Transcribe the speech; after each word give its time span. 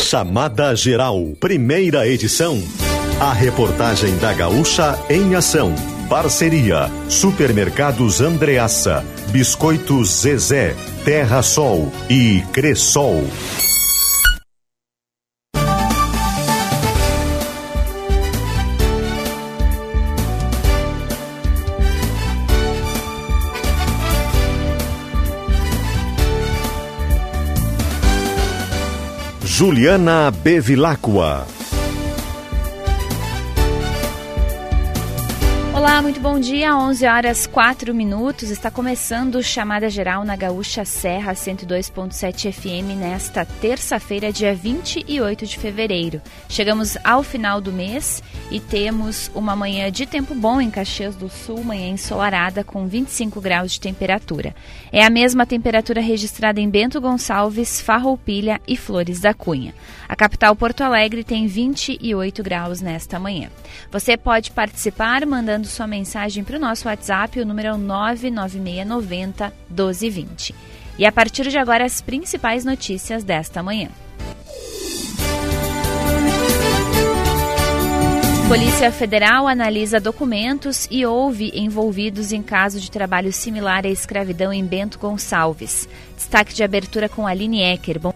Chamada 0.00 0.74
Geral, 0.74 1.34
primeira 1.38 2.08
edição. 2.08 2.60
A 3.20 3.32
reportagem 3.32 4.16
da 4.16 4.32
Gaúcha 4.32 4.98
em 5.08 5.34
ação. 5.34 5.72
Parceria: 6.08 6.90
Supermercados 7.08 8.20
Andreaça, 8.20 9.04
Biscoitos 9.28 10.22
Zezé, 10.22 10.74
Terra 11.04 11.42
Sol 11.42 11.92
e 12.08 12.42
Cressol. 12.50 13.22
Juliana 29.60 30.30
Bevilacqua. 30.30 31.59
Olá, 35.80 36.02
muito 36.02 36.20
bom 36.20 36.38
dia. 36.38 36.76
11 36.76 37.06
horas 37.06 37.46
4 37.46 37.94
minutos. 37.94 38.50
Está 38.50 38.70
começando 38.70 39.42
chamada 39.42 39.88
geral 39.88 40.26
na 40.26 40.36
Gaúcha 40.36 40.84
Serra 40.84 41.32
102.7 41.32 42.52
FM 42.52 42.98
nesta 42.98 43.46
terça-feira, 43.46 44.30
dia 44.30 44.54
28 44.54 45.46
de 45.46 45.56
fevereiro. 45.56 46.20
Chegamos 46.50 46.98
ao 47.02 47.22
final 47.22 47.62
do 47.62 47.72
mês 47.72 48.22
e 48.50 48.60
temos 48.60 49.30
uma 49.34 49.56
manhã 49.56 49.90
de 49.90 50.04
tempo 50.04 50.34
bom 50.34 50.60
em 50.60 50.70
Caxias 50.70 51.16
do 51.16 51.30
Sul, 51.30 51.64
manhã 51.64 51.88
ensolarada 51.88 52.62
com 52.62 52.86
25 52.86 53.40
graus 53.40 53.72
de 53.72 53.80
temperatura. 53.80 54.54
É 54.92 55.02
a 55.02 55.08
mesma 55.08 55.46
temperatura 55.46 56.02
registrada 56.02 56.60
em 56.60 56.68
Bento 56.68 57.00
Gonçalves, 57.00 57.80
Farroupilha 57.80 58.60
e 58.68 58.76
Flores 58.76 59.20
da 59.20 59.32
Cunha. 59.32 59.74
A 60.06 60.14
capital 60.14 60.54
Porto 60.54 60.82
Alegre 60.82 61.24
tem 61.24 61.46
28 61.46 62.42
graus 62.42 62.82
nesta 62.82 63.18
manhã. 63.18 63.48
Você 63.90 64.14
pode 64.14 64.50
participar 64.50 65.24
mandando 65.24 65.69
sua 65.70 65.86
mensagem 65.86 66.44
para 66.44 66.56
o 66.56 66.60
nosso 66.60 66.86
WhatsApp, 66.88 67.40
o 67.40 67.46
número 67.46 67.68
é 67.68 67.76
99690 67.76 69.52
1220. 69.70 70.54
E 70.98 71.06
a 71.06 71.12
partir 71.12 71.48
de 71.48 71.56
agora, 71.56 71.84
as 71.84 72.02
principais 72.02 72.64
notícias 72.64 73.24
desta 73.24 73.62
manhã. 73.62 73.88
Polícia 78.50 78.90
Federal 78.90 79.46
analisa 79.46 80.00
documentos 80.00 80.88
e 80.90 81.06
ouve 81.06 81.52
envolvidos 81.54 82.32
em 82.32 82.42
caso 82.42 82.80
de 82.80 82.90
trabalho 82.90 83.32
similar 83.32 83.86
à 83.86 83.88
escravidão 83.88 84.52
em 84.52 84.64
Bento 84.64 84.98
Gonçalves. 84.98 85.88
Destaque 86.16 86.52
de 86.52 86.64
abertura 86.64 87.08
com 87.08 87.28
Aline 87.28 87.62
Ecker. 87.62 88.00
Bom... 88.00 88.12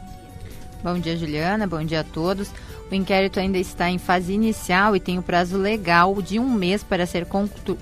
Bom 0.83 0.99
dia, 0.99 1.17
Juliana. 1.17 1.69
Bom 1.69 1.85
dia 1.85 2.01
a 2.01 2.05
todos. 2.05 2.51
O 2.91 2.95
inquérito 2.95 3.41
ainda 3.41 3.59
está 3.59 3.89
em 3.91 3.99
fase 3.99 4.33
inicial 4.33 4.95
e 4.95 5.01
tem 5.01 5.19
o 5.19 5.23
prazo 5.23 5.57
legal 5.57 6.21
de 6.21 6.39
um 6.39 6.49
mês 6.51 6.85
para 6.85 7.07
ser 7.07 7.27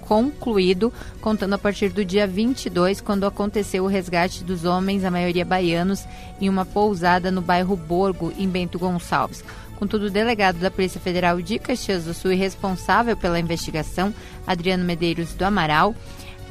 concluído, 0.00 0.92
contando 1.20 1.55
a 1.55 1.58
partir 1.58 1.91
do 1.91 2.05
dia 2.05 2.27
22, 2.27 3.00
quando 3.00 3.27
aconteceu 3.27 3.84
o 3.84 3.89
resgate 3.89 4.45
dos 4.45 4.64
homens, 4.64 5.05
a 5.05 5.11
maioria 5.11 5.45
baianos, 5.45 6.05
em 6.41 6.48
uma 6.48 6.64
pousada 6.64 7.30
no 7.30 7.42
bairro 7.42 7.77
Borgo, 7.77 8.33
em 8.39 8.48
Bento 8.48 8.78
Gonçalves. 8.78 9.45
Contudo, 9.77 10.06
o 10.06 10.11
delegado 10.11 10.58
da 10.58 10.70
Polícia 10.70 11.00
Federal 11.00 11.42
de 11.42 11.58
Caxias 11.58 12.05
do 12.05 12.14
Sul 12.14 12.30
e 12.30 12.36
responsável 12.36 13.17
pela 13.17 13.41
investigação, 13.41 14.14
Adriano 14.47 14.84
Medeiros 14.84 15.34
do 15.34 15.45
Amaral, 15.45 15.92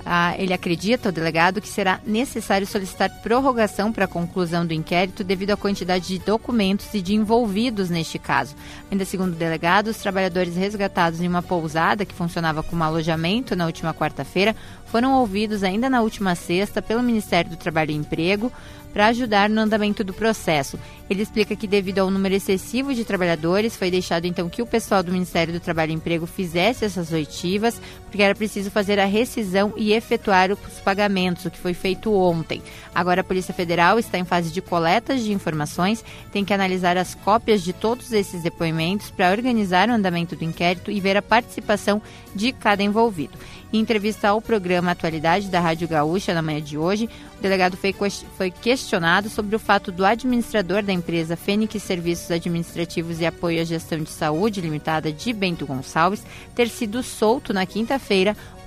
ah, 0.06 0.36
ele 0.38 0.54
acredita, 0.54 1.10
o 1.10 1.12
delegado, 1.12 1.62
que 1.62 1.68
será 1.68 2.00
necessário 2.06 2.66
solicitar 2.66 3.10
prorrogação 3.22 3.92
para 3.92 4.06
a 4.06 4.08
conclusão 4.08 4.66
do 4.66 4.74
inquérito 4.74 5.24
devido 5.24 5.52
à 5.52 5.58
quantidade 5.58 6.08
de 6.08 6.20
documentos 6.20 6.94
e 6.94 7.02
de 7.02 7.16
envolvidos 7.16 7.90
neste 7.90 8.18
caso. 8.18 8.56
Ainda 8.92 9.06
segundo 9.06 9.34
o 9.34 9.38
delegado, 9.38 9.88
os 9.88 9.98
trabalhadores 9.98 10.56
resgatados 10.56 11.22
em 11.22 11.28
uma 11.28 11.42
pousada 11.42 12.06
que 12.06 12.14
funcionava 12.14 12.64
como 12.64 12.84
alojamento 12.84 13.56
na 13.56 13.66
última 13.66 13.94
quarta-feira 13.94 14.56
foram 14.86 15.14
ouvidos 15.20 15.64
ainda 15.64 15.90
na 15.90 16.02
última 16.02 16.36
sexta 16.36 16.82
pelo 16.82 17.02
Ministério 17.02 17.52
do 17.52 17.58
Trabalho 17.58 17.92
e 17.92 17.96
Emprego 17.96 18.52
para 18.94 19.08
ajudar 19.08 19.50
no 19.50 19.62
andamento 19.62 20.04
do 20.04 20.14
processo. 20.14 20.78
Ele 21.10 21.22
explica 21.22 21.56
que, 21.56 21.68
devido 21.68 22.00
ao 22.00 22.12
número 22.12 22.36
excessivo 22.36 22.94
de 22.94 23.06
trabalhadores, 23.06 23.76
foi 23.76 23.90
deixado 23.90 24.26
então 24.26 24.50
que 24.50 24.62
o 24.62 24.68
pessoal 24.68 25.02
do 25.02 25.12
Ministério 25.12 25.54
do 25.54 25.60
Trabalho 25.60 25.92
e 25.92 25.96
Emprego 25.96 26.26
fizesse 26.26 26.86
essas 26.86 27.12
oitivas, 27.12 27.82
porque 28.12 28.22
era 28.22 28.36
preciso 28.36 28.70
fazer 28.70 29.00
a 29.00 29.06
rescisão 29.06 29.74
e 29.78 29.94
efetuar 29.94 30.52
os 30.52 30.80
pagamentos, 30.84 31.46
o 31.46 31.50
que 31.50 31.58
foi 31.58 31.74
feito 31.74 32.14
ontem. 32.14 32.62
Agora, 32.94 33.22
a 33.22 33.24
Polícia 33.24 33.54
Federal 33.54 33.98
está 33.98 34.18
em 34.20 34.26
fase 34.26 34.52
de 34.52 34.62
coletas 34.62 35.24
de 35.24 35.32
informações, 35.32 36.04
tem 36.30 36.44
que 36.44 36.54
analisar 36.54 36.98
as 36.98 37.16
cópias 37.16 37.64
de 37.64 37.72
todos 37.72 38.12
esses 38.12 38.44
depoimentos 38.44 39.10
para 39.10 39.32
organizar 39.32 39.90
o 39.90 39.94
andamento 39.94 40.36
do 40.36 40.44
inquérito 40.44 40.92
e 40.92 41.00
ver 41.00 41.16
a 41.16 41.22
participação 41.22 42.02
de 42.36 42.52
cada 42.52 42.84
envolvido. 42.84 43.38
Em 43.74 43.80
entrevista 43.80 44.28
ao 44.28 44.42
programa 44.42 44.92
Atualidade 44.92 45.48
da 45.48 45.62
Rádio 45.62 45.88
Gaúcha 45.88 46.34
na 46.34 46.42
manhã 46.42 46.62
de 46.62 46.78
hoje, 46.78 47.10
o 47.40 47.42
delegado 47.42 47.78
foi 47.78 48.52
questionado 48.52 49.30
sobre 49.30 49.56
o 49.56 49.60
fato 49.60 49.94
do 49.94 50.06
administrador 50.06 50.84
da 50.84 50.92
empresa 50.92 51.38
Fênix 51.38 51.82
Serviços 51.82 52.30
Administrativos 52.30 53.22
e 53.22 53.26
Apoio 53.26 53.62
à 53.62 53.64
Gestão 53.64 54.00
de 54.00 54.10
Saúde 54.10 54.60
Limitada 54.60 55.10
de 55.10 55.32
Bento 55.32 55.66
Gonçalves 55.66 56.22
ter 56.54 56.68
sido 56.68 57.02
solto 57.02 57.54
na 57.54 57.66
quinta-feira, 57.66 58.01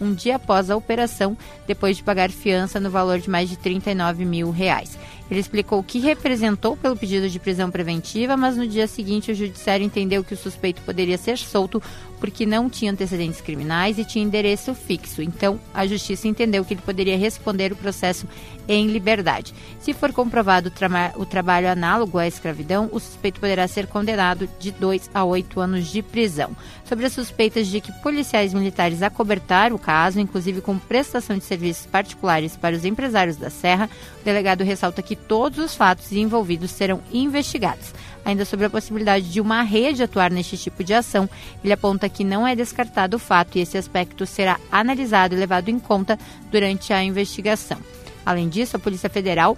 um 0.00 0.12
dia 0.12 0.37
após 0.37 0.71
a 0.71 0.77
operação, 0.77 1.37
depois 1.67 1.97
de 1.97 2.03
pagar 2.03 2.31
fiança 2.31 2.81
no 2.81 2.91
valor 2.91 3.19
de 3.19 3.31
mais 3.31 3.49
de 3.49 3.56
39 3.56 4.25
mil 4.25 4.50
reais. 4.50 4.99
Ele 5.31 5.41
explicou 5.41 5.83
que 5.83 5.99
representou 5.99 6.77
pelo 6.77 6.97
pedido 6.97 7.31
de 7.31 7.39
prisão 7.39 7.71
preventiva, 7.71 8.37
mas 8.37 8.56
no 8.56 8.67
dia 8.69 8.87
seguinte 8.87 9.33
o 9.33 9.34
judiciário 9.34 9.84
entendeu 9.84 10.22
que 10.22 10.34
o 10.34 10.37
suspeito 10.37 10.83
poderia 10.83 11.17
ser 11.17 11.39
solto 11.39 11.83
porque 12.21 12.47
não 12.47 12.71
tinha 12.71 12.93
antecedentes 12.93 13.41
criminais 13.41 13.99
e 13.99 14.05
tinha 14.05 14.25
endereço 14.25 14.75
fixo. 14.75 15.22
Então, 15.22 15.59
a 15.72 15.87
justiça 15.87 16.28
entendeu 16.28 16.65
que 16.65 16.75
ele 16.75 16.81
poderia 16.81 17.19
responder 17.19 17.72
o 17.72 17.77
processo 17.77 18.27
em 18.69 18.87
liberdade. 18.87 19.55
Se 19.81 19.93
for 19.93 20.12
comprovado 20.12 20.69
o, 20.69 20.71
tra 20.71 21.12
o 21.16 21.27
trabalho 21.27 21.69
análogo 21.69 22.19
à 22.19 22.27
escravidão, 22.27 22.89
o 22.93 23.01
suspeito 23.01 23.41
poderá 23.41 23.66
ser 23.66 23.87
condenado 23.87 24.49
de 24.59 24.71
2 24.71 25.11
a 25.12 25.25
8 25.25 25.61
anos 25.61 25.87
de 25.89 26.03
prisão. 26.03 26.56
Sobre 26.84 27.06
as 27.06 27.15
suspeitas 27.15 27.67
de 27.67 27.81
que 27.81 27.91
policiais 28.00 28.53
militares 28.53 29.03
acobertaram 29.03 29.77
o 29.77 29.78
caso, 29.78 30.21
inclusive 30.21 30.61
com 30.61 30.78
prestação 30.78 31.39
de 31.39 31.45
serviços 31.45 31.87
particulares 31.87 32.56
para 32.56 32.77
os 32.77 32.84
empresários 32.84 33.37
da 33.37 33.49
Serra, 33.49 33.89
o 34.21 34.25
delegado 34.25 34.62
ressalta 34.62 35.03
que 35.03 35.17
todos 35.17 35.59
os 35.59 35.75
fatos 35.75 36.12
envolvidos 36.12 36.71
serão 36.71 37.00
investigados. 37.11 37.95
Ainda 38.22 38.45
sobre 38.45 38.67
a 38.67 38.71
possibilidade 38.71 39.31
de 39.31 39.41
uma 39.41 39.62
rede 39.62 40.03
atuar 40.03 40.31
neste 40.31 40.59
tipo 40.59 40.84
de 40.84 40.93
ação, 40.93 41.28
ele 41.62 41.72
aponta 41.72 42.09
que 42.09 42.22
não 42.22 42.47
é 42.47 42.55
descartado 42.55 43.16
o 43.16 43.21
fato 43.21 43.56
e 43.56 43.62
esse 43.62 43.78
aspecto 43.78 44.27
será 44.27 44.59
analisado 44.71 45.34
e 45.34 45.39
levado 45.39 45.71
em 45.71 45.78
conta 45.78 46.19
durante 46.51 46.93
a 46.93 47.03
investigação. 47.03 47.78
Além 48.27 48.49
disso, 48.49 48.77
a 48.77 48.81
Polícia 48.81 49.09
Federal 49.09 49.56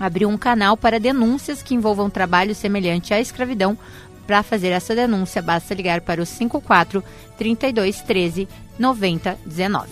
abriu 0.00 0.28
um 0.28 0.38
canal 0.38 0.76
para 0.76 0.98
denúncias 0.98 1.62
que 1.62 1.74
envolvam 1.74 2.10
trabalho 2.10 2.54
semelhante 2.54 3.14
à 3.14 3.20
escravidão. 3.20 3.78
Para 4.32 4.42
fazer 4.42 4.68
essa 4.68 4.94
denúncia, 4.94 5.42
basta 5.42 5.74
ligar 5.74 6.00
para 6.00 6.22
o 6.22 6.24
54 6.24 7.04
3213 7.36 8.48
9019. 8.78 9.90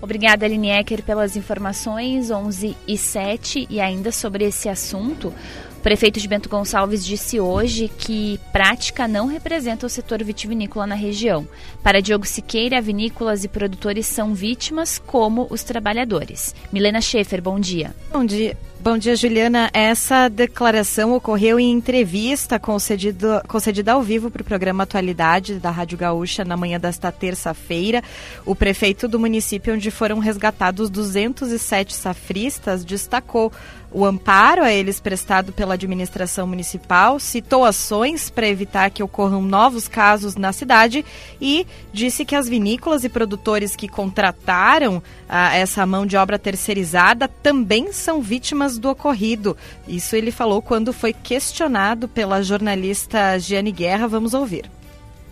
Obrigada, 0.00 0.46
Aline 0.46 0.70
Ecker, 0.70 1.02
pelas 1.02 1.36
informações 1.36 2.30
11 2.30 2.74
e 2.88 2.96
7 2.96 3.66
e 3.68 3.82
ainda 3.82 4.10
sobre 4.12 4.46
esse 4.46 4.66
assunto. 4.70 5.28
O 5.76 5.80
prefeito 5.82 6.18
de 6.18 6.26
Bento 6.26 6.48
Gonçalves 6.48 7.04
disse 7.04 7.38
hoje 7.38 7.88
que 7.88 8.40
prática 8.50 9.06
não 9.06 9.26
representa 9.26 9.84
o 9.84 9.90
setor 9.90 10.24
vitivinícola 10.24 10.86
na 10.86 10.94
região. 10.94 11.46
Para 11.82 12.00
Diogo 12.00 12.26
Siqueira, 12.26 12.80
vinícolas 12.80 13.44
e 13.44 13.48
produtores 13.48 14.06
são 14.06 14.32
vítimas 14.32 14.98
como 14.98 15.46
os 15.50 15.62
trabalhadores. 15.62 16.54
Milena 16.72 17.02
Schaefer, 17.02 17.42
bom 17.42 17.60
dia. 17.60 17.94
Bom 18.10 18.24
dia. 18.24 18.56
Bom 18.90 18.96
dia, 18.96 19.14
Juliana. 19.14 19.68
Essa 19.74 20.30
declaração 20.30 21.12
ocorreu 21.12 21.60
em 21.60 21.70
entrevista 21.70 22.58
concedida, 22.58 23.44
concedida 23.46 23.92
ao 23.92 24.02
vivo 24.02 24.30
para 24.30 24.40
o 24.40 24.44
programa 24.44 24.84
Atualidade 24.84 25.56
da 25.56 25.70
Rádio 25.70 25.98
Gaúcha 25.98 26.42
na 26.42 26.56
manhã 26.56 26.80
desta 26.80 27.12
terça-feira. 27.12 28.02
O 28.46 28.54
prefeito 28.54 29.06
do 29.06 29.18
município 29.18 29.74
onde 29.74 29.90
foram 29.90 30.18
resgatados 30.18 30.88
207 30.88 31.94
safristas 31.94 32.82
destacou 32.82 33.52
o 33.90 34.04
amparo 34.04 34.62
a 34.62 34.70
eles 34.70 35.00
prestado 35.00 35.52
pela 35.52 35.74
administração 35.74 36.46
municipal, 36.46 37.18
citou 37.18 37.64
ações 37.64 38.28
para 38.28 38.46
evitar 38.46 38.90
que 38.90 39.02
ocorram 39.02 39.40
novos 39.40 39.88
casos 39.88 40.36
na 40.36 40.52
cidade 40.52 41.04
e 41.40 41.66
disse 41.92 42.24
que 42.24 42.36
as 42.36 42.48
vinícolas 42.48 43.04
e 43.04 43.08
produtores 43.08 43.74
que 43.74 43.88
contrataram 43.88 45.02
ah, 45.26 45.56
essa 45.56 45.86
mão 45.86 46.04
de 46.04 46.16
obra 46.16 46.38
terceirizada 46.38 47.28
também 47.28 47.92
são 47.92 48.20
vítimas 48.20 48.77
do 48.78 48.88
ocorrido. 48.88 49.56
Isso 49.86 50.16
ele 50.16 50.30
falou 50.30 50.62
quando 50.62 50.92
foi 50.92 51.12
questionado 51.12 52.08
pela 52.08 52.42
jornalista 52.42 53.38
Giane 53.38 53.72
Guerra. 53.72 54.06
Vamos 54.06 54.34
ouvir. 54.34 54.70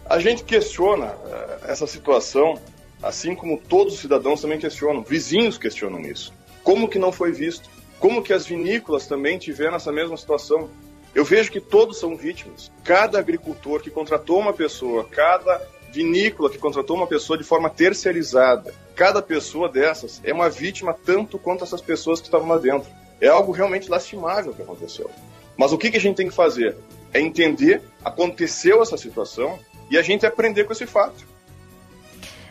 A 0.09 0.19
gente 0.19 0.45
questiona 0.45 1.07
uh, 1.07 1.67
essa 1.67 1.87
situação, 1.87 2.59
assim 3.03 3.35
como 3.35 3.59
todos 3.59 3.95
os 3.95 4.01
cidadãos 4.01 4.41
também 4.41 4.59
questionam, 4.59 5.03
vizinhos 5.03 5.59
questionam 5.59 6.01
isso. 6.01 6.33
Como 6.63 6.89
que 6.89 6.99
não 6.99 7.11
foi 7.11 7.33
visto? 7.33 7.69
Como 7.99 8.23
que 8.23 8.33
as 8.33 8.47
vinícolas 8.47 9.07
também 9.07 9.39
tiveram 9.39 9.77
essa 9.77 9.91
mesma 9.91 10.17
situação? 10.17 10.69
Eu 11.15 11.25
vejo 11.25 11.51
que 11.51 11.61
todos 11.61 11.99
são 11.99 12.15
vítimas. 12.15 12.71
Cada 12.85 13.19
agricultor 13.19 13.81
que 13.81 13.91
contratou 13.91 14.39
uma 14.39 14.53
pessoa, 14.53 15.05
cada 15.05 15.61
vinícola 15.91 16.51
que 16.51 16.59
contratou 16.59 16.95
uma 16.95 17.07
pessoa 17.07 17.39
de 17.39 17.45
forma 17.45 17.71
terceirizada, 17.71 18.75
cada 18.95 19.23
pessoa 19.23 19.69
dessas 19.69 20.21
é 20.23 20.33
uma 20.33 20.51
vítima 20.51 20.93
tanto 20.93 21.39
quanto 21.39 21.65
essas 21.65 21.81
pessoas 21.81 22.21
que 22.21 22.27
estavam 22.27 22.49
lá 22.49 22.59
dentro. 22.59 22.91
É 23.21 23.29
algo 23.29 23.53
realmente 23.53 23.91
lastimável 23.91 24.53
que 24.53 24.63
aconteceu. 24.63 25.11
Mas 25.57 25.73
o 25.73 25.79
que, 25.79 25.91
que 25.91 25.97
a 25.97 26.01
gente 26.01 26.17
tem 26.17 26.29
que 26.29 26.35
fazer? 26.35 26.77
É 27.13 27.21
entender, 27.21 27.83
aconteceu 28.05 28.83
essa 28.83 28.97
situação 28.97 29.59
e 29.91 29.97
a 29.97 30.03
gente 30.03 30.27
aprender 30.27 30.65
com 30.65 30.73
esse 30.73 30.87
fato. 30.87 31.27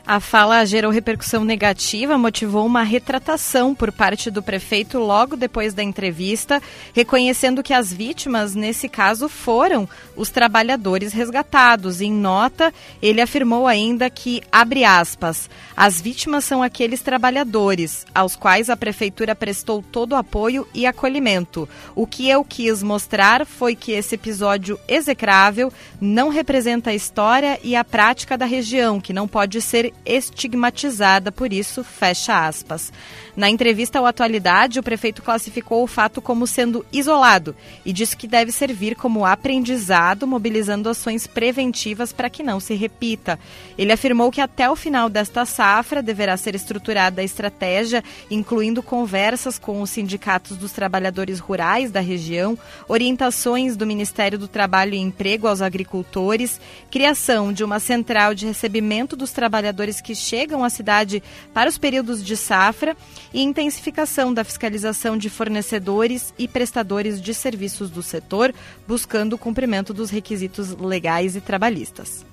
A 0.07 0.19
fala 0.19 0.63
gerou 0.65 0.91
repercussão 0.91 1.43
negativa, 1.43 2.15
motivou 2.15 2.63
uma 2.63 2.83
retratação 2.83 3.73
por 3.73 3.91
parte 3.91 4.29
do 4.29 4.43
prefeito 4.43 4.99
logo 4.99 5.35
depois 5.35 5.73
da 5.73 5.81
entrevista, 5.81 6.61
reconhecendo 6.93 7.63
que 7.63 7.73
as 7.73 7.91
vítimas, 7.91 8.53
nesse 8.53 8.87
caso, 8.87 9.27
foram 9.27 9.89
os 10.15 10.29
trabalhadores 10.29 11.11
resgatados. 11.11 12.01
Em 12.01 12.11
nota, 12.11 12.71
ele 13.01 13.19
afirmou 13.19 13.65
ainda 13.65 14.07
que, 14.07 14.43
abre 14.51 14.83
aspas, 14.83 15.49
as 15.75 15.99
vítimas 15.99 16.45
são 16.45 16.61
aqueles 16.61 17.01
trabalhadores 17.01 18.05
aos 18.13 18.35
quais 18.35 18.69
a 18.69 18.77
prefeitura 18.77 19.33
prestou 19.33 19.81
todo 19.81 20.11
o 20.11 20.17
apoio 20.17 20.67
e 20.71 20.85
acolhimento. 20.85 21.67
O 21.95 22.05
que 22.05 22.29
eu 22.29 22.43
quis 22.43 22.83
mostrar 22.83 23.43
foi 23.43 23.75
que 23.75 23.93
esse 23.93 24.13
episódio 24.13 24.79
execrável 24.87 25.73
não 25.99 26.29
representa 26.29 26.91
a 26.91 26.95
história 26.95 27.59
e 27.63 27.75
a 27.75 27.83
prática 27.83 28.37
da 28.37 28.45
região, 28.45 29.01
que 29.01 29.11
não 29.11 29.27
pode 29.27 29.59
ser 29.61 29.94
estigmatizada 30.05 31.31
por 31.31 31.53
isso, 31.53 31.83
fecha 31.83 32.47
aspas. 32.47 32.91
Na 33.35 33.49
entrevista 33.49 33.99
ao 33.99 34.05
Atualidade, 34.05 34.79
o 34.79 34.83
prefeito 34.83 35.21
classificou 35.21 35.83
o 35.83 35.87
fato 35.87 36.21
como 36.21 36.47
sendo 36.47 36.85
isolado 36.91 37.53
e 37.85 37.91
disse 37.91 38.15
que 38.15 38.27
deve 38.27 38.49
servir 38.49 38.95
como 38.95 39.25
aprendizado, 39.25 40.25
mobilizando 40.25 40.87
ações 40.87 41.27
preventivas 41.27 42.13
para 42.13 42.29
que 42.29 42.41
não 42.41 42.61
se 42.61 42.75
repita. 42.75 43.37
Ele 43.77 43.91
afirmou 43.91 44.31
que 44.31 44.39
até 44.39 44.69
o 44.69 44.75
final 44.75 45.09
desta 45.09 45.43
safra 45.43 46.01
deverá 46.01 46.37
ser 46.37 46.55
estruturada 46.55 47.19
a 47.19 47.25
estratégia, 47.25 48.01
incluindo 48.31 48.81
conversas 48.81 49.59
com 49.59 49.81
os 49.81 49.89
sindicatos 49.89 50.55
dos 50.55 50.71
trabalhadores 50.71 51.39
rurais 51.39 51.91
da 51.91 51.99
região, 51.99 52.57
orientações 52.87 53.75
do 53.75 53.85
Ministério 53.85 54.39
do 54.39 54.47
Trabalho 54.47 54.93
e 54.93 54.99
Emprego 54.99 55.45
aos 55.45 55.61
agricultores, 55.61 56.59
criação 56.89 57.51
de 57.51 57.65
uma 57.65 57.81
central 57.81 58.33
de 58.33 58.45
recebimento 58.45 59.13
dos 59.17 59.31
trabalhadores 59.31 59.99
que 59.99 60.15
chegam 60.15 60.63
à 60.63 60.69
cidade 60.69 61.21
para 61.53 61.69
os 61.69 61.77
períodos 61.77 62.23
de 62.23 62.37
safra 62.37 62.95
e 63.35 63.41
intensificação 63.41 64.33
da 64.33 64.45
fiscalização 64.45 65.17
de 65.17 65.29
fornecedores 65.29 66.33
e 66.39 66.47
prestadores 66.47 67.21
de 67.21 67.33
serviços 67.33 67.89
do 67.89 68.01
setor, 68.01 68.55
buscando 68.87 69.33
o 69.33 69.37
cumprimento 69.37 69.93
dos 69.93 70.09
requisitos 70.09 70.73
legais 70.77 71.35
e 71.35 71.41
trabalhistas. 71.41 72.25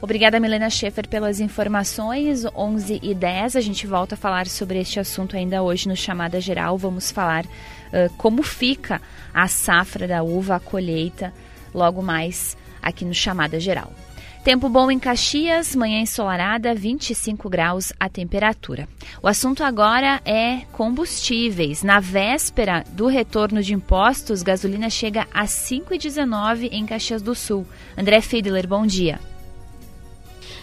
Obrigada, 0.00 0.40
Milena 0.40 0.70
Schaefer, 0.70 1.06
pelas 1.06 1.40
informações. 1.40 2.46
11 2.56 3.00
e 3.02 3.14
10, 3.14 3.56
a 3.56 3.60
gente 3.60 3.86
volta 3.86 4.14
a 4.14 4.18
falar 4.18 4.46
sobre 4.46 4.80
este 4.80 4.98
assunto 4.98 5.36
ainda 5.36 5.62
hoje 5.62 5.86
no 5.86 5.96
Chamada 5.96 6.40
Geral. 6.40 6.78
Vamos 6.78 7.10
falar 7.10 7.44
uh, 7.44 8.10
como 8.16 8.42
fica 8.42 9.02
a 9.34 9.46
safra 9.46 10.08
da 10.08 10.22
uva, 10.22 10.56
a 10.56 10.60
colheita, 10.60 11.34
logo 11.74 12.00
mais 12.00 12.56
aqui 12.80 13.04
no 13.04 13.12
Chamada 13.12 13.60
Geral. 13.60 13.92
Tempo 14.48 14.66
bom 14.70 14.90
em 14.90 14.98
Caxias, 14.98 15.76
manhã 15.76 16.00
ensolarada, 16.00 16.74
25 16.74 17.50
graus 17.50 17.92
a 18.00 18.08
temperatura. 18.08 18.88
O 19.22 19.28
assunto 19.28 19.62
agora 19.62 20.22
é 20.24 20.62
combustíveis. 20.72 21.82
Na 21.82 22.00
véspera 22.00 22.82
do 22.92 23.08
retorno 23.08 23.62
de 23.62 23.74
impostos, 23.74 24.42
gasolina 24.42 24.88
chega 24.88 25.28
a 25.34 25.44
5,19 25.44 26.70
em 26.72 26.86
Caxias 26.86 27.20
do 27.20 27.34
Sul. 27.34 27.66
André 27.94 28.22
Fiedler, 28.22 28.66
bom 28.66 28.86
dia. 28.86 29.20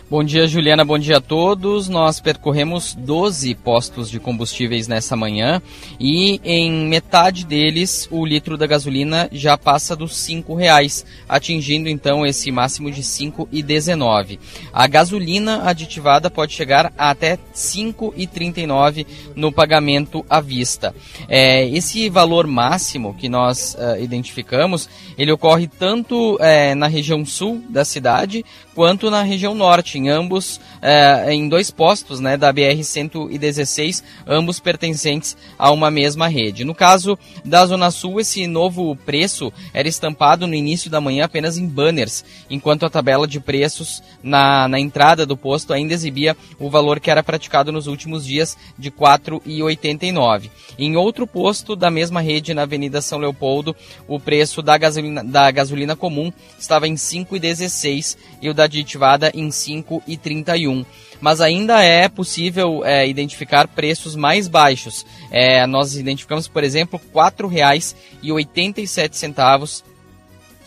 Bom 0.07 0.23
dia, 0.23 0.45
Juliana. 0.45 0.85
Bom 0.85 0.99
dia 0.99 1.17
a 1.17 1.21
todos. 1.21 1.89
Nós 1.89 2.19
percorremos 2.19 2.93
12 2.93 3.55
postos 3.55 4.07
de 4.07 4.19
combustíveis 4.19 4.87
nessa 4.87 5.15
manhã 5.15 5.59
e 5.99 6.39
em 6.43 6.71
metade 6.87 7.43
deles 7.43 8.07
o 8.11 8.23
litro 8.23 8.55
da 8.55 8.67
gasolina 8.67 9.27
já 9.31 9.57
passa 9.57 9.95
dos 9.95 10.15
cinco 10.15 10.53
reais, 10.53 11.03
atingindo 11.27 11.89
então 11.89 12.23
esse 12.23 12.51
máximo 12.51 12.91
de 12.91 13.01
5,19. 13.01 14.37
A 14.71 14.85
gasolina 14.85 15.67
aditivada 15.67 16.29
pode 16.29 16.53
chegar 16.53 16.93
a 16.95 17.09
até 17.09 17.39
5,39 17.55 19.07
no 19.35 19.51
pagamento 19.51 20.23
à 20.29 20.39
vista. 20.39 20.93
É, 21.27 21.67
esse 21.69 22.07
valor 22.09 22.45
máximo 22.45 23.15
que 23.15 23.27
nós 23.27 23.75
uh, 23.75 23.99
identificamos, 23.99 24.87
ele 25.17 25.31
ocorre 25.31 25.67
tanto 25.67 26.37
é, 26.39 26.75
na 26.75 26.85
região 26.85 27.25
sul 27.25 27.63
da 27.69 27.83
cidade 27.83 28.45
quanto 28.75 29.09
na 29.09 29.23
região 29.23 29.55
norte, 29.55 29.94
em 29.97 30.09
ambos, 30.09 30.59
é, 30.81 31.33
em 31.33 31.47
dois 31.47 31.71
postos 31.71 32.19
né, 32.19 32.37
da 32.37 32.53
BR-116, 32.53 34.03
ambos 34.27 34.59
pertencentes 34.59 35.35
a 35.57 35.71
uma 35.71 35.89
mesma 35.89 36.27
rede. 36.27 36.63
No 36.63 36.75
caso 36.75 37.17
da 37.43 37.65
Zona 37.65 37.91
Sul, 37.91 38.19
esse 38.19 38.47
novo 38.47 38.95
preço 38.95 39.51
era 39.73 39.87
estampado 39.87 40.47
no 40.47 40.53
início 40.53 40.89
da 40.89 41.01
manhã 41.01 41.25
apenas 41.25 41.57
em 41.57 41.67
banners, 41.67 42.23
enquanto 42.49 42.85
a 42.85 42.89
tabela 42.89 43.27
de 43.27 43.39
preços 43.39 44.03
na, 44.21 44.67
na 44.67 44.79
entrada 44.79 45.25
do 45.25 45.37
posto 45.37 45.73
ainda 45.73 45.93
exibia 45.93 46.35
o 46.59 46.69
valor 46.69 46.99
que 46.99 47.11
era 47.11 47.23
praticado 47.23 47.71
nos 47.71 47.87
últimos 47.87 48.25
dias 48.25 48.57
de 48.77 48.89
R$ 48.89 48.95
4,89. 48.95 50.49
Em 50.77 50.95
outro 50.95 51.25
posto 51.25 51.75
da 51.75 51.89
mesma 51.89 52.21
rede, 52.21 52.53
na 52.53 52.63
Avenida 52.63 53.01
São 53.01 53.19
Leopoldo, 53.19 53.75
o 54.07 54.19
preço 54.19 54.61
da 54.61 54.77
gasolina, 54.77 55.23
da 55.23 55.49
gasolina 55.51 55.95
comum 55.95 56.31
estava 56.57 56.87
em 56.87 56.95
5,16 56.95 58.17
e 58.41 58.49
o 58.49 58.53
da 58.53 58.65
aditivada 58.65 59.31
em 59.33 59.49
5,31 59.89 60.85
mas 61.21 61.39
ainda 61.41 61.81
é 61.81 62.07
possível 62.07 62.85
é, 62.85 63.07
identificar 63.07 63.67
preços 63.67 64.15
mais 64.15 64.47
baixos. 64.47 65.03
É, 65.31 65.65
nós 65.65 65.95
identificamos, 65.95 66.47
por 66.47 66.63
exemplo, 66.63 66.99
R$ 66.99 67.05
4,87 67.13 69.83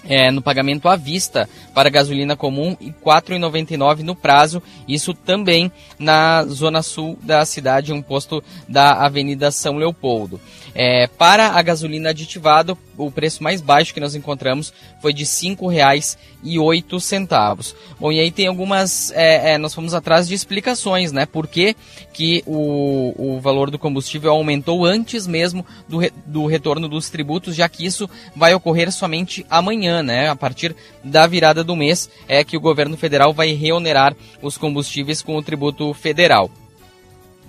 é, 0.04 0.30
no 0.30 0.42
pagamento 0.42 0.88
à 0.88 0.96
vista 0.96 1.48
para 1.74 1.90
gasolina 1.90 2.36
comum 2.36 2.76
e 2.80 2.86
R$ 2.86 2.94
4,99 3.04 4.00
no 4.00 4.14
prazo, 4.14 4.62
isso 4.86 5.12
também 5.14 5.72
na 5.98 6.44
zona 6.44 6.82
sul 6.82 7.18
da 7.22 7.44
cidade, 7.44 7.92
um 7.92 8.02
posto 8.02 8.42
da 8.68 8.92
Avenida 8.92 9.50
São 9.50 9.76
Leopoldo. 9.76 10.40
É, 10.74 11.06
para 11.08 11.48
a 11.48 11.62
gasolina 11.62 12.10
aditivada, 12.10 12.76
o 12.96 13.10
preço 13.10 13.42
mais 13.42 13.60
baixo 13.60 13.92
que 13.92 13.98
nós 13.98 14.14
encontramos 14.14 14.72
foi 15.00 15.12
de 15.12 15.24
R$ 15.24 15.28
5,08. 15.28 17.74
Bom, 17.98 18.12
e 18.12 18.20
aí 18.20 18.30
tem 18.30 18.46
algumas. 18.46 19.10
É, 19.12 19.54
é, 19.54 19.58
nós 19.58 19.74
fomos 19.74 19.92
atrás 19.94 20.28
de 20.28 20.34
explicações, 20.34 21.10
né? 21.10 21.26
Por 21.26 21.48
que, 21.48 21.74
que 22.12 22.44
o, 22.46 23.12
o 23.16 23.40
valor 23.40 23.70
do 23.70 23.78
combustível 23.78 24.30
aumentou 24.30 24.84
antes 24.84 25.26
mesmo 25.26 25.64
do, 25.88 25.96
re, 25.98 26.12
do 26.26 26.46
retorno 26.46 26.88
dos 26.88 27.10
tributos, 27.10 27.56
já 27.56 27.68
que 27.68 27.84
isso 27.84 28.08
vai 28.36 28.54
ocorrer 28.54 28.92
somente 28.92 29.44
amanhã, 29.50 29.87
né? 30.02 30.28
A 30.28 30.36
partir 30.36 30.74
da 31.02 31.26
virada 31.26 31.62
do 31.64 31.76
mês 31.76 32.10
é 32.26 32.42
que 32.44 32.56
o 32.56 32.60
governo 32.60 32.96
federal 32.96 33.32
vai 33.32 33.52
reonerar 33.52 34.14
os 34.42 34.56
combustíveis 34.56 35.22
com 35.22 35.36
o 35.36 35.42
tributo 35.42 35.92
federal. 35.94 36.50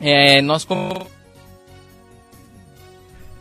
É, 0.01 0.41
nós 0.41 0.65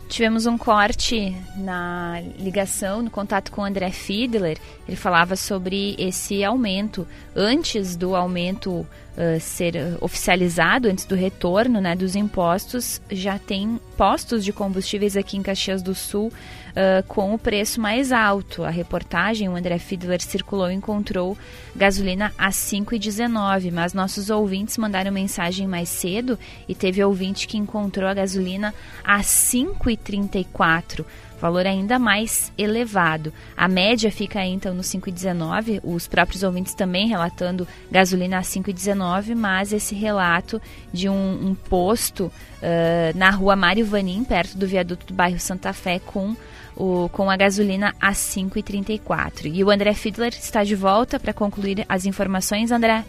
Tivemos 0.09 0.47
um 0.47 0.57
corte 0.57 1.37
na 1.55 2.23
ligação, 2.39 3.03
no 3.03 3.11
contato 3.11 3.53
com 3.53 3.61
o 3.61 3.65
André 3.65 3.91
Fiedler. 3.91 4.57
Ele 4.89 4.97
falava 4.97 5.37
sobre 5.37 5.95
esse 5.99 6.43
aumento. 6.43 7.07
Antes 7.37 7.95
do 7.95 8.17
aumento 8.17 8.71
uh, 8.71 9.39
ser 9.39 9.75
oficializado, 10.01 10.89
antes 10.89 11.05
do 11.05 11.15
retorno 11.15 11.79
né, 11.79 11.95
dos 11.95 12.17
impostos, 12.17 13.03
já 13.11 13.39
tem 13.39 13.79
postos 13.99 14.45
de 14.45 14.53
combustíveis 14.53 15.15
aqui 15.15 15.37
em 15.37 15.43
Caxias 15.43 15.83
do 15.83 15.95
Sul 15.95 16.33
uh, 16.79 17.03
com 17.09 17.35
o 17.35 17.39
preço 17.39 17.81
mais 17.81 18.13
alto. 18.13 18.63
A 18.63 18.71
reportagem, 18.71 19.49
o 19.49 19.57
André 19.57 19.79
Fiedler 19.79 20.23
circulou 20.23 20.71
e 20.71 20.75
encontrou 20.75 21.37
gasolina 21.75 22.33
a 22.39 22.51
5,19, 22.51 23.73
mas 23.73 23.93
nossos 23.93 24.31
ouvintes 24.31 24.79
mandaram 24.79 25.11
mensagem 25.11 25.67
mais 25.67 25.89
cedo 25.89 26.39
e 26.69 26.75
teve 26.75 27.03
ouvinte 27.03 27.49
que 27.49 27.59
encontrou 27.59 28.09
a 28.09 28.15
gasolina 28.15 28.73
a 29.05 29.21
5,34 29.21 31.05
valor 31.41 31.67
ainda 31.67 31.99
mais 31.99 32.53
elevado. 32.59 33.33
A 33.57 33.69
média 33.69 34.11
fica 34.11 34.45
então 34.45 34.75
no 34.75 34.83
5,19, 34.83 35.81
os 35.83 36.07
próprios 36.07 36.43
ouvintes 36.43 36.75
também 36.75 37.09
relatando 37.09 37.67
gasolina 37.91 38.39
a 38.39 38.43
5,19, 38.43 39.35
mas 39.35 39.73
esse 39.73 39.95
relato 39.95 40.61
de 40.93 41.09
um, 41.09 41.49
um 41.49 41.55
posto 41.55 42.25
uh, 42.25 43.17
na 43.17 43.31
rua 43.31 43.55
Mário 43.55 43.87
Vanim, 43.87 44.25
perto 44.25 44.59
do 44.59 44.67
viaduto 44.67 45.07
do 45.07 45.15
bairro 45.15 45.39
Santa 45.39 45.73
Fé, 45.73 45.99
com 45.99 46.35
o, 46.79 47.09
com 47.11 47.29
a 47.29 47.37
gasolina 47.37 47.95
a 48.01 48.13
5,34. 48.13 49.51
E 49.53 49.65
o 49.65 49.71
André 49.71 49.93
Fiedler 49.93 50.33
está 50.33 50.63
de 50.63 50.77
volta 50.77 51.19
para 51.19 51.35
concluir 51.35 51.85
as 51.89 52.07
informações. 52.07 52.71
André? 52.71 53.05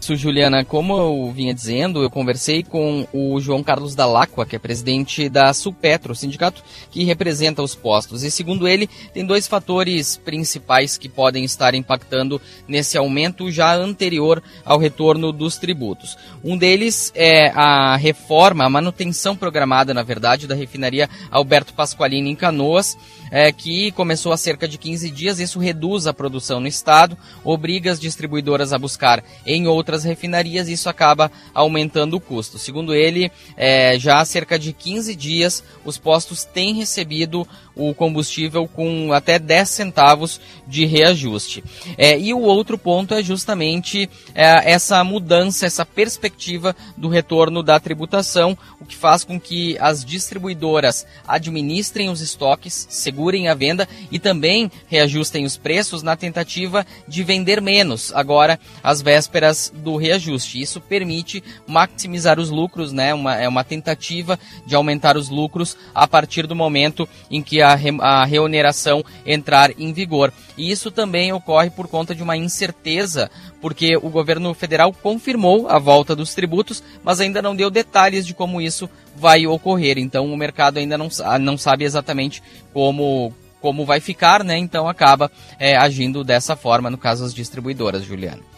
Isso, 0.00 0.16
Juliana, 0.16 0.64
como 0.64 0.96
eu 0.96 1.32
vinha 1.32 1.52
dizendo, 1.52 2.02
eu 2.02 2.08
conversei 2.08 2.62
com 2.62 3.06
o 3.12 3.40
João 3.40 3.64
Carlos 3.64 3.96
Dalacqua, 3.96 4.46
que 4.46 4.54
é 4.54 4.58
presidente 4.58 5.28
da 5.28 5.52
Supetro, 5.52 6.14
sindicato 6.14 6.62
que 6.90 7.04
representa 7.04 7.62
os 7.62 7.74
postos. 7.74 8.22
E 8.22 8.30
segundo 8.30 8.68
ele, 8.68 8.88
tem 9.12 9.26
dois 9.26 9.48
fatores 9.48 10.16
principais 10.16 10.96
que 10.96 11.08
podem 11.08 11.44
estar 11.44 11.74
impactando 11.74 12.40
nesse 12.66 12.96
aumento 12.96 13.50
já 13.50 13.74
anterior 13.74 14.42
ao 14.64 14.78
retorno 14.78 15.32
dos 15.32 15.58
tributos. 15.58 16.16
Um 16.44 16.56
deles 16.56 17.12
é 17.14 17.50
a 17.50 17.96
reforma, 17.96 18.64
a 18.64 18.70
manutenção 18.70 19.36
programada, 19.36 19.92
na 19.92 20.04
verdade, 20.04 20.46
da 20.46 20.54
refinaria 20.54 21.10
Alberto 21.30 21.74
Pasqualini 21.74 22.30
em 22.30 22.36
Canoas, 22.36 22.96
é, 23.30 23.52
que 23.52 23.90
começou 23.92 24.32
há 24.32 24.36
cerca 24.36 24.66
de 24.66 24.78
15 24.78 25.10
dias. 25.10 25.40
Isso 25.40 25.58
reduz 25.58 26.06
a 26.06 26.14
produção 26.14 26.60
no 26.60 26.68
estado, 26.68 27.18
obriga 27.44 27.90
as 27.90 28.00
distribuidoras 28.00 28.72
a 28.72 28.78
buscar 28.78 29.22
em 29.44 29.66
outras 29.66 29.87
refinarias 30.04 30.68
e 30.68 30.72
isso 30.72 30.88
acaba 30.88 31.30
aumentando 31.54 32.16
o 32.16 32.20
custo. 32.20 32.58
Segundo 32.58 32.94
ele, 32.94 33.30
é, 33.56 33.98
já 33.98 34.20
há 34.20 34.24
cerca 34.24 34.58
de 34.58 34.72
15 34.72 35.14
dias 35.14 35.64
os 35.84 35.98
postos 35.98 36.44
têm 36.44 36.74
recebido 36.74 37.46
o 37.78 37.94
combustível 37.94 38.68
com 38.68 39.12
até 39.12 39.38
10 39.38 39.68
centavos 39.68 40.40
de 40.66 40.84
reajuste. 40.84 41.64
É, 41.96 42.18
e 42.18 42.34
o 42.34 42.40
outro 42.40 42.76
ponto 42.76 43.14
é 43.14 43.22
justamente 43.22 44.10
é, 44.34 44.72
essa 44.72 45.02
mudança, 45.04 45.64
essa 45.64 45.86
perspectiva 45.86 46.76
do 46.96 47.08
retorno 47.08 47.62
da 47.62 47.80
tributação, 47.80 48.58
o 48.80 48.84
que 48.84 48.96
faz 48.96 49.24
com 49.24 49.40
que 49.40 49.78
as 49.78 50.04
distribuidoras 50.04 51.06
administrem 51.26 52.10
os 52.10 52.20
estoques, 52.20 52.86
segurem 52.90 53.48
a 53.48 53.54
venda 53.54 53.88
e 54.10 54.18
também 54.18 54.70
reajustem 54.88 55.44
os 55.44 55.56
preços 55.56 56.02
na 56.02 56.16
tentativa 56.16 56.84
de 57.06 57.22
vender 57.22 57.62
menos 57.62 58.12
agora 58.12 58.58
às 58.82 59.00
vésperas 59.00 59.72
do 59.74 59.96
reajuste. 59.96 60.60
Isso 60.60 60.80
permite 60.80 61.42
maximizar 61.66 62.40
os 62.40 62.50
lucros, 62.50 62.92
né? 62.92 63.14
Uma, 63.14 63.36
é 63.36 63.48
uma 63.48 63.64
tentativa 63.64 64.38
de 64.66 64.74
aumentar 64.74 65.16
os 65.16 65.28
lucros 65.28 65.76
a 65.94 66.06
partir 66.06 66.46
do 66.46 66.56
momento 66.56 67.08
em 67.30 67.42
que 67.42 67.62
a, 67.62 67.67
re, 67.74 67.96
a 68.00 68.24
reoneração 68.24 69.04
entrar 69.24 69.70
em 69.78 69.92
vigor. 69.92 70.32
E 70.56 70.70
isso 70.70 70.90
também 70.90 71.32
ocorre 71.32 71.70
por 71.70 71.88
conta 71.88 72.14
de 72.14 72.22
uma 72.22 72.36
incerteza, 72.36 73.30
porque 73.60 73.96
o 73.96 74.08
governo 74.08 74.52
federal 74.54 74.92
confirmou 74.92 75.68
a 75.68 75.78
volta 75.78 76.14
dos 76.14 76.34
tributos, 76.34 76.82
mas 77.02 77.20
ainda 77.20 77.42
não 77.42 77.54
deu 77.54 77.70
detalhes 77.70 78.26
de 78.26 78.34
como 78.34 78.60
isso 78.60 78.88
vai 79.16 79.46
ocorrer. 79.46 79.98
Então 79.98 80.32
o 80.32 80.36
mercado 80.36 80.78
ainda 80.78 80.98
não, 80.98 81.08
não 81.40 81.56
sabe 81.58 81.84
exatamente 81.84 82.42
como 82.72 83.32
como 83.60 83.84
vai 83.84 83.98
ficar, 83.98 84.44
né? 84.44 84.56
Então 84.56 84.88
acaba 84.88 85.30
é, 85.58 85.76
agindo 85.76 86.22
dessa 86.22 86.54
forma 86.54 86.88
no 86.90 86.96
caso 86.96 87.24
das 87.24 87.34
distribuidoras, 87.34 88.04
Juliana. 88.04 88.57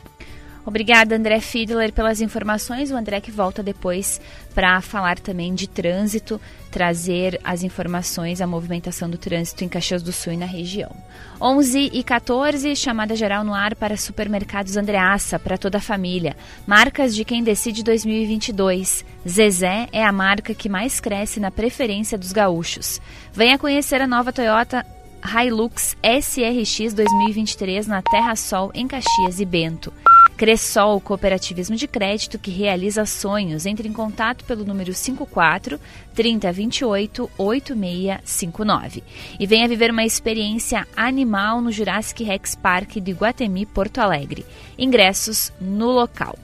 Obrigada, 0.65 1.17
André 1.17 1.41
Fiedler, 1.41 1.93
pelas 1.93 2.21
informações. 2.21 2.91
O 2.91 2.97
André 2.97 3.21
que 3.21 3.31
volta 3.31 3.63
depois 3.63 4.21
para 4.55 4.81
falar 4.81 5.19
também 5.19 5.55
de 5.55 5.67
trânsito, 5.67 6.41
trazer 6.71 7.41
as 7.43 7.63
informações, 7.63 8.41
a 8.41 8.47
movimentação 8.47 9.09
do 9.09 9.17
trânsito 9.17 9.65
em 9.65 9.69
Caxias 9.69 10.03
do 10.03 10.13
Sul 10.13 10.35
e 10.35 10.37
na 10.37 10.47
região. 10.47 10.95
11 11.41 11.91
e 11.93 12.03
14, 12.03 12.77
chamada 12.77 13.17
geral 13.17 13.43
no 13.43 13.55
ar 13.55 13.75
para 13.75 13.97
supermercados 13.97 14.77
Andreaça, 14.77 15.39
para 15.39 15.57
toda 15.57 15.79
a 15.79 15.81
família. 15.81 16.37
Marcas 16.67 17.15
de 17.15 17.25
quem 17.25 17.43
decide 17.43 17.83
2022. 17.83 19.05
Zezé 19.27 19.89
é 19.93 20.05
a 20.05 20.13
marca 20.13 20.55
que 20.55 20.69
mais 20.69 21.01
cresce 21.01 21.41
na 21.41 21.51
preferência 21.51 22.19
dos 22.19 22.33
gaúchos. 22.33 23.01
Venha 23.33 23.59
conhecer 23.59 24.03
a 24.03 24.07
nova 24.07 24.33
Toyota 24.33 24.85
Hilux 25.25 25.97
SRX 26.03 26.95
2023 26.95 27.87
na 27.87 28.03
Terra 28.03 28.35
Sol, 28.37 28.71
em 28.75 28.87
Caxias 28.87 29.39
e 29.39 29.45
Bento. 29.45 29.93
Cressol 30.41 30.99
Cooperativismo 31.03 31.77
de 31.77 31.87
Crédito, 31.87 32.39
que 32.39 32.51
realiza 32.51 33.05
sonhos. 33.05 33.67
Entre 33.67 33.87
em 33.87 33.93
contato 33.93 34.43
pelo 34.47 34.65
número 34.65 34.95
54 34.95 35.79
3028 36.15 37.31
8659. 37.37 39.05
E 39.39 39.47
venha 39.47 39.69
viver 39.69 39.91
uma 39.91 40.03
experiência 40.03 40.89
animal 40.97 41.61
no 41.61 41.71
Jurassic 41.71 42.25
Rex 42.25 42.55
Park 42.55 42.97
do 42.97 43.11
Iguatemi, 43.11 43.67
Porto 43.67 43.99
Alegre. 43.99 44.47
Ingressos 44.79 45.53
no 45.61 45.91
local. 45.91 46.39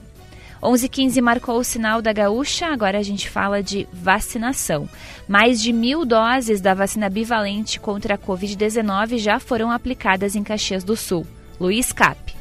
11:15 0.61 1.19
marcou 1.19 1.57
o 1.57 1.63
sinal 1.63 1.99
da 1.99 2.13
gaúcha, 2.13 2.67
agora 2.67 2.99
a 2.99 3.03
gente 3.03 3.27
fala 3.27 3.63
de 3.63 3.87
vacinação. 3.91 4.87
Mais 5.27 5.59
de 5.59 5.73
mil 5.73 6.05
doses 6.05 6.61
da 6.61 6.75
vacina 6.75 7.09
bivalente 7.09 7.79
contra 7.79 8.13
a 8.13 8.17
Covid-19 8.19 9.17
já 9.17 9.39
foram 9.39 9.71
aplicadas 9.71 10.35
em 10.35 10.43
Caxias 10.43 10.83
do 10.83 10.95
Sul. 10.95 11.25
Luiz 11.59 11.91
Cap. 11.91 12.36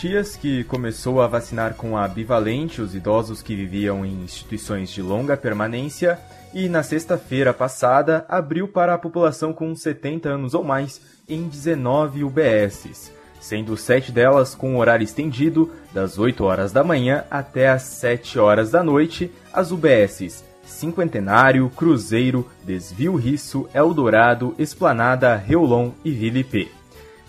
Caxias, 0.00 0.34
que 0.34 0.64
começou 0.64 1.20
a 1.20 1.26
vacinar 1.26 1.74
com 1.74 1.94
a 1.94 2.08
bivalente 2.08 2.80
os 2.80 2.94
idosos 2.94 3.42
que 3.42 3.54
viviam 3.54 4.02
em 4.02 4.22
instituições 4.24 4.90
de 4.90 5.02
longa 5.02 5.36
permanência 5.36 6.18
e 6.54 6.70
na 6.70 6.82
sexta-feira 6.82 7.52
passada 7.52 8.24
abriu 8.26 8.66
para 8.66 8.94
a 8.94 8.98
população 8.98 9.52
com 9.52 9.76
70 9.76 10.26
anos 10.26 10.54
ou 10.54 10.64
mais 10.64 11.02
em 11.28 11.46
19 11.46 12.24
UBSs, 12.24 13.12
sendo 13.38 13.76
sete 13.76 14.10
delas 14.10 14.54
com 14.54 14.78
horário 14.78 15.04
estendido 15.04 15.70
das 15.92 16.18
8 16.18 16.44
horas 16.44 16.72
da 16.72 16.82
manhã 16.82 17.24
até 17.30 17.68
as 17.68 17.82
7 17.82 18.38
horas 18.38 18.70
da 18.70 18.82
noite, 18.82 19.30
as 19.52 19.70
UBSs 19.70 20.44
Cinquentenário, 20.64 21.68
Cruzeiro, 21.76 22.48
Desvio 22.64 23.16
Risso, 23.16 23.68
Eldorado, 23.74 24.54
Esplanada, 24.58 25.36
Reolon 25.36 25.90
e 26.02 26.10
Vila 26.10 26.38
IP. 26.38 26.79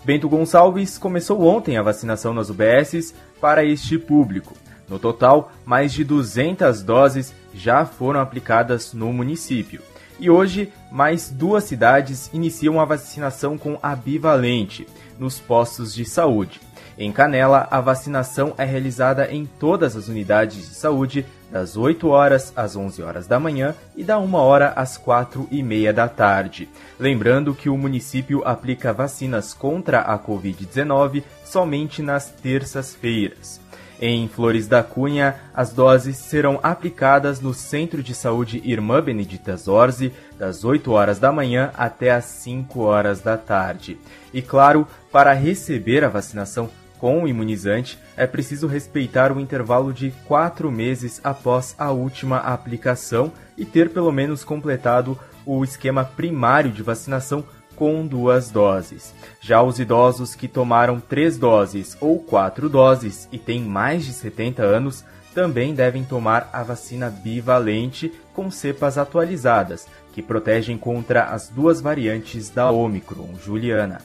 Bento 0.04 0.28
Gonçalves 0.28 0.98
começou 0.98 1.42
ontem 1.42 1.76
a 1.76 1.82
vacinação 1.82 2.34
nas 2.34 2.50
UBSs 2.50 3.14
para 3.40 3.64
este 3.64 3.96
público. 3.96 4.56
No 4.88 4.98
total, 4.98 5.52
mais 5.64 5.92
de 5.92 6.02
200 6.02 6.82
doses 6.82 7.32
já 7.54 7.86
foram 7.86 8.20
aplicadas 8.20 8.92
no 8.92 9.12
município. 9.12 9.80
E 10.18 10.28
hoje, 10.28 10.72
mais 10.90 11.30
duas 11.30 11.64
cidades 11.64 12.28
iniciam 12.32 12.80
a 12.80 12.84
vacinação 12.84 13.56
com 13.56 13.78
a 13.80 13.94
bivalente 13.94 14.86
nos 15.20 15.38
postos 15.38 15.94
de 15.94 16.04
saúde. 16.04 16.60
Em 16.98 17.12
Canela, 17.12 17.68
a 17.70 17.80
vacinação 17.80 18.54
é 18.58 18.64
realizada 18.64 19.32
em 19.32 19.46
todas 19.46 19.96
as 19.96 20.08
unidades 20.08 20.68
de 20.68 20.74
saúde 20.74 21.24
das 21.52 21.76
8 21.76 22.08
horas 22.08 22.52
às 22.56 22.74
11 22.74 23.02
horas 23.02 23.26
da 23.26 23.38
manhã 23.38 23.74
e 23.94 24.02
da 24.02 24.18
1 24.18 24.34
hora 24.34 24.72
às 24.74 24.96
4 24.96 25.46
e 25.50 25.62
meia 25.62 25.92
da 25.92 26.08
tarde. 26.08 26.68
Lembrando 26.98 27.54
que 27.54 27.68
o 27.68 27.76
município 27.76 28.42
aplica 28.44 28.92
vacinas 28.92 29.52
contra 29.52 30.00
a 30.00 30.18
Covid-19 30.18 31.22
somente 31.44 32.00
nas 32.00 32.30
terças-feiras. 32.30 33.60
Em 34.00 34.26
Flores 34.26 34.66
da 34.66 34.82
Cunha, 34.82 35.36
as 35.54 35.72
doses 35.72 36.16
serão 36.16 36.58
aplicadas 36.60 37.40
no 37.40 37.54
Centro 37.54 38.02
de 38.02 38.14
Saúde 38.14 38.60
Irmã 38.64 39.00
Benedita 39.00 39.56
Zorzi, 39.56 40.12
das 40.36 40.64
8 40.64 40.90
horas 40.90 41.20
da 41.20 41.30
manhã 41.30 41.70
até 41.76 42.10
as 42.10 42.24
5 42.24 42.80
horas 42.80 43.20
da 43.20 43.36
tarde. 43.36 43.96
E 44.34 44.42
claro, 44.42 44.88
para 45.12 45.32
receber 45.34 46.02
a 46.02 46.08
vacinação 46.08 46.68
com 46.98 47.22
o 47.22 47.28
imunizante, 47.28 47.96
é 48.16 48.26
preciso 48.26 48.66
respeitar 48.66 49.32
o 49.32 49.40
intervalo 49.40 49.92
de 49.92 50.10
quatro 50.26 50.70
meses 50.70 51.20
após 51.22 51.74
a 51.78 51.90
última 51.90 52.38
aplicação 52.38 53.32
e 53.56 53.64
ter 53.64 53.90
pelo 53.90 54.12
menos 54.12 54.44
completado 54.44 55.18
o 55.44 55.64
esquema 55.64 56.04
primário 56.04 56.70
de 56.70 56.82
vacinação 56.82 57.44
com 57.74 58.06
duas 58.06 58.50
doses. 58.50 59.14
Já 59.40 59.62
os 59.62 59.78
idosos 59.78 60.34
que 60.34 60.46
tomaram 60.46 61.00
três 61.00 61.38
doses 61.38 61.96
ou 62.00 62.18
quatro 62.18 62.68
doses 62.68 63.28
e 63.32 63.38
têm 63.38 63.62
mais 63.62 64.04
de 64.04 64.12
70 64.12 64.62
anos 64.62 65.04
também 65.34 65.74
devem 65.74 66.04
tomar 66.04 66.50
a 66.52 66.62
vacina 66.62 67.08
bivalente 67.08 68.12
com 68.34 68.50
cepas 68.50 68.98
atualizadas, 68.98 69.88
que 70.12 70.22
protegem 70.22 70.76
contra 70.76 71.24
as 71.24 71.48
duas 71.48 71.80
variantes 71.80 72.50
da 72.50 72.70
Omicron. 72.70 73.34
Juliana. 73.42 74.00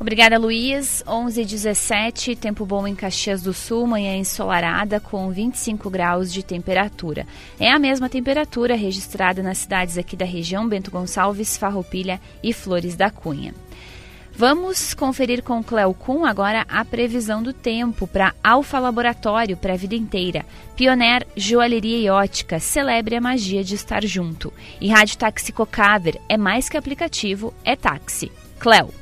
Obrigada, 0.00 0.38
Luiz. 0.38 1.04
11 1.06 1.44
17 1.44 2.34
tempo 2.34 2.64
bom 2.64 2.86
em 2.86 2.94
Caxias 2.94 3.42
do 3.42 3.52
Sul, 3.52 3.86
manhã 3.86 4.16
ensolarada 4.16 4.98
com 4.98 5.30
25 5.30 5.90
graus 5.90 6.32
de 6.32 6.42
temperatura. 6.42 7.26
É 7.58 7.70
a 7.70 7.78
mesma 7.78 8.08
temperatura 8.08 8.74
registrada 8.74 9.42
nas 9.42 9.58
cidades 9.58 9.98
aqui 9.98 10.16
da 10.16 10.24
região, 10.24 10.66
Bento 10.66 10.90
Gonçalves, 10.90 11.58
Farroupilha 11.58 12.18
e 12.42 12.54
Flores 12.54 12.96
da 12.96 13.10
Cunha. 13.10 13.54
Vamos 14.34 14.94
conferir 14.94 15.42
com 15.42 15.62
Cleo 15.62 15.92
Kuhn 15.92 16.24
agora 16.24 16.64
a 16.66 16.82
previsão 16.82 17.42
do 17.42 17.52
tempo 17.52 18.06
para 18.06 18.32
Alfa 18.42 18.78
Laboratório 18.78 19.54
para 19.54 19.74
a 19.74 19.76
vida 19.76 19.94
inteira. 19.94 20.46
Pioneer 20.76 21.26
Joalheria 21.36 21.98
e 21.98 22.08
Ótica, 22.08 22.58
celebre 22.58 23.16
a 23.16 23.20
magia 23.20 23.62
de 23.62 23.74
estar 23.74 24.02
junto. 24.06 24.50
E 24.80 24.88
Rádio 24.88 25.18
Táxi 25.18 25.52
Cocaver, 25.52 26.18
é 26.26 26.38
mais 26.38 26.70
que 26.70 26.78
aplicativo, 26.78 27.52
é 27.62 27.76
táxi. 27.76 28.32
Cleo 28.58 28.99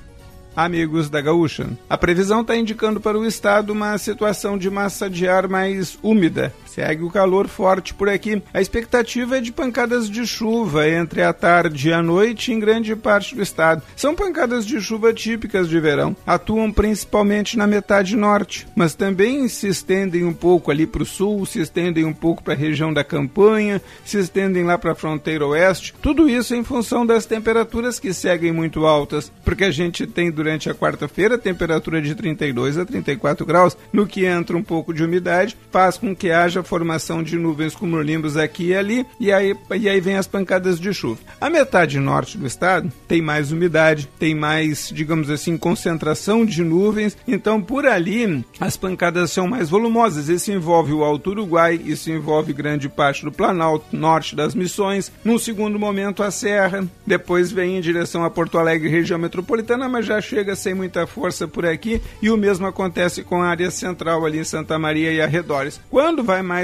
amigos 0.65 1.09
da 1.09 1.21
Gaúcha. 1.21 1.71
A 1.89 1.97
previsão 1.97 2.41
está 2.41 2.57
indicando 2.57 3.01
para 3.01 3.17
o 3.17 3.25
estado 3.25 3.71
uma 3.73 3.97
situação 3.97 4.59
de 4.59 4.69
massa 4.69 5.09
de 5.09 5.29
ar 5.29 5.47
mais 5.47 5.97
úmida, 6.03 6.53
Segue 6.79 7.03
o 7.03 7.11
calor 7.11 7.49
forte 7.49 7.93
por 7.93 8.09
aqui. 8.09 8.41
A 8.55 8.61
expectativa 8.61 9.39
é 9.39 9.41
de 9.41 9.51
pancadas 9.51 10.09
de 10.09 10.25
chuva 10.25 10.89
entre 10.89 11.23
a 11.23 11.33
tarde 11.33 11.89
e 11.89 11.93
a 11.93 12.01
noite 12.01 12.53
em 12.53 12.61
grande 12.61 12.95
parte 12.95 13.35
do 13.35 13.43
estado. 13.43 13.83
São 13.97 14.15
pancadas 14.15 14.65
de 14.65 14.81
chuva 14.81 15.13
típicas 15.13 15.69
de 15.69 15.81
verão. 15.81 16.17
Atuam 16.25 16.71
principalmente 16.71 17.59
na 17.59 17.67
metade 17.67 18.17
norte, 18.17 18.65
mas 18.77 18.95
também 18.95 19.49
se 19.49 19.67
estendem 19.67 20.25
um 20.25 20.33
pouco 20.33 20.71
ali 20.71 20.87
para 20.87 21.03
o 21.03 21.07
sul, 21.07 21.45
se 21.45 21.59
estendem 21.59 22.05
um 22.05 22.13
pouco 22.13 22.45
para 22.45 22.55
a 22.55 22.57
região 22.57 22.93
da 22.93 23.03
campanha, 23.03 23.83
se 24.05 24.17
estendem 24.17 24.63
lá 24.63 24.79
para 24.79 24.93
a 24.93 24.95
fronteira 24.95 25.49
oeste. 25.49 25.93
Tudo 26.01 26.29
isso 26.29 26.55
em 26.55 26.63
função 26.63 27.05
das 27.05 27.27
temperaturas 27.27 27.99
que 27.99 28.15
seguem 28.15 28.53
muito 28.53 28.87
altas, 28.87 29.33
porque 29.45 29.65
a 29.65 29.73
gente 29.73 30.07
tem 30.07 30.31
durante 30.31 30.71
a 30.71 30.75
quarta-feira 30.77 31.37
temperatura 31.37 32.01
de 32.01 32.15
32 32.15 32.79
a 32.79 32.85
34 32.85 33.45
graus, 33.45 33.77
no 33.93 34.07
que 34.07 34.25
entra 34.25 34.57
um 34.57 34.63
pouco 34.63 34.95
de 34.95 35.03
umidade, 35.03 35.57
faz 35.73 35.99
com 35.99 36.15
que 36.15 36.31
haja 36.31 36.63
formação 36.69 37.23
de 37.23 37.37
nuvens 37.37 37.75
cumulonimbus 37.75 38.37
aqui 38.37 38.69
e 38.69 38.75
ali, 38.75 39.07
e 39.19 39.33
aí, 39.33 39.57
e 39.77 39.89
aí 39.89 40.01
vem 40.01 40.17
as 40.17 40.27
pancadas 40.27 40.79
de 40.79 40.93
chuva. 40.93 41.21
A 41.41 41.49
metade 41.49 41.99
norte 41.99 42.37
do 42.37 42.47
estado 42.47 42.93
tem 43.09 43.23
mais 43.23 43.51
umidade, 43.51 44.09
tem 44.19 44.35
mais, 44.35 44.91
digamos 44.93 45.31
assim, 45.31 45.57
concentração 45.57 46.45
de 46.45 46.63
nuvens, 46.63 47.17
então 47.27 47.61
por 47.61 47.87
ali 47.87 48.45
as 48.61 48.77
pancadas 48.77 49.33
são 49.33 49.49
mais 49.49 49.71
volumosas. 49.71 50.29
Isso 50.29 50.53
envolve 50.53 50.93
o 50.93 51.03
Alto 51.03 51.31
Uruguai, 51.31 51.81
isso 51.83 52.11
envolve 52.11 52.53
grande 52.53 52.89
parte 52.89 53.25
do 53.25 53.33
Planalto, 53.33 53.97
norte 53.97 54.37
das 54.37 54.55
Missões, 54.55 55.11
num 55.25 55.39
segundo 55.39 55.79
momento 55.79 56.23
a 56.23 56.31
Serra, 56.31 56.87
depois 57.07 57.51
vem 57.51 57.79
em 57.79 57.81
direção 57.81 58.25
a 58.25 58.31
Porto 58.31 58.59
Alegre, 58.59 58.89
região 58.89 59.19
metropolitana, 59.19 59.89
mas 59.89 60.05
já 60.05 60.21
chega 60.21 60.55
sem 60.55 60.75
muita 60.75 61.07
força 61.07 61.49
por 61.49 61.65
aqui, 61.65 62.03
e 62.21 62.31
o 62.31 62.37
mesmo 62.37 62.67
acontece 62.67 63.23
com 63.23 63.41
a 63.41 63.49
área 63.49 63.71
central 63.71 64.27
ali 64.27 64.39
em 64.39 64.45
Santa 64.45 64.79
Maria 64.79 65.13
e 65.13 65.21
arredores. 65.21 65.81
Quando 65.89 66.23
vai 66.23 66.43
mais 66.43 66.58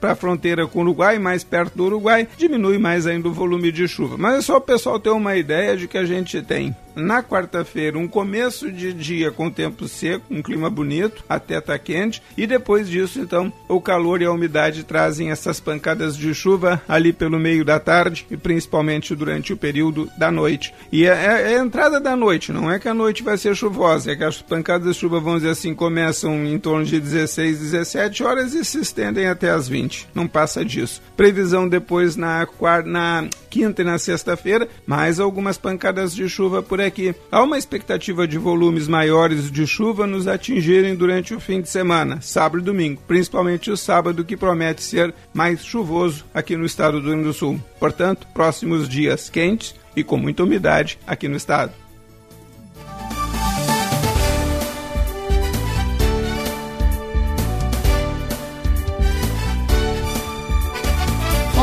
para 0.00 0.12
a 0.12 0.16
fronteira 0.16 0.66
com 0.66 0.80
o 0.80 0.82
Uruguai, 0.82 1.18
mais 1.18 1.44
perto 1.44 1.76
do 1.76 1.84
Uruguai, 1.84 2.28
diminui 2.36 2.78
mais 2.78 3.06
ainda 3.06 3.28
o 3.28 3.32
volume 3.32 3.70
de 3.72 3.86
chuva. 3.86 4.16
Mas 4.16 4.36
é 4.36 4.40
só 4.42 4.56
o 4.56 4.60
pessoal 4.60 4.98
ter 4.98 5.10
uma 5.10 5.36
ideia 5.36 5.76
de 5.76 5.86
que 5.86 5.98
a 5.98 6.04
gente 6.04 6.40
tem 6.42 6.74
na 6.96 7.22
quarta-feira 7.22 7.98
um 7.98 8.08
começo 8.08 8.72
de 8.72 8.92
dia 8.92 9.30
com 9.30 9.50
tempo 9.50 9.86
seco, 9.86 10.24
um 10.30 10.42
clima 10.42 10.70
bonito, 10.70 11.22
até 11.28 11.60
tá 11.60 11.78
quente, 11.78 12.22
e 12.36 12.46
depois 12.46 12.88
disso, 12.88 13.20
então, 13.20 13.52
o 13.68 13.80
calor 13.80 14.22
e 14.22 14.24
a 14.24 14.32
umidade 14.32 14.82
trazem 14.82 15.30
essas 15.30 15.60
pancadas 15.60 16.16
de 16.16 16.34
chuva 16.34 16.82
ali 16.88 17.12
pelo 17.12 17.38
meio 17.38 17.64
da 17.64 17.78
tarde 17.78 18.26
e 18.30 18.36
principalmente 18.36 19.14
durante 19.14 19.52
o 19.52 19.56
período 19.56 20.10
da 20.18 20.30
noite. 20.30 20.72
E 20.90 21.06
é, 21.06 21.10
é, 21.10 21.52
é 21.52 21.58
a 21.58 21.62
entrada 21.62 22.00
da 22.00 22.16
noite, 22.16 22.52
não 22.52 22.70
é 22.70 22.78
que 22.78 22.88
a 22.88 22.94
noite 22.94 23.22
vai 23.22 23.36
ser 23.36 23.54
chuvosa, 23.54 24.12
é 24.12 24.16
que 24.16 24.24
as 24.24 24.40
pancadas 24.40 24.94
de 24.94 25.00
chuva, 25.00 25.20
vamos 25.20 25.40
dizer 25.40 25.52
assim, 25.52 25.74
começam 25.74 26.44
em 26.46 26.58
torno 26.58 26.84
de 26.84 26.98
16, 26.98 27.58
17 27.58 28.24
horas 28.24 28.54
e 28.54 28.64
se 28.64 28.80
estendem 28.80 29.26
até 29.26 29.50
as 29.50 29.68
20. 29.68 30.08
Não 30.14 30.26
passa 30.26 30.64
disso. 30.64 31.02
Previsão 31.16 31.68
depois 31.68 32.16
na, 32.16 32.46
na 32.84 33.28
quinta 33.50 33.82
e 33.82 33.84
na 33.84 33.98
sexta-feira, 33.98 34.68
mais 34.86 35.20
algumas 35.20 35.58
pancadas 35.58 36.14
de 36.14 36.28
chuva 36.28 36.62
por 36.62 36.80
aqui. 36.86 37.14
Há 37.30 37.42
uma 37.42 37.58
expectativa 37.58 38.26
de 38.26 38.38
volumes 38.38 38.88
maiores 38.88 39.50
de 39.50 39.66
chuva 39.66 40.06
nos 40.06 40.26
atingirem 40.26 40.94
durante 40.94 41.34
o 41.34 41.40
fim 41.40 41.60
de 41.60 41.68
semana, 41.68 42.20
sábado 42.20 42.62
e 42.62 42.64
domingo, 42.64 43.02
principalmente 43.06 43.70
o 43.70 43.76
sábado, 43.76 44.24
que 44.24 44.36
promete 44.36 44.82
ser 44.82 45.14
mais 45.34 45.64
chuvoso 45.64 46.24
aqui 46.32 46.56
no 46.56 46.64
estado 46.64 47.00
do 47.00 47.08
Rio 47.08 47.10
Grande 47.10 47.24
do 47.24 47.32
Sul. 47.32 47.60
Portanto, 47.78 48.26
próximos 48.32 48.88
dias 48.88 49.28
quentes 49.28 49.74
e 49.94 50.04
com 50.04 50.16
muita 50.16 50.44
umidade 50.44 50.98
aqui 51.06 51.28
no 51.28 51.36
estado. 51.36 51.85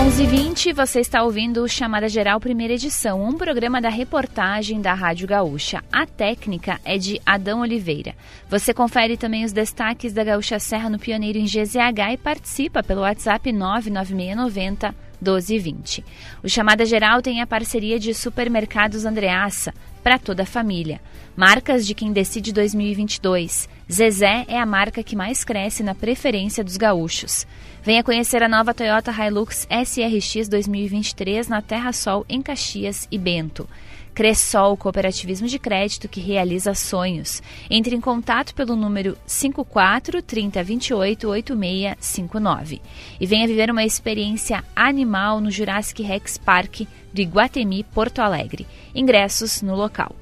11h20, 0.03 0.73
você 0.73 0.99
está 0.99 1.23
ouvindo 1.23 1.63
o 1.63 1.67
Chamada 1.67 2.09
Geral 2.09 2.37
Primeira 2.37 2.73
Edição, 2.73 3.23
um 3.23 3.37
programa 3.37 3.79
da 3.79 3.87
reportagem 3.87 4.81
da 4.81 4.93
Rádio 4.93 5.25
Gaúcha. 5.25 5.81
A 5.89 6.05
técnica 6.05 6.77
é 6.83 6.97
de 6.97 7.21
Adão 7.25 7.61
Oliveira. 7.61 8.13
Você 8.49 8.73
confere 8.73 9.15
também 9.15 9.45
os 9.45 9.53
destaques 9.53 10.11
da 10.11 10.21
Gaúcha 10.21 10.59
Serra 10.59 10.89
no 10.89 10.99
Pioneiro 10.99 11.39
em 11.39 11.45
GZH 11.45 12.11
e 12.15 12.17
participa 12.17 12.83
pelo 12.83 12.99
WhatsApp 12.99 13.49
99690 13.49 14.93
1220. 15.21 16.03
O 16.43 16.49
Chamada 16.49 16.85
Geral 16.85 17.21
tem 17.21 17.41
a 17.41 17.47
parceria 17.47 17.97
de 17.97 18.13
Supermercados 18.13 19.05
Andreaça, 19.05 19.73
para 20.03 20.19
toda 20.19 20.43
a 20.43 20.45
família. 20.45 20.99
Marcas 21.35 21.87
de 21.87 21.95
quem 21.95 22.13
decide 22.13 22.53
2022. 22.53 23.67
Zezé 23.91 24.45
é 24.47 24.59
a 24.59 24.67
marca 24.67 25.01
que 25.01 25.15
mais 25.15 25.43
cresce 25.43 25.81
na 25.81 25.95
preferência 25.95 26.63
dos 26.63 26.77
gaúchos. 26.77 27.47
Venha 27.81 28.03
conhecer 28.03 28.43
a 28.43 28.47
nova 28.47 28.71
Toyota 28.71 29.11
Hilux 29.11 29.67
SRX 29.67 30.47
2023 30.47 31.47
na 31.47 31.59
Terra 31.59 31.91
Sol, 31.91 32.23
em 32.29 32.39
Caxias 32.39 33.07
e 33.11 33.17
Bento. 33.17 33.67
Cressol 34.13 34.77
Cooperativismo 34.77 35.47
de 35.47 35.57
Crédito 35.57 36.07
que 36.07 36.21
realiza 36.21 36.75
sonhos. 36.75 37.41
Entre 37.67 37.95
em 37.95 37.99
contato 37.99 38.53
pelo 38.53 38.75
número 38.75 39.17
54 39.25 40.21
30 40.21 40.63
28 40.63 41.27
8659 41.27 42.79
e 43.19 43.25
venha 43.25 43.47
viver 43.47 43.71
uma 43.71 43.83
experiência 43.83 44.63
animal 44.75 45.41
no 45.41 45.49
Jurassic 45.49 46.03
Rex 46.03 46.37
Park 46.37 46.81
do 47.11 47.21
Iguatemi, 47.21 47.83
Porto 47.83 48.19
Alegre. 48.19 48.67
Ingressos 48.93 49.63
no 49.63 49.75
local. 49.75 50.15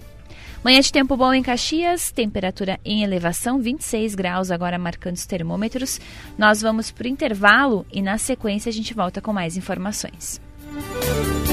Manhã 0.64 0.80
de 0.80 0.92
tempo 0.92 1.18
bom 1.18 1.34
em 1.34 1.42
Caxias, 1.42 2.12
temperatura 2.12 2.80
em 2.86 3.04
elevação, 3.04 3.60
26 3.60 4.14
graus 4.14 4.52
agora 4.52 4.78
marcando 4.78 5.16
os 5.16 5.26
termômetros. 5.26 6.00
Nós 6.38 6.62
vamos 6.62 6.92
para 6.92 7.06
o 7.06 7.10
intervalo 7.10 7.86
e 7.92 8.02
na 8.02 8.20
sequência 8.20 8.70
a 8.70 8.74
gente 8.74 8.94
volta 8.94 9.20
com 9.20 9.34
mais 9.34 9.58
informações. 9.58 10.40
Música 10.72 11.51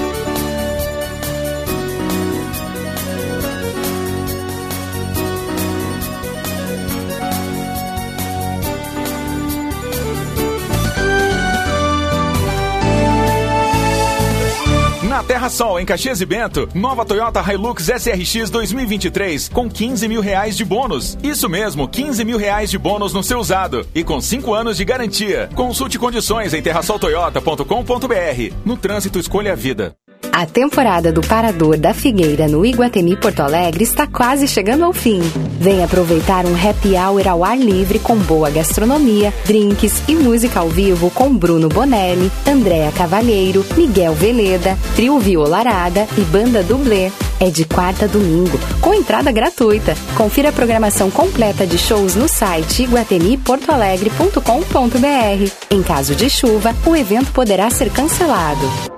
Terra 15.28 15.50
Sol, 15.50 15.78
em 15.78 15.84
Caxias 15.84 16.22
e 16.22 16.26
Bento, 16.26 16.66
nova 16.74 17.04
Toyota 17.04 17.44
Hilux 17.52 17.86
SRX 17.86 18.48
2023 18.48 19.50
com 19.50 19.68
15 19.68 20.08
mil 20.08 20.22
reais 20.22 20.56
de 20.56 20.64
bônus. 20.64 21.18
Isso 21.22 21.50
mesmo, 21.50 21.86
15 21.86 22.24
mil 22.24 22.38
reais 22.38 22.70
de 22.70 22.78
bônus 22.78 23.12
no 23.12 23.22
seu 23.22 23.38
usado 23.38 23.86
e 23.94 24.02
com 24.02 24.22
5 24.22 24.54
anos 24.54 24.78
de 24.78 24.86
garantia. 24.86 25.50
Consulte 25.54 25.98
condições 25.98 26.54
em 26.54 26.62
terrasoltoyota.com.br. 26.62 28.54
No 28.64 28.78
trânsito, 28.78 29.18
escolha 29.18 29.52
a 29.52 29.54
vida. 29.54 29.94
A 30.38 30.46
temporada 30.46 31.12
do 31.12 31.20
Parador 31.20 31.76
da 31.76 31.92
Figueira 31.92 32.46
no 32.46 32.64
Iguatemi 32.64 33.16
Porto 33.16 33.40
Alegre 33.40 33.82
está 33.82 34.06
quase 34.06 34.46
chegando 34.46 34.84
ao 34.84 34.92
fim. 34.92 35.18
Venha 35.58 35.84
aproveitar 35.84 36.46
um 36.46 36.54
happy 36.54 36.96
hour 36.96 37.26
ao 37.26 37.44
ar 37.44 37.58
livre 37.58 37.98
com 37.98 38.16
boa 38.16 38.48
gastronomia, 38.48 39.34
drinks 39.44 40.00
e 40.06 40.14
música 40.14 40.60
ao 40.60 40.68
vivo 40.68 41.10
com 41.10 41.36
Bruno 41.36 41.68
Bonelli, 41.68 42.30
Andréa 42.46 42.92
Cavalheiro, 42.92 43.66
Miguel 43.76 44.14
Veleda, 44.14 44.78
Trio 44.94 45.18
Violarada 45.18 46.06
e 46.16 46.20
Banda 46.20 46.62
Dublê. 46.62 47.10
É 47.40 47.50
de 47.50 47.64
quarta 47.64 48.04
a 48.04 48.08
domingo, 48.08 48.60
com 48.80 48.94
entrada 48.94 49.32
gratuita. 49.32 49.96
Confira 50.16 50.50
a 50.50 50.52
programação 50.52 51.10
completa 51.10 51.66
de 51.66 51.78
shows 51.78 52.14
no 52.14 52.28
site 52.28 52.84
iguatemiportoalegre.com.br. 52.84 55.52
Em 55.70 55.82
caso 55.82 56.14
de 56.14 56.30
chuva, 56.30 56.72
o 56.86 56.94
evento 56.94 57.32
poderá 57.32 57.68
ser 57.70 57.90
cancelado. 57.90 58.97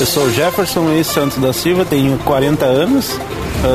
Eu 0.00 0.06
sou 0.06 0.28
Jefferson 0.30 0.80
Luiz 0.80 1.06
Santos 1.06 1.38
da 1.38 1.52
Silva, 1.52 1.84
tenho 1.84 2.18
40 2.18 2.64
anos, 2.64 3.18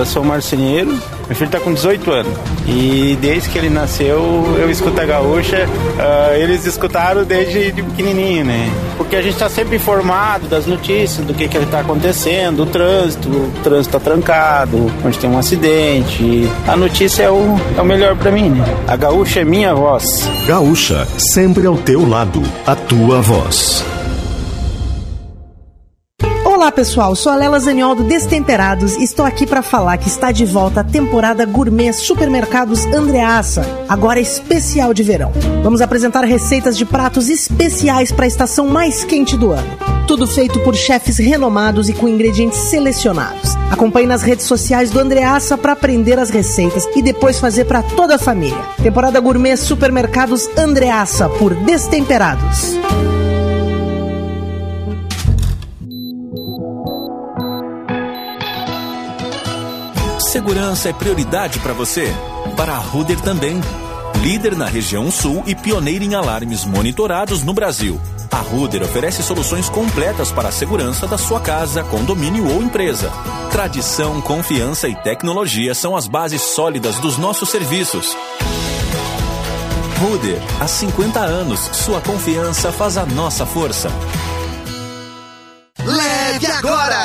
sou 0.05 0.23
marceneiro. 0.23 0.99
Meu 1.29 1.36
filho 1.36 1.45
está 1.45 1.60
com 1.60 1.71
18 1.71 2.12
anos. 2.12 2.34
E 2.67 3.15
desde 3.21 3.49
que 3.49 3.58
ele 3.58 3.69
nasceu, 3.69 4.19
eu 4.60 4.69
escuto 4.69 4.99
a 4.99 5.05
gaúcha. 5.05 5.67
Uh, 5.67 6.36
eles 6.36 6.65
escutaram 6.65 7.23
desde 7.23 7.71
de 7.71 7.84
pequenininho, 7.84 8.45
né? 8.45 8.67
Porque 8.97 9.15
a 9.15 9.21
gente 9.21 9.34
está 9.34 9.47
sempre 9.47 9.75
informado 9.75 10.47
das 10.47 10.65
notícias, 10.65 11.23
do 11.23 11.34
que 11.34 11.47
que 11.47 11.58
está 11.58 11.82
acontecendo, 11.82 12.63
o 12.63 12.65
trânsito, 12.65 13.29
o 13.29 13.51
trânsito 13.63 13.95
está 13.95 13.99
trancado, 13.99 14.91
onde 15.05 15.19
tem 15.19 15.29
um 15.29 15.38
acidente. 15.38 16.49
A 16.67 16.75
notícia 16.75 17.23
é 17.23 17.29
o, 17.29 17.60
é 17.77 17.82
o 17.82 17.86
melhor 17.86 18.15
para 18.15 18.32
mim, 18.32 18.49
né? 18.49 18.65
A 18.88 18.95
gaúcha 18.95 19.41
é 19.41 19.43
minha 19.45 19.75
voz. 19.75 20.27
Gaúcha, 20.47 21.08
sempre 21.17 21.67
ao 21.67 21.77
teu 21.77 22.10
lado, 22.10 22.41
a 22.65 22.75
tua 22.75 23.21
voz. 23.21 23.84
Olá 26.69 26.75
pessoal, 26.75 27.15
sou 27.15 27.32
a 27.32 27.36
Lela 27.36 27.60
Zaniol 27.60 27.95
do 27.95 28.03
Destemperados 28.03 28.95
e 28.95 29.03
estou 29.03 29.25
aqui 29.25 29.47
para 29.47 29.63
falar 29.63 29.97
que 29.97 30.08
está 30.08 30.32
de 30.32 30.45
volta 30.45 30.82
a 30.82 30.84
temporada 30.84 31.43
gourmet 31.43 31.91
Supermercados 31.91 32.86
Andreaça, 32.86 33.65
agora 33.89 34.19
especial 34.19 34.93
de 34.93 35.01
verão. 35.01 35.32
Vamos 35.63 35.82
apresentar 35.82 36.23
receitas 36.25 36.77
de 36.77 36.86
pratos 36.86 37.27
especiais 37.27 38.12
para 38.12 38.25
a 38.25 38.27
estação 38.27 38.67
mais 38.67 39.03
quente 39.03 39.36
do 39.36 39.51
ano. 39.51 39.77
Tudo 40.08 40.27
feito 40.27 40.60
por 40.60 40.75
chefes 40.75 41.17
renomados 41.17 41.89
e 41.89 41.93
com 41.93 42.08
ingredientes 42.08 42.60
selecionados 42.60 43.58
Acompanhe 43.69 44.08
nas 44.08 44.23
redes 44.23 44.45
sociais 44.45 44.89
do 44.89 44.99
Andreassa 44.99 45.58
para 45.58 45.73
aprender 45.73 46.17
as 46.17 46.29
receitas 46.29 46.88
e 46.95 47.01
depois 47.01 47.39
fazer 47.39 47.65
para 47.65 47.84
toda 47.84 48.15
a 48.15 48.19
família. 48.19 48.62
Temporada 48.82 49.19
Gourmet 49.19 49.55
Supermercados 49.55 50.47
Andreassa 50.58 51.29
por 51.29 51.53
Destemperados. 51.53 52.77
Segurança 60.29 60.89
é 60.89 60.93
prioridade 60.93 61.57
para 61.57 61.73
você? 61.73 62.13
Para 62.55 62.73
a 62.73 62.77
Ruder 62.77 63.19
também. 63.19 63.59
Líder 64.21 64.55
na 64.55 64.67
região 64.67 65.09
sul 65.09 65.41
e 65.47 65.55
pioneira 65.55 66.05
em 66.05 66.13
alarmes 66.13 66.65
monitorados 66.65 67.41
no 67.41 67.51
Brasil. 67.51 67.99
A 68.29 68.37
Ruder 68.37 68.83
oferece 68.83 69.23
soluções 69.23 69.69
completas 69.69 70.31
para 70.31 70.49
a 70.49 70.51
segurança 70.51 71.07
da 71.07 71.17
sua 71.17 71.39
casa, 71.39 71.83
condomínio 71.83 72.47
ou 72.47 72.61
empresa. 72.61 73.11
Tradição, 73.51 74.21
confiança 74.21 74.87
e 74.87 74.93
tecnologia 74.97 75.73
são 75.73 75.95
as 75.95 76.07
bases 76.07 76.43
sólidas 76.43 76.97
dos 76.99 77.17
nossos 77.17 77.49
serviços. 77.49 78.15
Ruder, 79.99 80.39
há 80.59 80.67
50 80.67 81.19
anos, 81.21 81.59
sua 81.73 82.01
confiança 82.01 82.71
faz 82.71 82.97
a 82.97 83.05
nossa 83.07 83.47
força. 83.47 83.89
Leve 85.83 86.45
agora! 86.45 86.98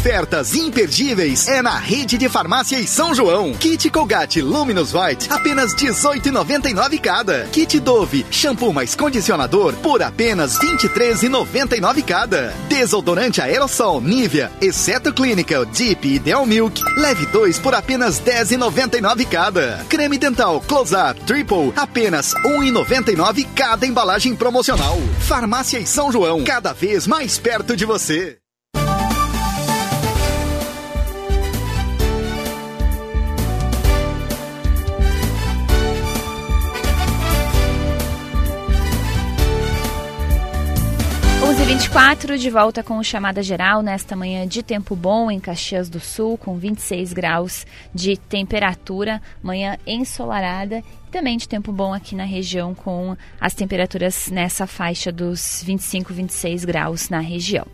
Ofertas 0.00 0.54
imperdíveis 0.54 1.46
é 1.46 1.60
na 1.60 1.76
rede 1.76 2.16
de 2.16 2.26
farmácias 2.26 2.88
São 2.88 3.14
João. 3.14 3.52
Kit 3.52 3.90
Colgate 3.90 4.40
Luminous 4.40 4.94
White, 4.94 5.30
apenas 5.30 5.74
18,99 5.74 6.98
cada. 6.98 7.44
Kit 7.52 7.78
Dove, 7.78 8.24
shampoo 8.30 8.72
mais 8.72 8.94
condicionador, 8.94 9.74
por 9.74 10.02
apenas 10.02 10.58
23,99 10.58 12.02
cada. 12.02 12.54
Desodorante 12.66 13.42
aerossol 13.42 14.00
Nivea, 14.00 14.50
exceto 14.58 15.12
Clinical, 15.12 15.66
Deep 15.66 16.08
e 16.08 16.18
Del 16.18 16.46
Milk, 16.46 16.80
leve 16.96 17.26
2 17.26 17.58
por 17.58 17.74
apenas 17.74 18.18
10,99 18.22 19.28
cada. 19.28 19.84
Creme 19.90 20.16
dental 20.16 20.62
Close 20.62 20.94
Up 20.94 21.20
Triple, 21.26 21.74
apenas 21.76 22.32
1,99 22.36 23.46
cada 23.54 23.86
embalagem 23.86 24.34
promocional. 24.34 24.98
Farmácias 25.28 25.90
São 25.90 26.10
João, 26.10 26.42
cada 26.42 26.72
vez 26.72 27.06
mais 27.06 27.38
perto 27.38 27.76
de 27.76 27.84
você. 27.84 28.39
24 41.70 42.36
de 42.36 42.50
volta 42.50 42.82
com 42.82 42.98
o 42.98 43.04
Chamada 43.04 43.44
Geral 43.44 43.80
nesta 43.80 44.16
manhã 44.16 44.44
de 44.44 44.60
tempo 44.60 44.96
bom 44.96 45.30
em 45.30 45.38
Caxias 45.38 45.88
do 45.88 46.00
Sul, 46.00 46.36
com 46.36 46.58
26 46.58 47.12
graus 47.12 47.64
de 47.94 48.16
temperatura, 48.16 49.22
manhã 49.40 49.78
ensolarada 49.86 50.82
também 51.12 51.36
de 51.36 51.48
tempo 51.48 51.70
bom 51.70 51.94
aqui 51.94 52.16
na 52.16 52.24
região 52.24 52.74
com 52.74 53.16
as 53.40 53.54
temperaturas 53.54 54.28
nessa 54.32 54.66
faixa 54.66 55.12
dos 55.12 55.62
25, 55.64 56.12
26 56.12 56.64
graus 56.64 57.08
na 57.08 57.20
região. 57.20 57.66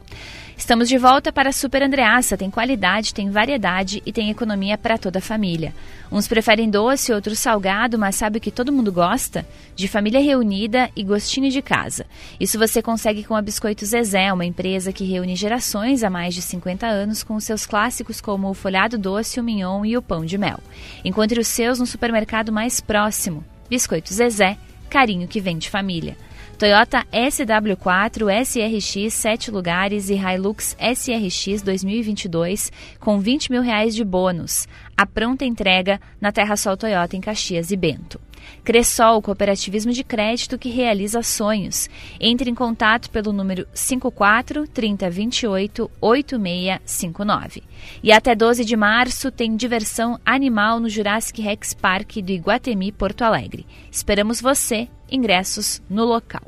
Estamos 0.56 0.88
de 0.88 0.96
volta 0.96 1.30
para 1.30 1.50
a 1.50 1.52
Super 1.52 1.82
Andreassa. 1.82 2.36
Tem 2.36 2.50
qualidade, 2.50 3.12
tem 3.12 3.30
variedade 3.30 4.02
e 4.06 4.12
tem 4.12 4.30
economia 4.30 4.78
para 4.78 4.96
toda 4.96 5.18
a 5.18 5.22
família. 5.22 5.74
Uns 6.10 6.26
preferem 6.26 6.70
doce, 6.70 7.12
outros 7.12 7.38
salgado, 7.38 7.98
mas 7.98 8.16
sabe 8.16 8.38
o 8.38 8.40
que 8.40 8.50
todo 8.50 8.72
mundo 8.72 8.90
gosta? 8.90 9.46
De 9.76 9.86
família 9.86 10.18
reunida 10.18 10.90
e 10.96 11.04
gostinho 11.04 11.50
de 11.50 11.60
casa. 11.60 12.06
Isso 12.40 12.58
você 12.58 12.80
consegue 12.80 13.22
com 13.22 13.36
a 13.36 13.42
Biscoito 13.42 13.84
Zezé, 13.84 14.32
uma 14.32 14.46
empresa 14.46 14.94
que 14.94 15.04
reúne 15.04 15.36
gerações 15.36 16.02
há 16.02 16.08
mais 16.08 16.34
de 16.34 16.40
50 16.40 16.86
anos 16.86 17.22
com 17.22 17.38
seus 17.38 17.66
clássicos 17.66 18.22
como 18.22 18.48
o 18.48 18.54
folhado 18.54 18.96
doce, 18.96 19.38
o 19.38 19.44
mignon 19.44 19.84
e 19.84 19.94
o 19.94 20.02
pão 20.02 20.24
de 20.24 20.38
mel. 20.38 20.58
Encontre 21.04 21.38
os 21.38 21.48
seus 21.48 21.78
no 21.78 21.86
supermercado 21.86 22.50
mais 22.50 22.80
próximo. 22.80 23.44
Biscoito 23.68 24.12
Zezé, 24.12 24.56
carinho 24.88 25.28
que 25.28 25.40
vem 25.40 25.58
de 25.58 25.68
família. 25.68 26.16
Toyota 26.58 27.04
SW4 27.12 28.44
SRX 28.44 29.12
7 29.12 29.50
lugares 29.50 30.08
e 30.08 30.14
Hilux 30.14 30.76
SRX 30.80 31.62
2022 31.62 32.72
com 32.98 33.18
20 33.20 33.50
mil 33.50 33.62
reais 33.62 33.94
de 33.94 34.04
bônus. 34.04 34.66
A 34.96 35.04
pronta 35.04 35.44
entrega 35.44 36.00
na 36.20 36.32
Terra 36.32 36.56
Sol 36.56 36.76
Toyota 36.76 37.16
em 37.16 37.20
Caxias 37.20 37.70
e 37.70 37.76
Bento. 37.76 38.18
Cressol, 38.64 39.22
cooperativismo 39.22 39.92
de 39.92 40.02
crédito 40.02 40.58
que 40.58 40.68
realiza 40.68 41.22
sonhos. 41.22 41.88
Entre 42.20 42.50
em 42.50 42.54
contato 42.54 43.10
pelo 43.10 43.32
número 43.32 43.66
54 43.72 44.66
3028 44.68 45.90
8659. 46.00 47.62
E 48.02 48.12
até 48.12 48.34
12 48.34 48.64
de 48.64 48.76
março 48.76 49.30
tem 49.30 49.56
diversão 49.56 50.18
animal 50.24 50.80
no 50.80 50.88
Jurassic 50.88 51.40
Rex 51.40 51.74
Park 51.74 52.16
do 52.16 52.32
Iguatemi, 52.32 52.92
Porto 52.92 53.22
Alegre. 53.22 53.66
Esperamos 53.90 54.40
você 54.40 54.88
ingressos 55.10 55.80
no 55.88 56.04
local. 56.04 56.42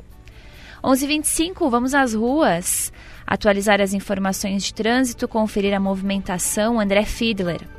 11:25 0.83 1.69
vamos 1.69 1.93
às 1.93 2.13
ruas, 2.13 2.91
atualizar 3.25 3.81
as 3.81 3.93
informações 3.93 4.63
de 4.63 4.73
trânsito, 4.73 5.27
conferir 5.27 5.73
a 5.73 5.79
movimentação. 5.79 6.79
André 6.79 7.03
Fiedler. 7.05 7.78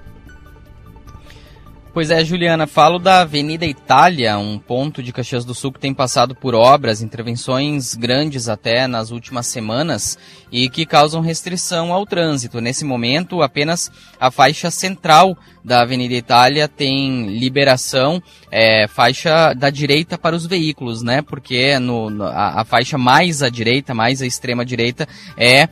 Pois 1.93 2.09
é, 2.09 2.25
Juliana, 2.25 2.69
falo 2.69 3.01
da 3.01 3.23
Avenida 3.23 3.67
Itália, 3.67 4.39
um 4.39 4.61
ponto 4.61 5.03
de 5.03 5.13
Caxias 5.13 5.45
do 5.45 5.53
Sul 5.53 5.73
que 5.73 5.81
tem 5.81 5.93
passado 5.93 6.37
por 6.37 6.55
obras, 6.55 7.03
intervenções 7.03 7.97
grandes 7.97 8.49
até 8.49 8.87
nas 8.87 9.11
últimas 9.11 9.49
semanas 9.49 10.17
e 10.53 10.71
que 10.71 10.87
causam 10.87 11.21
restrição 11.21 11.93
ao 11.93 12.07
trânsito. 12.07 12.61
Nesse 12.61 12.85
momento, 12.85 13.43
apenas 13.43 13.91
a 14.21 14.31
faixa 14.31 14.71
central 14.71 15.37
da 15.65 15.83
Avenida 15.83 16.15
Itália 16.15 16.67
tem 16.67 17.27
liberação, 17.39 18.23
é, 18.51 18.87
faixa 18.89 19.53
da 19.53 19.69
direita 19.69 20.17
para 20.17 20.35
os 20.35 20.47
veículos, 20.47 21.03
né? 21.03 21.23
Porque 21.23 21.79
no, 21.79 22.09
no 22.09 22.25
a, 22.25 22.61
a, 22.61 22.65
faixa 22.65 22.97
mais 22.97 23.43
à 23.43 23.51
direita, 23.51 23.95
mais 23.95 24.23
à 24.23 24.27
extrema 24.27 24.65
direita, 24.65 25.07
é 25.37 25.65
uh, 25.65 25.69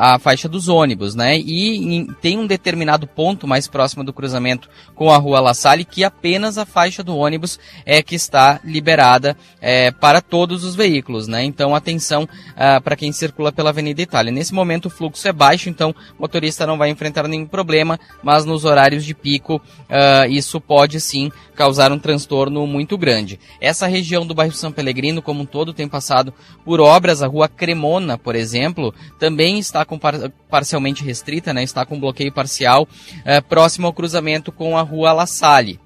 a 0.00 0.18
faixa 0.18 0.48
dos 0.48 0.68
ônibus, 0.68 1.14
né? 1.14 1.38
E 1.38 1.96
em, 1.96 2.06
tem 2.20 2.38
um 2.38 2.46
determinado 2.46 3.06
ponto 3.06 3.46
mais 3.46 3.68
próximo 3.68 4.02
do 4.02 4.12
cruzamento 4.12 4.68
com 4.94 5.10
a 5.10 5.18
rua 5.18 5.39
La 5.40 5.54
Salle 5.54 5.84
que 5.84 6.04
apenas 6.04 6.58
a 6.58 6.66
faixa 6.66 7.02
do 7.02 7.16
ônibus 7.16 7.58
é 7.84 8.02
que 8.02 8.14
está 8.14 8.60
liberada 8.64 9.36
é, 9.60 9.90
para 9.90 10.20
todos 10.20 10.64
os 10.64 10.74
veículos, 10.74 11.26
né? 11.26 11.44
Então 11.44 11.74
atenção 11.74 12.24
uh, 12.24 12.80
para 12.82 12.96
quem 12.96 13.12
circula 13.12 13.52
pela 13.52 13.70
Avenida 13.70 14.02
Itália. 14.02 14.32
Nesse 14.32 14.54
momento 14.54 14.86
o 14.86 14.90
fluxo 14.90 15.26
é 15.26 15.32
baixo, 15.32 15.68
então 15.68 15.90
o 15.90 16.22
motorista 16.22 16.66
não 16.66 16.78
vai 16.78 16.90
enfrentar 16.90 17.26
nenhum 17.28 17.46
problema, 17.46 17.98
mas 18.22 18.44
nos 18.44 18.64
horários 18.64 19.04
de 19.04 19.14
pico 19.14 19.56
uh, 19.56 20.30
isso 20.30 20.60
pode 20.60 21.00
sim 21.00 21.30
causar 21.54 21.92
um 21.92 21.98
transtorno 21.98 22.66
muito 22.66 22.96
grande. 22.96 23.38
Essa 23.60 23.86
região 23.86 24.26
do 24.26 24.34
bairro 24.34 24.54
São 24.54 24.72
Pelegrino, 24.72 25.20
como 25.20 25.42
um 25.42 25.46
todo, 25.46 25.74
tem 25.74 25.86
passado 25.86 26.32
por 26.64 26.80
obras. 26.80 27.22
A 27.22 27.26
rua 27.26 27.48
Cremona, 27.48 28.16
por 28.16 28.34
exemplo, 28.34 28.94
também 29.18 29.58
está 29.58 29.84
com 29.84 29.98
par 29.98 30.14
parcialmente 30.48 31.04
restrita, 31.04 31.54
né? 31.54 31.62
está 31.62 31.86
com 31.86 32.00
bloqueio 32.00 32.32
parcial 32.32 32.82
uh, 32.82 33.42
próximo 33.48 33.86
ao 33.86 33.92
cruzamento 33.92 34.50
com 34.50 34.76
a 34.76 34.82
rua 34.82 35.12
La 35.12 35.26
Salle 35.30 35.80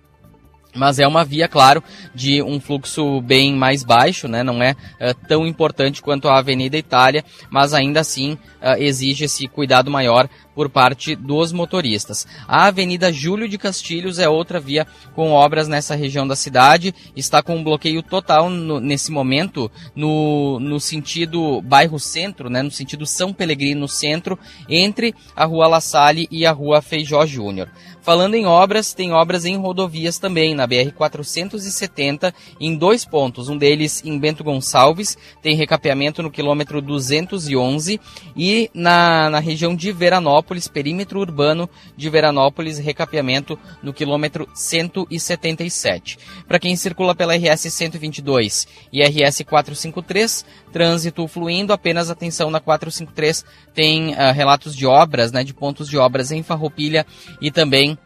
mas 0.75 0.99
é 0.99 1.07
uma 1.07 1.25
via, 1.25 1.49
claro, 1.49 1.83
de 2.15 2.43
um 2.43 2.61
fluxo 2.61 3.21
bem 3.21 3.55
mais 3.55 3.85
baixo, 3.85 4.27
né? 4.27 4.43
Não 4.43 4.63
é 4.63 4.73
uh, 4.73 5.15
tão 5.29 5.47
importante 5.47 6.03
quanto 6.03 6.29
a 6.29 6.39
Avenida 6.39 6.77
Itália, 6.77 7.25
mas 7.49 7.73
ainda 7.73 8.01
assim 8.01 8.33
uh, 8.33 8.77
exige 8.79 9.25
esse 9.25 9.47
cuidado 9.47 9.91
maior 9.91 10.29
por 10.55 10.69
parte 10.69 11.17
dos 11.17 11.53
motoristas. 11.53 12.27
A 12.47 12.67
Avenida 12.67 13.13
Júlio 13.13 13.49
de 13.49 13.59
Castilhos 13.59 14.19
é 14.19 14.29
outra 14.29 14.61
via 14.61 14.87
com 15.15 15.33
obras 15.33 15.67
nessa 15.67 15.95
região 15.95 16.27
da 16.27 16.37
cidade, 16.37 16.95
está 17.17 17.43
com 17.43 17.57
um 17.57 17.65
bloqueio 17.65 18.03
total 18.03 18.49
no, 18.49 18.81
nesse 18.81 19.11
momento 19.11 19.71
no, 19.95 20.59
no 20.61 20.79
sentido 20.79 21.61
bairro 21.63 21.99
centro, 21.99 22.49
né? 22.51 22.63
No 22.63 22.71
sentido 22.71 23.07
São 23.07 23.33
Pelegrino 23.33 23.89
centro, 23.89 24.39
entre 24.69 25.15
a 25.37 25.45
Rua 25.45 25.67
La 25.67 25.81
Salle 25.81 26.29
e 26.31 26.47
a 26.47 26.53
Rua 26.53 26.83
Feijó 26.83 27.25
Júnior. 27.27 27.69
Falando 28.05 28.35
em 28.35 28.45
obras, 28.45 28.93
tem 28.93 29.13
obras 29.13 29.47
em 29.47 29.57
rodovias 29.57 30.19
também, 30.19 30.55
na 30.55 30.69
BR-470, 30.69 32.35
em 32.61 32.77
dois 32.77 33.03
pontos. 33.03 33.49
Um 33.49 33.57
deles 33.57 34.03
em 34.05 34.19
Bento 34.19 34.45
Gonçalves, 34.45 35.17
tem 35.41 35.57
recapeamento 35.57 36.23
no 36.23 36.31
quilômetro 36.31 36.83
211, 36.83 37.99
e 38.37 38.71
na, 38.75 39.31
na 39.31 39.39
região 39.39 39.75
de 39.75 39.91
Veranópolis, 39.91 40.69
perímetro 40.69 41.19
urbano 41.19 41.67
de 41.97 42.11
Veranópolis, 42.11 42.77
recapeamento 42.77 43.59
no 43.83 43.95
quilômetro 43.95 44.47
177. 44.53 46.19
Para 46.47 46.59
quem 46.59 46.77
circula 46.77 47.15
pela 47.15 47.35
RS 47.35 47.73
122 47.73 48.69
e 48.93 49.03
RS 49.03 49.41
453, 49.49 50.45
trânsito 50.75 51.29
fluindo, 51.29 51.73
apenas 51.73 52.11
atenção 52.11 52.51
na 52.51 52.59
453, 52.59 53.45
tem 53.73 54.11
uh, 54.11 54.33
relatos 54.35 54.75
de 54.75 54.85
obras, 54.85 55.31
né, 55.31 55.45
de 55.45 55.55
pontos 55.55 55.89
de 55.89 55.97
obras 55.97 56.33
em 56.33 56.43
Farroupilha 56.43 57.07
e 57.41 57.49
também 57.49 57.97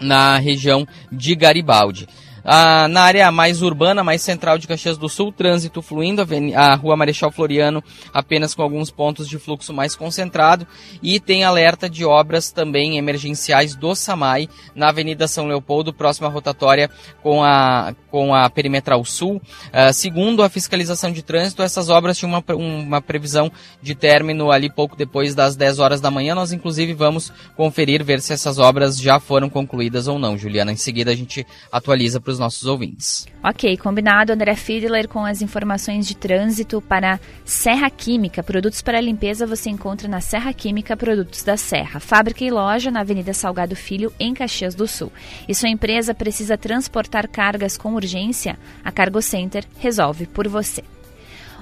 na 0.00 0.36
região 0.38 0.84
de 1.12 1.36
Garibaldi. 1.36 2.08
Ah, 2.44 2.86
na 2.88 3.00
área 3.00 3.32
mais 3.32 3.62
urbana, 3.62 4.04
mais 4.04 4.20
central 4.20 4.58
de 4.58 4.68
Caxias 4.68 4.98
do 4.98 5.08
Sul, 5.08 5.32
trânsito 5.32 5.80
fluindo, 5.80 6.22
a, 6.54 6.74
Rua 6.74 6.94
Marechal 6.94 7.32
Floriano 7.32 7.82
apenas 8.12 8.54
com 8.54 8.60
alguns 8.62 8.90
pontos 8.90 9.26
de 9.26 9.38
fluxo 9.38 9.72
mais 9.72 9.96
concentrado 9.96 10.66
e 11.02 11.18
tem 11.18 11.42
alerta 11.42 11.88
de 11.88 12.04
obras 12.04 12.52
também 12.52 12.98
emergenciais 12.98 13.74
do 13.74 13.94
SAMAI 13.94 14.48
na 14.74 14.90
Avenida 14.90 15.26
São 15.26 15.46
Leopoldo, 15.46 15.92
próxima 15.92 16.28
rotatória 16.28 16.90
com 17.22 17.42
a, 17.42 17.94
com 18.10 18.34
a 18.34 18.50
Perimetral 18.50 19.02
Sul. 19.06 19.40
Ah, 19.72 19.92
segundo 19.92 20.42
a 20.42 20.50
fiscalização 20.50 21.10
de 21.10 21.22
trânsito, 21.22 21.62
essas 21.62 21.88
obras 21.88 22.18
tinham 22.18 22.30
uma, 22.30 22.44
uma 22.54 23.00
previsão 23.00 23.50
de 23.80 23.94
término 23.94 24.50
ali 24.50 24.70
pouco 24.70 24.96
depois 24.96 25.34
das 25.34 25.56
10 25.56 25.78
horas 25.78 26.00
da 26.00 26.10
manhã. 26.10 26.34
Nós, 26.34 26.52
inclusive, 26.52 26.92
vamos 26.92 27.32
conferir, 27.56 28.04
ver 28.04 28.20
se 28.20 28.34
essas 28.34 28.58
obras 28.58 28.98
já 28.98 29.18
foram 29.18 29.48
concluídas 29.48 30.08
ou 30.08 30.18
não, 30.18 30.36
Juliana. 30.36 30.72
Em 30.72 30.76
seguida, 30.76 31.10
a 31.10 31.16
gente 31.16 31.46
atualiza 31.72 32.20
para 32.20 32.33
os 32.34 32.38
nossos 32.38 32.64
ouvintes. 32.64 33.26
Ok, 33.42 33.76
combinado. 33.78 34.32
André 34.32 34.54
Fiedler 34.54 35.08
com 35.08 35.24
as 35.24 35.40
informações 35.42 36.06
de 36.06 36.16
trânsito 36.16 36.80
para 36.80 37.18
Serra 37.44 37.90
Química. 37.90 38.42
Produtos 38.42 38.82
para 38.82 39.00
limpeza 39.00 39.46
você 39.46 39.70
encontra 39.70 40.08
na 40.08 40.20
Serra 40.20 40.52
Química 40.52 40.96
Produtos 40.96 41.42
da 41.42 41.56
Serra. 41.56 42.00
Fábrica 42.00 42.44
e 42.44 42.50
loja 42.50 42.90
na 42.90 43.00
Avenida 43.00 43.32
Salgado 43.32 43.74
Filho, 43.74 44.12
em 44.18 44.34
Caxias 44.34 44.74
do 44.74 44.86
Sul. 44.86 45.10
E 45.48 45.54
sua 45.54 45.68
empresa 45.68 46.14
precisa 46.14 46.58
transportar 46.58 47.28
cargas 47.28 47.76
com 47.78 47.94
urgência? 47.94 48.58
A 48.84 48.92
Cargo 48.92 49.22
Center 49.22 49.64
resolve 49.78 50.26
por 50.26 50.48
você. 50.48 50.82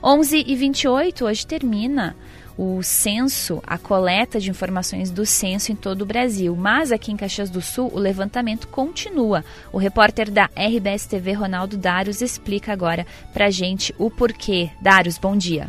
11 0.04 0.44
e 0.46 0.56
28 0.56 1.24
hoje 1.24 1.46
termina 1.46 2.16
o 2.56 2.82
censo, 2.82 3.62
a 3.66 3.78
coleta 3.78 4.38
de 4.38 4.50
informações 4.50 5.10
do 5.10 5.24
censo 5.26 5.72
em 5.72 5.76
todo 5.76 6.02
o 6.02 6.06
Brasil. 6.06 6.54
Mas 6.56 6.92
aqui 6.92 7.12
em 7.12 7.16
Caxias 7.16 7.50
do 7.50 7.60
Sul, 7.60 7.90
o 7.92 7.98
levantamento 7.98 8.68
continua. 8.68 9.44
O 9.72 9.78
repórter 9.78 10.30
da 10.30 10.48
RBS 10.56 11.06
TV, 11.06 11.32
Ronaldo 11.32 11.76
Dários, 11.76 12.20
explica 12.20 12.72
agora 12.72 13.06
pra 13.32 13.50
gente 13.50 13.94
o 13.98 14.10
porquê. 14.10 14.70
Dários, 14.80 15.18
bom 15.18 15.36
dia. 15.36 15.68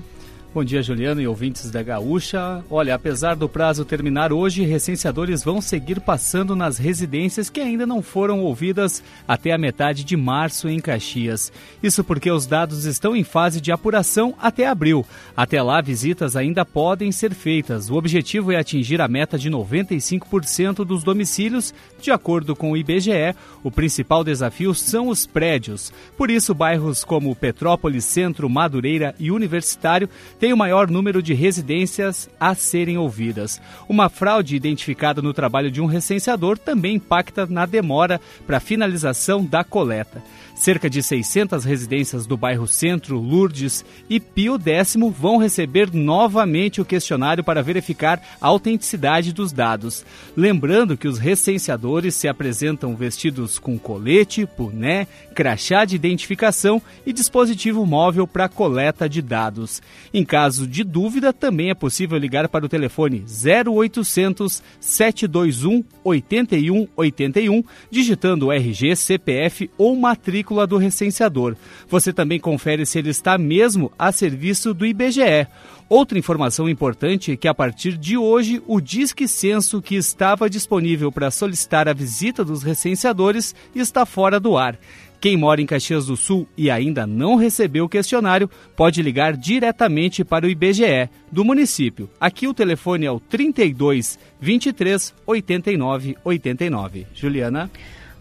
Bom 0.54 0.64
dia, 0.64 0.84
Juliano 0.84 1.20
e 1.20 1.28
ouvintes 1.28 1.72
da 1.72 1.82
Gaúcha. 1.82 2.64
Olha, 2.70 2.94
apesar 2.94 3.36
do 3.36 3.50
prazo 3.50 3.84
terminar 3.84 4.32
hoje, 4.32 4.62
recenseadores 4.62 5.44
vão 5.44 5.60
seguir 5.60 6.00
passando 6.00 6.56
nas 6.56 6.78
residências 6.78 7.50
que 7.50 7.60
ainda 7.60 7.88
não 7.88 8.04
foram 8.04 8.40
ouvidas 8.40 9.02
até 9.28 9.52
a 9.52 9.58
metade 9.58 10.04
de 10.04 10.16
março 10.16 10.70
em 10.70 10.80
Caxias. 10.80 11.52
Isso 11.82 12.04
porque 12.04 12.30
os 12.30 12.46
dados 12.46 12.86
estão 12.86 13.16
em 13.16 13.24
fase 13.24 13.60
de 13.60 13.72
apuração 13.72 14.36
até 14.40 14.68
abril. 14.68 15.04
Até 15.36 15.60
lá, 15.60 15.82
visitas 15.82 16.36
ainda 16.36 16.64
podem 16.64 17.12
ser 17.12 17.34
feitas. 17.34 17.90
O 17.90 17.96
objetivo 17.96 18.52
é 18.52 18.56
atingir 18.56 19.02
a 19.02 19.08
meta 19.08 19.40
de 19.40 19.50
95% 19.50 20.86
dos 20.86 21.04
domicílios. 21.04 21.74
De 22.00 22.12
acordo 22.12 22.56
com 22.56 22.74
o 22.74 22.78
IBGE, 22.78 23.36
o 23.64 23.72
principal 23.72 24.24
desafio 24.24 24.76
são 24.76 25.08
os 25.08 25.26
prédios. 25.26 25.92
Por 26.16 26.30
isso, 26.30 26.54
bairros 26.54 27.04
como 27.04 27.36
Petrópolis, 27.36 28.06
Centro, 28.06 28.48
Madureira 28.48 29.16
e 29.20 29.32
Universitário 29.32 30.08
tem 30.44 30.52
o 30.52 30.58
maior 30.58 30.92
número 30.92 31.24
de 31.24 31.34
residências 31.34 32.30
a 32.38 32.54
serem 32.54 32.98
ouvidas. 32.98 33.62
Uma 33.88 34.10
fraude 34.10 34.58
identificada 34.58 35.22
no 35.22 35.34
trabalho 35.34 35.72
de 35.72 35.80
um 35.80 35.86
recenseador 35.86 36.58
também 36.58 36.98
impacta 36.98 37.46
na 37.46 37.66
demora 37.66 38.20
para 38.46 38.58
a 38.58 38.60
finalização 38.60 39.46
da 39.46 39.64
coleta. 39.64 40.22
Cerca 40.56 40.88
de 40.88 41.02
600 41.02 41.66
residências 41.66 42.28
do 42.28 42.38
bairro 42.38 42.68
Centro, 42.68 43.18
Lourdes 43.18 43.84
e 44.08 44.20
Pio 44.20 44.60
X 44.64 44.96
vão 45.12 45.38
receber 45.38 45.92
novamente 45.92 46.80
o 46.80 46.86
questionário 46.86 47.44
para 47.44 47.64
verificar 47.64 48.22
a 48.40 48.48
autenticidade 48.48 49.34
dos 49.34 49.52
dados. 49.52 50.06
Lembrando 50.38 50.96
que 50.96 51.08
os 51.08 51.18
recenseadores 51.18 52.14
se 52.14 52.28
apresentam 52.28 52.96
vestidos 52.96 53.58
com 53.58 53.80
colete, 53.80 54.48
boné, 54.58 55.08
crachá 55.34 55.86
de 55.86 55.96
identificação 55.96 56.80
e 57.04 57.12
dispositivo 57.12 57.84
móvel 57.84 58.28
para 58.28 58.48
coleta 58.48 59.10
de 59.10 59.24
dados. 59.24 59.82
Em 60.14 60.24
caso 60.24 60.68
de 60.68 60.84
dúvida, 60.84 61.34
também 61.34 61.72
é 61.72 61.76
possível 61.76 62.18
ligar 62.18 62.48
para 62.48 62.66
o 62.66 62.70
telefone 62.70 63.26
0800 63.26 64.62
721 64.80 65.84
8181, 66.04 67.64
digitando 67.90 68.52
RG, 68.52 68.96
CPF 68.96 69.70
ou 69.78 69.96
matrícula 69.96 70.43
matrícula 70.44 70.68
do 70.68 70.78
recenseador. 70.78 71.56
Você 71.88 72.12
também 72.12 72.40
confere 72.40 72.86
se 72.86 73.00
ele 73.00 73.10
está 73.10 73.38
mesmo 73.38 73.92
a 73.98 74.12
serviço 74.12 74.74
do 74.74 74.86
IBGE. 74.86 75.48
Outra 75.88 76.20
informação 76.20 76.68
importante 76.68 77.32
é 77.32 77.38
que 77.38 77.48
a 77.48 77.54
partir 77.54 77.98
de 77.98 78.18
hoje, 78.18 78.62
o 78.68 78.82
Disque 78.82 79.28
Censo 79.28 79.82
que 79.82 79.96
estava 79.96 80.50
disponível 80.50 81.12
para 81.12 81.32
solicitar 81.32 81.88
a 81.88 81.94
visita 81.94 82.44
dos 82.44 82.62
recenseadores 82.62 83.56
está 83.74 84.06
fora 84.06 84.40
do 84.40 84.58
ar. 84.58 84.78
Quem 85.22 85.38
mora 85.38 85.62
em 85.62 85.66
Caxias 85.66 86.08
do 86.08 86.18
Sul 86.18 86.46
e 86.58 86.70
ainda 86.70 87.08
não 87.08 87.38
recebeu 87.38 87.86
o 87.86 87.90
questionário 87.90 88.50
pode 88.76 89.02
ligar 89.02 89.38
diretamente 89.38 90.26
para 90.26 90.46
o 90.46 90.50
IBGE 90.50 91.10
do 91.32 91.46
município. 91.46 92.10
Aqui 92.20 92.46
o 92.46 92.54
telefone 92.54 93.06
é 93.06 93.12
o 93.12 93.22
32 93.22 94.20
23 94.42 95.14
89 95.26 96.18
89. 96.26 97.08
Juliana. 97.14 97.72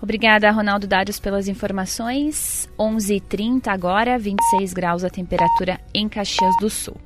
Obrigada, 0.03 0.51
Ronaldo 0.51 0.89
Dários, 0.89 1.21
pelas 1.21 1.47
informações. 1.47 2.69
11h30 2.77 3.69
agora, 3.69 4.19
26 4.19 4.73
graus 4.73 5.05
a 5.05 5.09
temperatura 5.09 5.81
em 5.95 6.09
Caxias 6.09 6.57
do 6.61 6.69
Sul. 6.69 6.97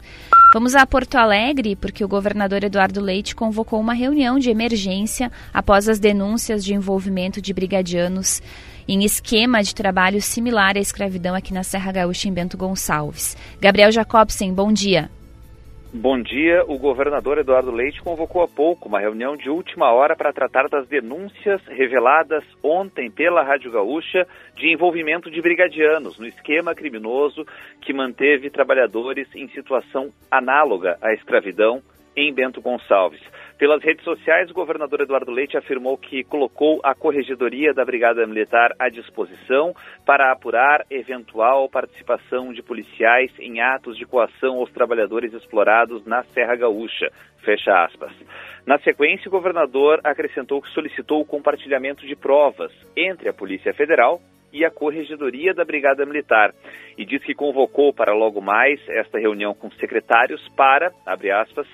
Vamos 0.55 0.75
a 0.75 0.87
Porto 0.87 1.17
Alegre, 1.17 1.77
porque 1.77 2.03
o 2.03 2.09
governador 2.09 2.65
Eduardo 2.65 3.03
Leite 3.03 3.35
convocou 3.35 3.79
uma 3.79 3.93
reunião 3.93 4.39
de 4.39 4.49
emergência 4.49 5.31
após 5.53 5.91
as 5.91 5.99
denúncias 5.99 6.65
de 6.65 6.73
envolvimento 6.73 7.43
de 7.43 7.53
brigadianos 7.53 8.41
em 8.89 9.05
esquema 9.05 9.63
de 9.63 9.75
trabalho 9.75 10.23
similar 10.23 10.77
à 10.77 10.81
escravidão 10.81 11.35
aqui 11.35 11.53
na 11.53 11.63
Serra 11.63 11.93
Gaúcha, 11.93 12.29
em 12.29 12.33
Bento 12.33 12.57
Gonçalves. 12.57 13.37
Gabriel 13.61 13.93
Jacobsen, 13.93 14.55
bom 14.55 14.73
dia. 14.73 15.11
Bom 15.99 16.21
dia. 16.21 16.63
O 16.69 16.79
governador 16.79 17.39
Eduardo 17.39 17.71
Leite 17.71 18.03
convocou 18.03 18.43
há 18.43 18.47
pouco 18.47 18.87
uma 18.87 19.01
reunião 19.01 19.35
de 19.35 19.49
última 19.49 19.91
hora 19.91 20.15
para 20.15 20.31
tratar 20.31 20.69
das 20.69 20.87
denúncias 20.87 21.63
reveladas 21.67 22.45
ontem 22.63 23.11
pela 23.11 23.43
Rádio 23.43 23.73
Gaúcha 23.73 24.27
de 24.55 24.71
envolvimento 24.71 25.31
de 25.31 25.41
brigadianos 25.41 26.19
no 26.19 26.27
esquema 26.27 26.75
criminoso 26.75 27.47
que 27.81 27.95
manteve 27.95 28.51
trabalhadores 28.51 29.27
em 29.35 29.49
situação 29.49 30.13
análoga 30.31 30.99
à 31.01 31.15
escravidão 31.15 31.81
em 32.15 32.33
Bento 32.33 32.61
Gonçalves. 32.61 33.23
Pelas 33.59 33.83
redes 33.83 34.05
sociais, 34.05 34.51
o 34.51 34.55
governador 34.55 35.01
Eduardo 35.01 35.31
Leite 35.31 35.57
afirmou 35.57 35.97
que 35.97 36.23
colocou 36.25 36.79
a 36.85 36.95
corregedoria 36.95 37.73
da 37.73 37.87
Brigada 37.87 38.27
Militar 38.27 38.75
à 38.79 38.91
disposição 38.91 39.75
para 40.05 40.31
apurar 40.31 40.85
eventual 40.91 41.67
participação 41.67 42.53
de 42.53 42.63
policiais 42.63 43.33
em 43.39 43.63
atos 43.63 43.97
de 43.97 44.05
coação 44.05 44.57
aos 44.57 44.71
trabalhadores 44.73 45.33
explorados 45.33 46.05
na 46.05 46.23
Serra 46.25 46.55
Gaúcha. 46.55 47.11
Fecha 47.39 47.83
aspas. 47.83 48.13
Na 48.67 48.79
sequência, 48.81 49.29
o 49.29 49.33
governador 49.33 50.01
acrescentou 50.05 50.61
que 50.61 50.69
solicitou 50.73 51.23
o 51.23 51.27
compartilhamento 51.27 52.07
de 52.07 52.15
provas 52.15 52.73
entre 52.95 53.31
a 53.31 53.33
Polícia 53.33 53.73
Federal 53.73 54.21
e 54.53 54.65
a 54.65 54.71
Corregedoria 54.71 55.55
da 55.55 55.65
Brigada 55.65 56.05
Militar 56.05 56.53
e 56.97 57.05
diz 57.05 57.23
que 57.23 57.35
convocou 57.35 57.93
para 57.93 58.15
logo 58.15 58.41
mais 58.41 58.81
esta 58.89 59.19
reunião 59.19 59.55
com 59.55 59.71
secretários 59.73 60.47
para, 60.57 60.93
abre 61.07 61.31
aspas, 61.31 61.67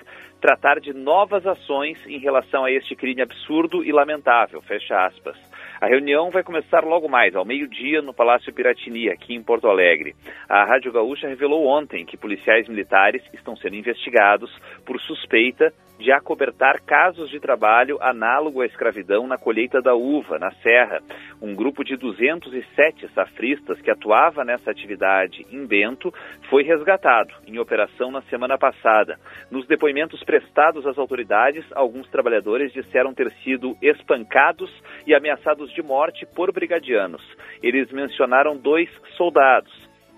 tratar 0.43 0.81
de 0.81 0.91
novas 0.91 1.47
ações 1.47 1.97
em 2.05 2.19
relação 2.19 2.65
a 2.65 2.71
este 2.71 2.97
crime 2.97 3.21
absurdo 3.21 3.81
e 3.81 3.93
lamentável, 3.93 4.61
fecha 4.61 5.05
aspas. 5.05 5.37
A 5.79 5.87
reunião 5.87 6.29
vai 6.31 6.43
começar 6.43 6.83
logo 6.83 7.07
mais, 7.07 7.33
ao 7.33 7.45
meio-dia, 7.45 8.01
no 8.01 8.13
Palácio 8.13 8.53
Piratini, 8.53 9.09
aqui 9.09 9.33
em 9.33 9.41
Porto 9.41 9.69
Alegre. 9.69 10.13
A 10.49 10.65
Rádio 10.65 10.91
Gaúcha 10.91 11.29
revelou 11.29 11.65
ontem 11.65 12.05
que 12.05 12.17
policiais 12.17 12.67
militares 12.67 13.23
estão 13.33 13.55
sendo 13.55 13.77
investigados 13.77 14.51
por 14.85 14.99
suspeita 14.99 15.71
de 16.03 16.11
acobertar 16.11 16.81
casos 16.81 17.29
de 17.29 17.39
trabalho 17.39 17.97
análogo 18.01 18.59
à 18.59 18.65
escravidão 18.65 19.25
na 19.25 19.37
colheita 19.37 19.81
da 19.81 19.95
uva, 19.95 20.37
na 20.37 20.51
Serra. 20.55 21.01
Um 21.41 21.55
grupo 21.55 21.81
de 21.81 21.95
207 21.95 23.07
safristas 23.15 23.79
que 23.79 23.89
atuava 23.89 24.43
nessa 24.43 24.69
atividade 24.69 25.45
em 25.49 25.65
Bento 25.65 26.13
foi 26.49 26.61
resgatado 26.63 27.33
em 27.47 27.57
operação 27.57 28.11
na 28.11 28.21
semana 28.23 28.57
passada. 28.57 29.17
Nos 29.49 29.65
depoimentos 29.65 30.21
prestados 30.25 30.85
às 30.85 30.97
autoridades, 30.97 31.63
alguns 31.71 32.09
trabalhadores 32.09 32.73
disseram 32.73 33.13
ter 33.13 33.31
sido 33.41 33.77
espancados 33.81 34.69
e 35.07 35.15
ameaçados 35.15 35.71
de 35.71 35.81
morte 35.81 36.25
por 36.35 36.51
brigadianos. 36.51 37.23
Eles 37.63 37.89
mencionaram 37.93 38.57
dois 38.57 38.89
soldados. 39.15 39.71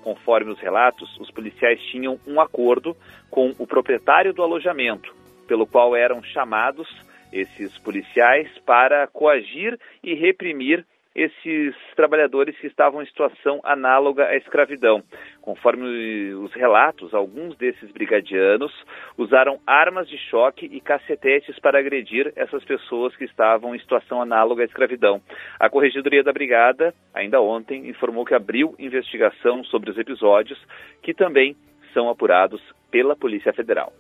Conforme 0.04 0.52
os 0.52 0.60
relatos, 0.60 1.16
os 1.20 1.30
policiais 1.30 1.80
tinham 1.92 2.20
um 2.26 2.42
acordo 2.42 2.98
com 3.30 3.54
o 3.60 3.68
proprietário 3.68 4.34
do 4.34 4.42
alojamento, 4.42 5.14
pelo 5.48 5.66
qual 5.68 5.96
eram 5.96 6.24
chamados 6.24 6.88
esses 7.32 7.78
policiais 7.80 8.48
para 8.66 9.08
coagir 9.08 9.78
e 10.04 10.14
reprimir 10.14 10.86
esses 11.16 11.74
trabalhadores 11.96 12.58
que 12.60 12.68
estavam 12.68 13.02
em 13.02 13.06
situação 13.06 13.62
análoga 13.64 14.26
à 14.26 14.36
escravidão. 14.36 15.02
Conforme 15.42 16.34
os 16.34 16.54
relatos, 16.54 17.14
alguns 17.14 17.56
desses 17.56 17.90
brigadianos 17.92 18.74
usaram 19.18 19.58
armas 19.66 20.10
de 20.10 20.18
choque 20.18 20.66
e 20.66 20.82
cacetetes 20.82 21.58
para 21.60 21.80
agredir 21.80 22.34
essas 22.36 22.66
pessoas 22.66 23.16
que 23.16 23.24
estavam 23.24 23.74
em 23.74 23.80
situação 23.80 24.22
análoga 24.22 24.64
à 24.64 24.66
escravidão. 24.66 25.22
A 25.58 25.70
Corregedoria 25.70 26.22
da 26.22 26.34
Brigada, 26.34 26.94
ainda 27.14 27.40
ontem, 27.40 27.88
informou 27.88 28.26
que 28.26 28.36
abriu 28.36 28.76
investigação 28.78 29.64
sobre 29.64 29.90
os 29.90 29.98
episódios, 29.98 30.60
que 31.02 31.14
também 31.14 31.56
são 31.94 32.10
apurados 32.10 32.62
pela 32.92 33.16
Polícia 33.16 33.54
Federal. 33.54 33.94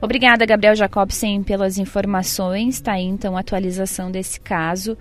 Obrigada, 0.00 0.44
Gabriel 0.44 0.74
Jacobsen, 0.74 1.42
pelas 1.42 1.78
informações. 1.78 2.74
Está 2.76 2.92
aí, 2.92 3.04
então, 3.04 3.36
a 3.36 3.40
atualização 3.40 4.10
desse 4.10 4.40
caso. 4.40 4.96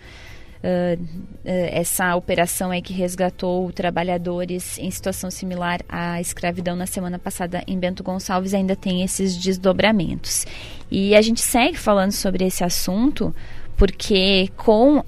Uh, 0.65 0.99
uh, 0.99 1.38
essa 1.43 2.15
operação 2.15 2.73
é 2.73 2.81
que 2.81 2.91
resgatou 2.91 3.71
trabalhadores 3.71 4.79
em 4.79 4.89
situação 4.89 5.29
similar 5.29 5.81
à 5.88 6.19
escravidão 6.19 6.75
na 6.75 6.88
semana 6.88 7.19
passada 7.19 7.63
em 7.67 7.77
Bento 7.77 8.01
Gonçalves 8.01 8.51
ainda 8.51 8.75
tem 8.75 9.03
esses 9.03 9.38
desdobramentos. 9.38 10.43
E 10.89 11.15
a 11.15 11.21
gente 11.21 11.41
segue 11.41 11.77
falando 11.77 12.13
sobre 12.13 12.45
esse 12.45 12.63
assunto 12.63 13.36
porque 13.77 14.49
com 14.55 14.99
uh, 14.99 15.03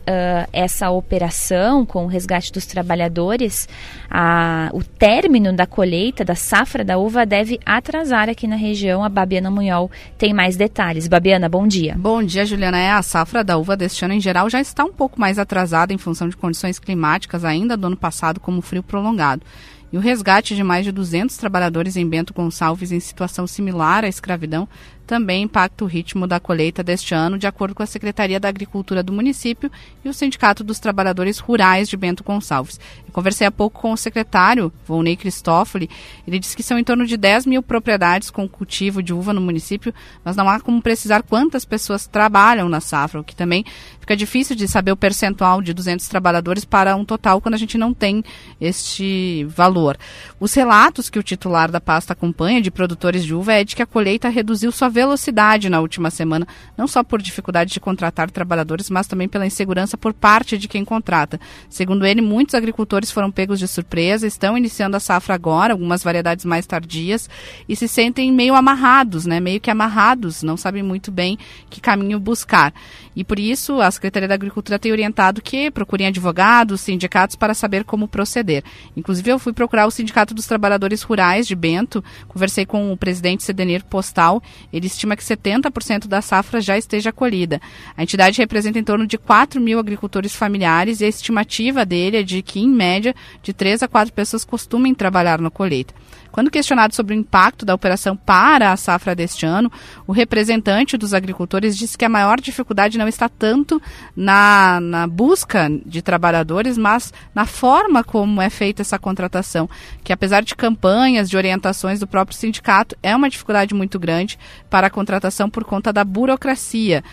essa 0.52 0.90
operação, 0.90 1.86
com 1.86 2.06
o 2.06 2.08
resgate 2.08 2.52
dos 2.52 2.66
trabalhadores, 2.66 3.68
a, 4.10 4.70
o 4.74 4.84
término 4.84 5.54
da 5.54 5.66
colheita 5.66 6.26
da 6.26 6.36
safra 6.36 6.84
da 6.84 6.98
uva 6.98 7.26
deve 7.26 7.60
atrasar 7.66 8.30
aqui 8.30 8.48
na 8.48 8.56
região. 8.56 9.04
A 9.04 9.10
Babiana 9.10 9.50
Munhol 9.50 9.90
tem 10.18 10.34
mais 10.34 10.58
detalhes. 10.58 11.08
Babiana, 11.08 11.48
bom 11.48 11.68
dia. 11.68 11.96
Bom 11.98 12.22
dia, 12.22 12.46
Juliana. 12.46 12.78
É, 12.78 12.92
a 12.92 13.02
safra 13.02 13.44
da 13.44 13.58
uva 13.58 13.78
deste 13.78 14.04
ano, 14.04 14.14
em 14.14 14.22
geral, 14.22 14.50
já 14.50 14.60
está 14.60 14.84
um 14.84 14.94
pouco 14.94 15.20
mais 15.20 15.40
atrasada 15.40 15.94
em 15.94 15.98
função 15.98 16.28
de 16.28 16.36
condições 16.36 16.80
climáticas 16.80 17.46
ainda 17.46 17.78
do 17.78 17.88
ano 17.88 17.98
passado, 17.98 18.40
como 18.40 18.62
frio 18.62 18.84
prolongado 18.84 19.44
e 19.92 19.98
o 19.98 20.02
resgate 20.02 20.56
de 20.56 20.64
mais 20.64 20.84
de 20.84 20.92
200 20.92 21.38
trabalhadores 21.38 21.96
em 21.96 22.08
Bento 22.08 22.34
Gonçalves 22.34 22.92
em 22.92 23.00
situação 23.00 23.48
similar 23.48 24.04
à 24.04 24.08
escravidão 24.08 24.68
também 25.08 25.44
impacta 25.44 25.86
o 25.86 25.88
ritmo 25.88 26.28
da 26.28 26.40
colheita 26.40 26.84
deste 26.84 27.16
ano, 27.16 27.40
de 27.40 27.48
acordo 27.48 27.74
com 27.74 27.82
a 27.82 27.86
Secretaria 27.86 28.40
da 28.40 28.50
Agricultura 28.50 29.02
do 29.02 29.14
município 29.14 29.72
e 30.04 30.10
o 30.10 30.14
Sindicato 30.14 30.66
dos 30.66 30.80
Trabalhadores 30.80 31.40
Rurais 31.40 31.88
de 31.88 31.96
Bento 31.96 32.24
Gonçalves. 32.24 32.78
Eu 33.08 33.14
conversei 33.14 33.48
há 33.48 33.52
pouco 33.52 33.82
com 33.82 33.94
o 33.94 33.98
secretário, 33.98 34.72
Volney 34.86 35.16
Cristófoli. 35.16 35.90
Ele 36.28 36.38
disse 36.38 36.56
que 36.56 36.62
são 36.62 36.78
em 36.78 36.84
torno 36.84 37.06
de 37.06 37.16
10 37.16 37.46
mil 37.46 37.64
propriedades 37.64 38.30
com 38.30 38.48
cultivo 38.50 39.02
de 39.02 39.14
uva 39.14 39.32
no 39.32 39.40
município, 39.40 39.94
mas 40.24 40.36
não 40.36 40.50
há 40.50 40.60
como 40.60 40.82
precisar 40.82 41.24
quantas 41.24 41.64
pessoas 41.64 42.06
trabalham 42.06 42.68
na 42.68 42.82
safra, 42.82 43.22
o 43.22 43.24
que 43.24 43.36
também 43.36 43.64
fica 44.02 44.16
difícil 44.16 44.56
de 44.56 44.68
saber 44.68 44.92
o 44.92 44.98
percentual 44.98 45.62
de 45.62 45.74
200 45.74 46.08
trabalhadores 46.10 46.66
para 46.66 46.96
um 46.96 47.06
total 47.06 47.40
quando 47.40 47.56
a 47.56 47.58
gente 47.58 47.78
não 47.78 47.94
tem 47.94 48.24
este 48.60 49.46
valor. 49.46 49.98
Os 50.40 50.54
relatos 50.54 51.10
que 51.10 51.18
o 51.18 51.24
titular 51.24 51.72
da 51.72 51.80
pasta 51.80 52.12
acompanha 52.12 52.62
de 52.62 52.70
produtores 52.70 53.24
de 53.24 53.34
uva 53.34 53.54
é 53.54 53.64
de 53.64 53.76
que 53.76 53.82
a 53.82 53.86
colheita 53.86 54.28
reduziu 54.28 54.72
sua 54.72 54.90
velocidade 54.98 55.70
na 55.70 55.80
última 55.80 56.10
semana, 56.10 56.48
não 56.76 56.88
só 56.88 57.04
por 57.04 57.22
dificuldade 57.22 57.72
de 57.72 57.80
contratar 57.80 58.32
trabalhadores, 58.32 58.90
mas 58.90 59.06
também 59.06 59.28
pela 59.28 59.46
insegurança 59.46 59.96
por 59.96 60.12
parte 60.12 60.58
de 60.58 60.68
quem 60.68 60.84
contrata. 60.84 61.40
Segundo 61.70 62.04
ele, 62.04 62.20
muitos 62.20 62.56
agricultores 62.56 63.12
foram 63.12 63.30
pegos 63.30 63.60
de 63.60 63.68
surpresa, 63.68 64.26
estão 64.26 64.58
iniciando 64.58 64.98
a 64.98 65.00
safra 65.00 65.36
agora, 65.36 65.74
algumas 65.74 66.02
variedades 66.02 66.46
mais 66.46 66.66
tardias, 66.66 67.30
e 67.70 67.76
se 67.76 67.88
sentem 67.88 68.32
meio 68.32 68.56
amarrados, 68.56 69.28
né? 69.28 69.40
Meio 69.40 69.62
que 69.62 69.70
amarrados, 69.70 70.42
não 70.42 70.58
sabem 70.58 70.82
muito 70.82 71.12
bem 71.12 71.38
que 71.70 71.80
caminho 71.80 72.20
buscar. 72.20 72.74
E 73.16 73.24
por 73.24 73.38
isso, 73.38 73.80
a 73.80 73.92
Secretaria 73.92 74.28
da 74.28 74.34
Agricultura 74.34 74.80
tem 74.80 74.92
orientado 74.92 75.44
que 75.44 75.70
procurem 75.70 76.08
advogados, 76.08 76.82
sindicatos 76.82 77.36
para 77.36 77.54
saber 77.54 77.84
como 77.84 78.08
proceder. 78.08 78.64
Inclusive, 78.96 79.30
eu 79.30 79.38
fui 79.38 79.54
procurar 79.54 79.86
o 79.86 79.92
Sindicato 79.92 80.34
dos 80.34 80.48
Trabalhadores 80.48 81.04
Rurais 81.04 81.48
de 81.48 81.56
Bento, 81.56 82.04
conversei 82.28 82.66
com 82.66 82.92
o 82.92 82.98
presidente 82.98 83.44
Sedenir 83.44 83.86
Postal, 83.86 84.42
ele 84.74 84.87
estima 84.88 85.16
que 85.16 85.24
70% 85.24 86.08
da 86.08 86.22
safra 86.22 86.60
já 86.60 86.78
esteja 86.78 87.12
colhida. 87.12 87.62
A 87.96 88.04
entidade 88.04 88.40
representa 88.40 88.80
em 88.80 88.84
torno 88.84 89.06
de 89.06 89.18
4 89.18 89.62
mil 89.62 89.80
agricultores 89.80 90.36
familiares 90.36 91.02
e 91.02 91.06
a 91.06 91.08
estimativa 91.08 91.86
dele 91.86 92.18
é 92.18 92.24
de 92.24 92.42
que, 92.42 92.60
em 92.60 92.70
média, 92.70 93.16
de 93.44 93.54
3 93.54 93.84
a 93.84 93.88
4 93.88 94.14
pessoas 94.14 94.44
costumem 94.44 94.96
trabalhar 94.96 95.40
na 95.40 95.50
colheita. 95.50 95.94
Quando 96.38 96.52
questionado 96.52 96.94
sobre 96.94 97.16
o 97.16 97.18
impacto 97.18 97.66
da 97.66 97.74
operação 97.74 98.16
para 98.16 98.72
a 98.72 98.78
safra 98.78 99.16
deste 99.16 99.44
ano, 99.44 99.72
o 100.06 100.12
representante 100.12 100.96
dos 100.96 101.12
agricultores 101.12 101.76
disse 101.76 101.98
que 101.98 102.06
a 102.06 102.10
maior 102.10 102.40
dificuldade 102.40 102.96
não 102.96 103.08
está 103.08 103.28
tanto 103.28 103.82
na, 104.16 104.80
na 104.80 105.08
busca 105.08 105.68
de 105.84 106.00
trabalhadores, 106.00 106.78
mas 106.78 107.12
na 107.34 107.48
forma 107.48 108.04
como 108.04 108.40
é 108.40 108.52
feita 108.52 108.84
essa 108.84 109.00
contratação, 109.00 109.68
que 110.04 110.14
apesar 110.14 110.44
de 110.44 110.54
campanhas, 110.54 111.28
de 111.28 111.36
orientações 111.36 112.00
do 112.00 112.06
próprio 112.06 112.38
sindicato, 112.38 112.96
é 113.02 113.16
uma 113.16 113.32
dificuldade 113.32 113.74
muito 113.74 113.98
grande 113.98 114.38
para 114.70 114.86
a 114.86 114.92
contratação 114.92 115.50
por 115.50 115.64
conta 115.64 115.92
da 115.92 116.04
burocracia. 116.04 117.04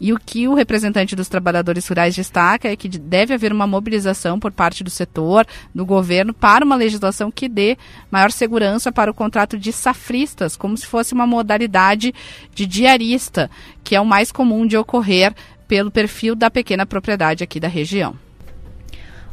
E 0.00 0.12
o 0.12 0.18
que 0.18 0.48
o 0.48 0.54
representante 0.54 1.14
dos 1.14 1.28
trabalhadores 1.28 1.86
rurais 1.86 2.14
destaca 2.14 2.68
é 2.68 2.76
que 2.76 2.88
deve 2.88 3.32
haver 3.32 3.52
uma 3.52 3.66
mobilização 3.66 4.40
por 4.40 4.50
parte 4.50 4.82
do 4.82 4.90
setor, 4.90 5.46
do 5.74 5.86
governo, 5.86 6.34
para 6.34 6.64
uma 6.64 6.74
legislação 6.74 7.30
que 7.30 7.48
dê 7.48 7.78
maior 8.10 8.30
segurança 8.30 8.90
para 8.90 9.10
o 9.10 9.14
contrato 9.14 9.56
de 9.56 9.72
safristas, 9.72 10.56
como 10.56 10.76
se 10.76 10.86
fosse 10.86 11.14
uma 11.14 11.26
modalidade 11.26 12.12
de 12.52 12.66
diarista, 12.66 13.50
que 13.84 13.94
é 13.94 14.00
o 14.00 14.04
mais 14.04 14.32
comum 14.32 14.66
de 14.66 14.76
ocorrer 14.76 15.32
pelo 15.68 15.90
perfil 15.90 16.34
da 16.34 16.50
pequena 16.50 16.84
propriedade 16.84 17.44
aqui 17.44 17.60
da 17.60 17.68
região. 17.68 18.16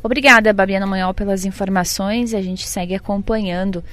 Obrigada, 0.04 0.54
Babiana 0.54 0.88
Manhol, 0.88 1.14
pelas 1.14 1.46
informações. 1.46 2.34
A 2.34 2.42
gente 2.42 2.68
segue 2.68 2.96
acompanhando 2.96 3.84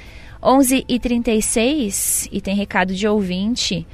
11h36 0.42 2.28
e 2.30 2.42
tem 2.42 2.54
recado 2.54 2.94
de 2.94 3.08
ouvinte 3.08 3.86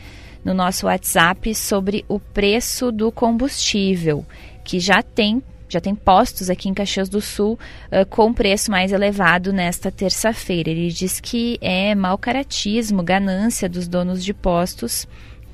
no 0.44 0.55
nosso 0.55 0.87
WhatsApp 0.87 1.55
sobre 1.55 2.05
o 2.09 2.18
preço 2.18 2.90
do 2.90 3.12
combustível, 3.12 4.27
que 4.64 4.81
já 4.81 5.05
tem 5.05 5.40
já 5.69 5.81
tem 5.81 5.95
postos 5.95 6.51
aqui 6.51 6.69
em 6.69 6.75
Caxias 6.75 7.09
do 7.09 7.21
Sul 7.21 7.59
uh, 7.91 8.07
com 8.09 8.33
preço 8.33 8.71
mais 8.71 8.93
elevado 8.93 9.53
nesta 9.53 9.91
terça-feira. 9.91 10.71
Ele 10.71 10.89
diz 10.89 11.21
que 11.21 11.59
é 11.61 11.95
mau 11.95 12.17
caratismo, 12.17 13.03
ganância 13.03 13.69
dos 13.69 13.89
donos 13.89 14.25
de 14.25 14.33
postos 14.33 15.07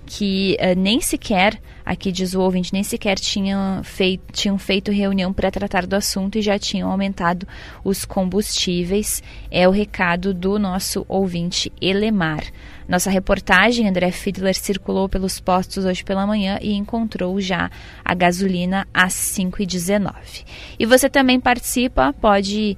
que 0.06 0.56
uh, 0.60 0.78
nem 0.78 1.00
sequer, 1.00 1.60
aqui 1.84 2.12
diz 2.12 2.34
o 2.34 2.40
ouvinte, 2.40 2.72
nem 2.72 2.82
sequer 2.82 3.18
tinham 3.18 3.82
feito, 3.82 4.32
tinham 4.32 4.58
feito 4.58 4.90
reunião 4.90 5.32
para 5.32 5.50
tratar 5.50 5.86
do 5.86 5.94
assunto 5.94 6.36
e 6.36 6.42
já 6.42 6.58
tinham 6.58 6.90
aumentado 6.90 7.46
os 7.84 8.04
combustíveis. 8.04 9.22
É 9.50 9.66
o 9.68 9.70
recado 9.70 10.34
do 10.34 10.58
nosso 10.58 11.04
ouvinte 11.08 11.72
Elemar. 11.80 12.44
Nossa 12.88 13.10
reportagem, 13.10 13.88
André 13.88 14.10
Fiedler, 14.10 14.54
circulou 14.54 15.08
pelos 15.08 15.40
postos 15.40 15.84
hoje 15.84 16.04
pela 16.04 16.26
manhã 16.26 16.58
e 16.60 16.72
encontrou 16.74 17.40
já 17.40 17.70
a 18.04 18.14
gasolina 18.14 18.86
às 18.92 19.14
5h19. 19.14 20.44
E 20.78 20.84
você 20.84 21.08
também 21.08 21.40
participa, 21.40 22.12
pode 22.12 22.76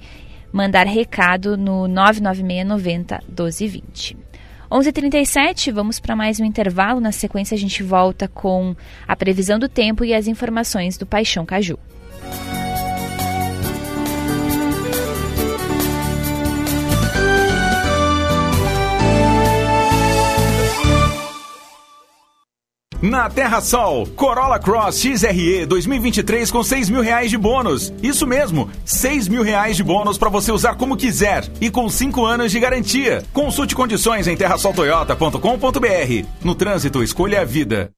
mandar 0.53 0.87
recado 0.87 1.57
no 1.57 1.89
996 1.89 2.67
90 2.67 3.23
1220. 3.27 4.24
11h37, 4.75 5.73
vamos 5.73 6.01
para 6.01 6.17
mais 6.17 6.41
um 6.41 6.45
intervalo. 6.45 6.99
Na 6.99 7.13
sequência, 7.13 7.55
a 7.55 7.59
gente 7.59 7.81
volta 7.81 8.27
com 8.27 8.75
a 9.07 9.15
previsão 9.15 9.57
do 9.57 9.69
tempo 9.69 10.05
e 10.05 10.13
as 10.13 10.27
informações 10.27 10.99
do 10.99 11.07
Paixão 11.07 11.47
Caju. 11.47 11.79
Na 23.05 23.29
Terra 23.29 23.61
Sol, 23.61 24.07
Corolla 24.17 24.59
Cross 24.59 25.03
XRE 25.03 25.67
2023 25.67 26.51
com 26.51 26.65
6 26.65 26.89
mil 26.89 27.03
reais 27.03 27.29
de 27.29 27.37
bônus. 27.37 27.93
Isso 28.03 28.27
mesmo, 28.27 28.71
6 28.83 29.29
mil 29.29 29.43
reais 29.43 29.77
de 29.77 29.85
bônus 29.85 30.17
para 30.17 30.31
você 30.31 30.51
usar 30.51 30.77
como 30.77 30.97
quiser 30.97 31.45
e 31.61 31.69
com 31.69 31.87
5 31.87 32.25
anos 32.25 32.51
de 32.51 32.59
garantia. 32.59 33.23
Consulte 33.35 33.75
condições 33.75 34.27
em 34.27 34.35
terrasoltoyota.com.br. 34.35 36.27
No 36.43 36.55
trânsito, 36.55 37.03
escolha 37.03 37.43
a 37.43 37.45
vida. 37.45 37.91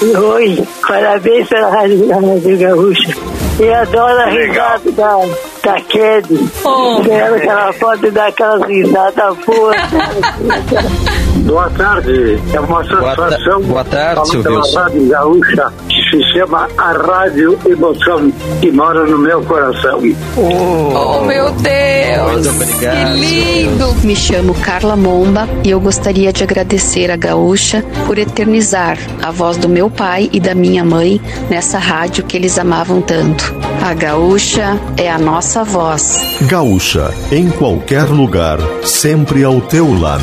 Oi, 0.00 0.66
parabéns 0.88 1.46
pela 1.46 1.68
Rádio, 1.68 2.08
Rádio 2.08 2.58
Gaúcha. 2.58 3.14
Eu 3.60 3.74
adoro 3.74 4.18
a 4.18 4.30
risada 4.30 4.92
da, 4.92 5.18
da 5.66 5.80
Ked. 5.80 6.28
Oh, 6.64 7.02
Quero 7.02 7.40
que 7.40 7.48
ela 7.48 7.72
pode 7.72 8.10
dar 8.12 8.28
aquelas 8.28 8.62
risadas 8.68 9.36
boas. 9.44 9.76
Boa 11.46 11.70
tarde, 11.70 12.40
é 12.52 12.60
uma 12.60 12.84
satisfação. 12.84 13.62
Boa, 13.62 13.84
ta 13.84 14.14
boa 14.14 14.14
tarde, 14.14 14.30
Silvio. 14.30 14.60
Rádio 14.74 15.08
Gaúcha, 15.08 15.72
que 15.88 16.10
se 16.10 16.32
chama 16.32 16.68
a 16.76 16.92
Rádio 16.92 17.58
Emoção, 17.66 18.32
que 18.60 18.72
mora 18.72 19.04
no 19.04 19.18
meu 19.18 19.42
coração. 19.42 20.00
Oh, 20.36 21.20
oh 21.20 21.24
meu 21.24 21.52
Deus! 21.52 22.32
Muito 22.32 22.48
obrigado. 22.50 22.96
Que 22.96 23.20
lindo! 23.20 23.94
Me 24.02 24.16
chamo 24.16 24.54
Carla 24.54 24.96
Momba 24.96 25.48
e 25.62 25.70
eu 25.70 25.78
gostaria 25.78 26.32
de 26.32 26.42
agradecer 26.42 27.12
a 27.12 27.16
Gaúcha 27.16 27.84
por 28.06 28.18
eternizar 28.18 28.98
a 29.22 29.30
voz 29.30 29.56
do 29.56 29.68
meu 29.68 29.88
pai 29.88 30.28
e 30.32 30.40
da 30.40 30.54
minha 30.54 30.84
mãe 30.84 31.20
nessa 31.48 31.78
rádio 31.78 32.24
que 32.24 32.36
eles 32.36 32.58
amavam 32.58 33.00
tanto. 33.00 33.54
A 33.84 33.94
Gaúcha 33.94 34.76
é 34.96 35.08
a 35.08 35.18
nossa 35.18 35.55
voz. 35.64 36.38
Gaúcha, 36.42 37.12
em 37.30 37.50
qualquer 37.50 38.04
lugar, 38.04 38.58
sempre 38.84 39.44
ao 39.44 39.60
teu 39.60 39.98
lado. 39.98 40.22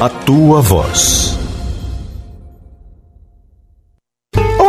A 0.00 0.08
tua 0.08 0.60
voz. 0.60 1.38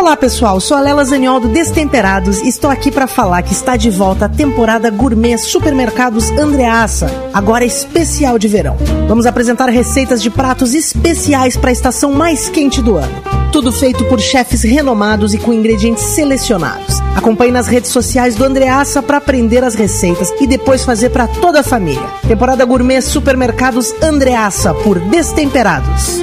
Olá 0.09 0.17
pessoal, 0.17 0.59
sou 0.59 0.75
a 0.75 0.81
Lela 0.81 1.05
Zaniol 1.05 1.39
do 1.39 1.49
Destemperados 1.49 2.39
e 2.39 2.47
estou 2.47 2.69
aqui 2.69 2.91
para 2.91 3.05
falar 3.05 3.43
que 3.43 3.53
está 3.53 3.77
de 3.77 3.91
volta 3.91 4.25
a 4.25 4.29
temporada 4.29 4.89
gourmet 4.89 5.37
Supermercados 5.37 6.31
Andreaça, 6.31 7.29
agora 7.31 7.63
especial 7.63 8.39
de 8.39 8.47
verão. 8.47 8.75
Vamos 9.07 9.27
apresentar 9.27 9.69
receitas 9.69 10.23
de 10.23 10.31
pratos 10.31 10.73
especiais 10.73 11.55
para 11.55 11.69
a 11.69 11.73
estação 11.73 12.11
mais 12.11 12.49
quente 12.49 12.81
do 12.81 12.95
ano. 12.95 13.38
Tudo 13.51 13.71
feito 13.71 14.05
por 14.05 14.19
chefes 14.19 14.63
renomados 14.63 15.33
e 15.33 15.37
com 15.37 15.51
ingredientes 15.51 16.03
selecionados. 16.03 16.99
Acompanhe 17.15 17.51
nas 17.51 17.67
redes 17.67 17.91
sociais 17.91 18.35
do 18.35 18.45
Andreaça 18.45 19.01
para 19.01 19.17
aprender 19.17 19.63
as 19.63 19.75
receitas 19.75 20.31
e 20.39 20.47
depois 20.47 20.85
fazer 20.85 21.09
para 21.09 21.27
toda 21.27 21.61
a 21.61 21.63
família. 21.63 22.07
Temporada 22.27 22.63
gourmet 22.63 23.01
Supermercados 23.01 23.91
Andreaça 24.01 24.73
por 24.73 24.99
Destemperados. 24.99 26.21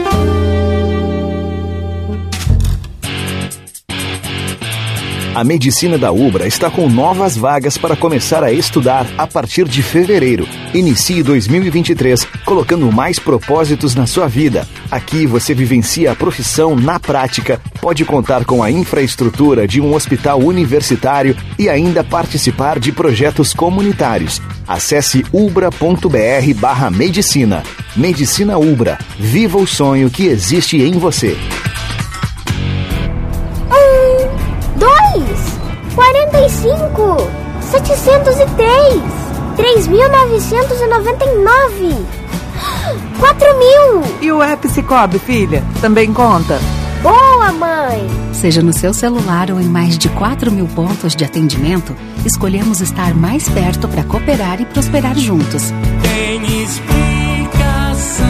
A 5.37 5.45
medicina 5.45 5.97
da 5.99 6.11
Ubra 6.11 6.47
está 6.47 6.70
com 6.70 6.89
novas 6.89 7.37
vagas 7.37 7.76
para 7.76 7.95
começar 7.95 8.43
a 8.43 8.51
estudar 8.51 9.07
a 9.18 9.26
partir 9.26 9.68
de 9.68 9.82
fevereiro. 9.82 10.49
Inicie 10.72 11.22
2023 11.22 12.24
colocando 12.47 12.91
mais 12.91 13.18
propósitos 13.18 13.95
na 13.95 14.07
sua 14.07 14.28
vida. 14.28 14.66
Aqui 14.91 15.26
você 15.26 15.53
vivencia 15.53 16.12
a 16.12 16.16
profissão 16.16 16.74
na 16.74 16.99
prática, 16.99 17.61
pode 17.82 18.03
contar 18.07 18.47
com 18.47 18.62
a 18.62 18.70
infraestrutura 18.70 19.68
de 19.68 19.78
um 19.78 19.95
hospital 19.95 20.41
universitário 20.41 21.37
e 21.59 21.68
ainda 21.68 22.03
participar 22.03 22.78
de 22.78 22.91
projetos 22.91 23.53
comunitários. 23.53 24.41
Acesse 24.66 25.22
ubra.br/medicina. 25.30 27.62
Medicina 27.95 28.57
Ubra. 28.57 28.97
Viva 29.18 29.59
o 29.59 29.66
sonho 29.66 30.09
que 30.09 30.28
existe 30.28 30.78
em 30.78 30.93
você. 30.93 31.37
45, 35.97 37.16
703, 37.62 39.03
3.999, 39.57 41.97
4 43.18 43.59
mil. 43.59 44.03
E 44.20 44.30
o 44.30 44.42
app 44.42 44.68
Cicobi, 44.68 45.18
filha, 45.18 45.64
também 45.80 46.12
conta? 46.12 46.61
Boa, 47.03 47.51
mãe! 47.53 48.07
Seja 48.34 48.62
no 48.62 48.74
seu 48.74 48.92
celular 48.92 49.51
ou 49.51 49.59
em 49.59 49.64
mais 49.64 49.97
de 49.97 50.11
4 50.11 50.53
mil 50.53 50.66
pontos 50.66 51.16
de 51.16 51.24
atendimento, 51.24 51.97
escolhemos 52.26 52.82
estar 52.82 53.14
mais 53.14 53.49
perto 53.49 53.88
para 53.88 54.05
cooperar 54.05 54.61
e 54.61 54.66
prosperar 54.66 55.18
juntos. 55.18 55.72
Tem 56.03 56.62
explicação, 56.62 58.26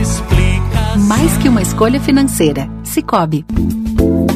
explicação. 0.00 1.02
Mais 1.06 1.36
que 1.36 1.46
uma 1.48 1.60
escolha 1.60 2.00
financeira. 2.00 2.66
Cicobi. 2.82 3.44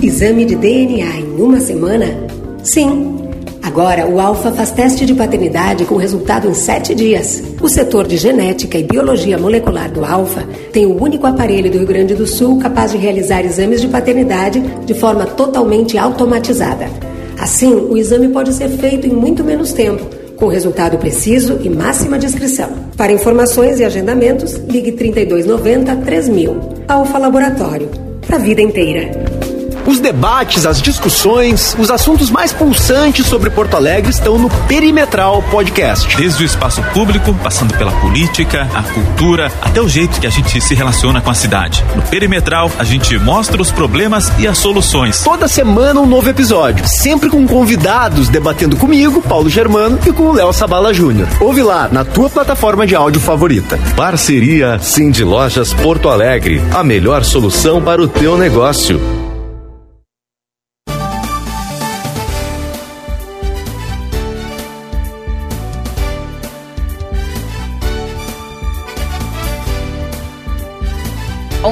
Exame 0.02 0.44
de 0.44 0.56
DNA 0.56 1.20
em 1.20 1.40
uma 1.40 1.58
semana? 1.58 2.23
Sim. 2.64 3.18
Agora, 3.62 4.06
o 4.06 4.20
Alfa 4.20 4.50
faz 4.52 4.70
teste 4.70 5.06
de 5.06 5.14
paternidade 5.14 5.84
com 5.84 5.96
resultado 5.96 6.48
em 6.48 6.54
sete 6.54 6.94
dias. 6.94 7.42
O 7.60 7.68
setor 7.68 8.06
de 8.06 8.16
genética 8.16 8.78
e 8.78 8.82
biologia 8.82 9.38
molecular 9.38 9.90
do 9.90 10.04
Alfa 10.04 10.44
tem 10.72 10.86
o 10.86 11.00
único 11.00 11.26
aparelho 11.26 11.70
do 11.70 11.78
Rio 11.78 11.86
Grande 11.86 12.14
do 12.14 12.26
Sul 12.26 12.58
capaz 12.58 12.92
de 12.92 12.98
realizar 12.98 13.44
exames 13.44 13.80
de 13.80 13.88
paternidade 13.88 14.60
de 14.84 14.94
forma 14.94 15.26
totalmente 15.26 15.96
automatizada. 15.98 16.88
Assim, 17.38 17.74
o 17.74 17.96
exame 17.96 18.28
pode 18.28 18.52
ser 18.52 18.68
feito 18.68 19.06
em 19.06 19.12
muito 19.12 19.42
menos 19.42 19.72
tempo, 19.72 20.04
com 20.36 20.46
resultado 20.46 20.96
preciso 20.98 21.58
e 21.62 21.68
máxima 21.68 22.18
descrição. 22.18 22.70
Para 22.96 23.12
informações 23.12 23.80
e 23.80 23.84
agendamentos, 23.84 24.54
ligue 24.68 24.92
3290 24.92 25.96
3000. 25.96 26.56
Alfa 26.88 27.18
Laboratório. 27.18 27.88
Para 28.26 28.36
a 28.36 28.40
vida 28.40 28.62
inteira. 28.62 29.33
Os 29.86 30.00
debates, 30.00 30.64
as 30.64 30.80
discussões, 30.80 31.76
os 31.78 31.90
assuntos 31.90 32.30
mais 32.30 32.52
pulsantes 32.52 33.26
sobre 33.26 33.50
Porto 33.50 33.76
Alegre 33.76 34.10
estão 34.10 34.38
no 34.38 34.48
Perimetral 34.66 35.42
Podcast. 35.50 36.16
Desde 36.16 36.42
o 36.42 36.46
espaço 36.46 36.82
público, 36.94 37.34
passando 37.42 37.76
pela 37.76 37.92
política, 37.92 38.66
a 38.74 38.82
cultura, 38.82 39.52
até 39.60 39.82
o 39.82 39.88
jeito 39.88 40.18
que 40.18 40.26
a 40.26 40.30
gente 40.30 40.58
se 40.60 40.74
relaciona 40.74 41.20
com 41.20 41.30
a 41.30 41.34
cidade. 41.34 41.84
No 41.94 42.00
Perimetral, 42.02 42.70
a 42.78 42.84
gente 42.84 43.18
mostra 43.18 43.60
os 43.60 43.70
problemas 43.70 44.32
e 44.38 44.46
as 44.46 44.56
soluções. 44.56 45.22
Toda 45.22 45.46
semana 45.46 46.00
um 46.00 46.06
novo 46.06 46.30
episódio, 46.30 46.86
sempre 46.88 47.28
com 47.28 47.46
convidados 47.46 48.30
debatendo 48.30 48.76
comigo, 48.76 49.20
Paulo 49.20 49.50
Germano, 49.50 49.98
e 50.06 50.12
com 50.12 50.24
o 50.24 50.32
Léo 50.32 50.52
Sabala 50.52 50.94
Júnior. 50.94 51.28
Ouve 51.40 51.62
lá 51.62 51.88
na 51.92 52.04
tua 52.04 52.30
plataforma 52.30 52.86
de 52.86 52.94
áudio 52.94 53.20
favorita. 53.20 53.78
Parceria 53.94 54.78
Cindy 54.78 55.24
Lojas 55.24 55.74
Porto 55.74 56.08
Alegre, 56.08 56.62
a 56.72 56.82
melhor 56.82 57.22
solução 57.22 57.82
para 57.82 58.00
o 58.00 58.08
teu 58.08 58.38
negócio. 58.38 59.23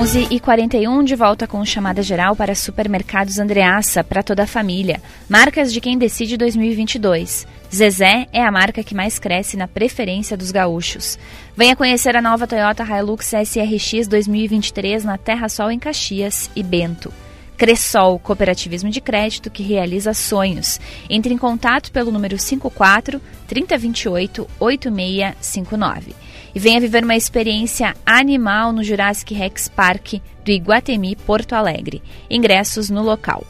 Onze 0.03 0.27
e 0.33 0.41
41 0.41 1.05
de 1.05 1.15
volta 1.15 1.47
com 1.47 1.65
chamada 1.65 2.03
geral 2.03 2.35
para 2.35 2.57
supermercados 2.57 3.39
Andreaça 3.39 4.03
para 4.03 4.21
toda 4.21 4.43
a 4.43 4.49
família. 4.49 5.01
Marcas 5.29 5.73
de 5.73 5.81
quem 5.81 5.97
decide 5.97 6.37
2022. 6.37 7.47
Zezé 7.73 8.27
é 8.33 8.43
a 8.43 8.51
marca 8.51 8.83
que 8.83 8.97
mais 8.97 9.21
cresce 9.21 9.57
na 9.57 9.69
preferência 9.69 10.37
dos 10.37 10.51
gaúchos. 10.51 11.17
Venha 11.57 11.77
conhecer 11.77 12.17
a 12.17 12.21
nova 12.21 12.49
Toyota 12.49 12.83
Hilux 12.83 13.27
SRX 13.29 14.09
2023 14.09 15.05
na 15.05 15.17
Terra 15.17 15.49
Sol 15.49 15.71
em 15.71 15.79
Caxias 15.79 16.51
e 16.57 16.65
Bento. 16.65 17.13
Cressol, 17.57 18.19
cooperativismo 18.19 18.91
de 18.91 19.01
crédito 19.01 19.53
que 19.53 19.63
realiza 19.63 20.13
sonhos. 20.13 20.81
Entre 21.09 21.33
em 21.33 21.39
contato 21.39 21.93
pelo 21.93 22.11
número 22.11 22.37
54 22.37 23.21
3028 23.47 24.49
8659 24.59 26.22
e 26.55 26.59
venha 26.59 26.81
viver 26.81 27.05
uma 27.05 27.17
experiência 27.17 27.95
animal 28.05 28.73
no 28.73 28.85
Jurassic 28.85 29.35
Rex 29.35 29.69
Park 29.69 30.15
do 30.45 30.51
Iguatemi, 30.51 31.17
Porto 31.17 31.55
Alegre. 31.55 32.03
Ingressos 32.29 32.91
no 32.91 33.03
local. 33.03 33.45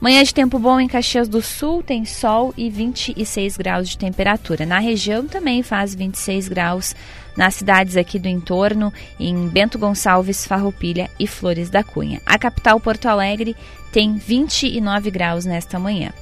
Manhã 0.00 0.22
de 0.22 0.34
tempo 0.34 0.58
bom 0.58 0.78
em 0.78 0.86
Caxias 0.86 1.28
do 1.28 1.40
Sul, 1.40 1.82
tem 1.82 2.04
sol 2.04 2.52
e 2.56 2.68
26 2.68 3.56
graus 3.56 3.88
de 3.88 3.96
temperatura. 3.96 4.66
Na 4.66 4.78
região 4.78 5.26
também 5.26 5.62
faz 5.62 5.94
26 5.94 6.48
graus 6.48 6.94
nas 7.36 7.54
cidades 7.54 7.96
aqui 7.96 8.18
do 8.18 8.28
entorno, 8.28 8.92
em 9.18 9.48
Bento 9.48 9.78
Gonçalves, 9.78 10.46
Farroupilha 10.46 11.10
e 11.18 11.26
Flores 11.26 11.70
da 11.70 11.82
Cunha. 11.82 12.20
A 12.26 12.38
capital 12.38 12.78
Porto 12.78 13.06
Alegre 13.06 13.56
tem 13.92 14.14
29 14.14 15.10
graus 15.10 15.44
nesta 15.44 15.78
manhã. 15.78 16.12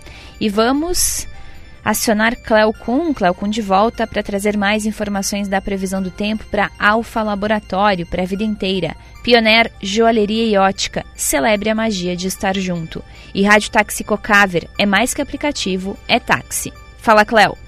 E 0.40 0.48
vamos 0.48 1.26
acionar 1.84 2.36
Cleo 2.36 2.72
Kuhn, 2.72 3.12
Cleo 3.12 3.34
Kuhn 3.34 3.48
de 3.48 3.62
volta, 3.62 4.06
para 4.06 4.22
trazer 4.22 4.56
mais 4.56 4.86
informações 4.86 5.48
da 5.48 5.60
previsão 5.60 6.02
do 6.02 6.10
tempo 6.10 6.44
para 6.50 6.70
Alfa 6.78 7.22
Laboratório, 7.22 8.06
para 8.06 8.22
a 8.22 8.26
vida 8.26 8.44
inteira. 8.44 8.96
Pioneer 9.22 9.70
Joalheria 9.80 10.44
e 10.44 10.56
Ótica, 10.56 11.04
celebre 11.14 11.70
a 11.70 11.74
magia 11.74 12.16
de 12.16 12.26
estar 12.26 12.56
junto. 12.56 13.02
E 13.34 13.42
Rádio 13.42 13.70
Táxi 13.70 14.02
Cocaver, 14.02 14.68
é 14.78 14.84
mais 14.84 15.14
que 15.14 15.22
aplicativo, 15.22 15.96
é 16.08 16.18
táxi. 16.18 16.72
Fala, 16.98 17.24
Cleo. 17.24 17.61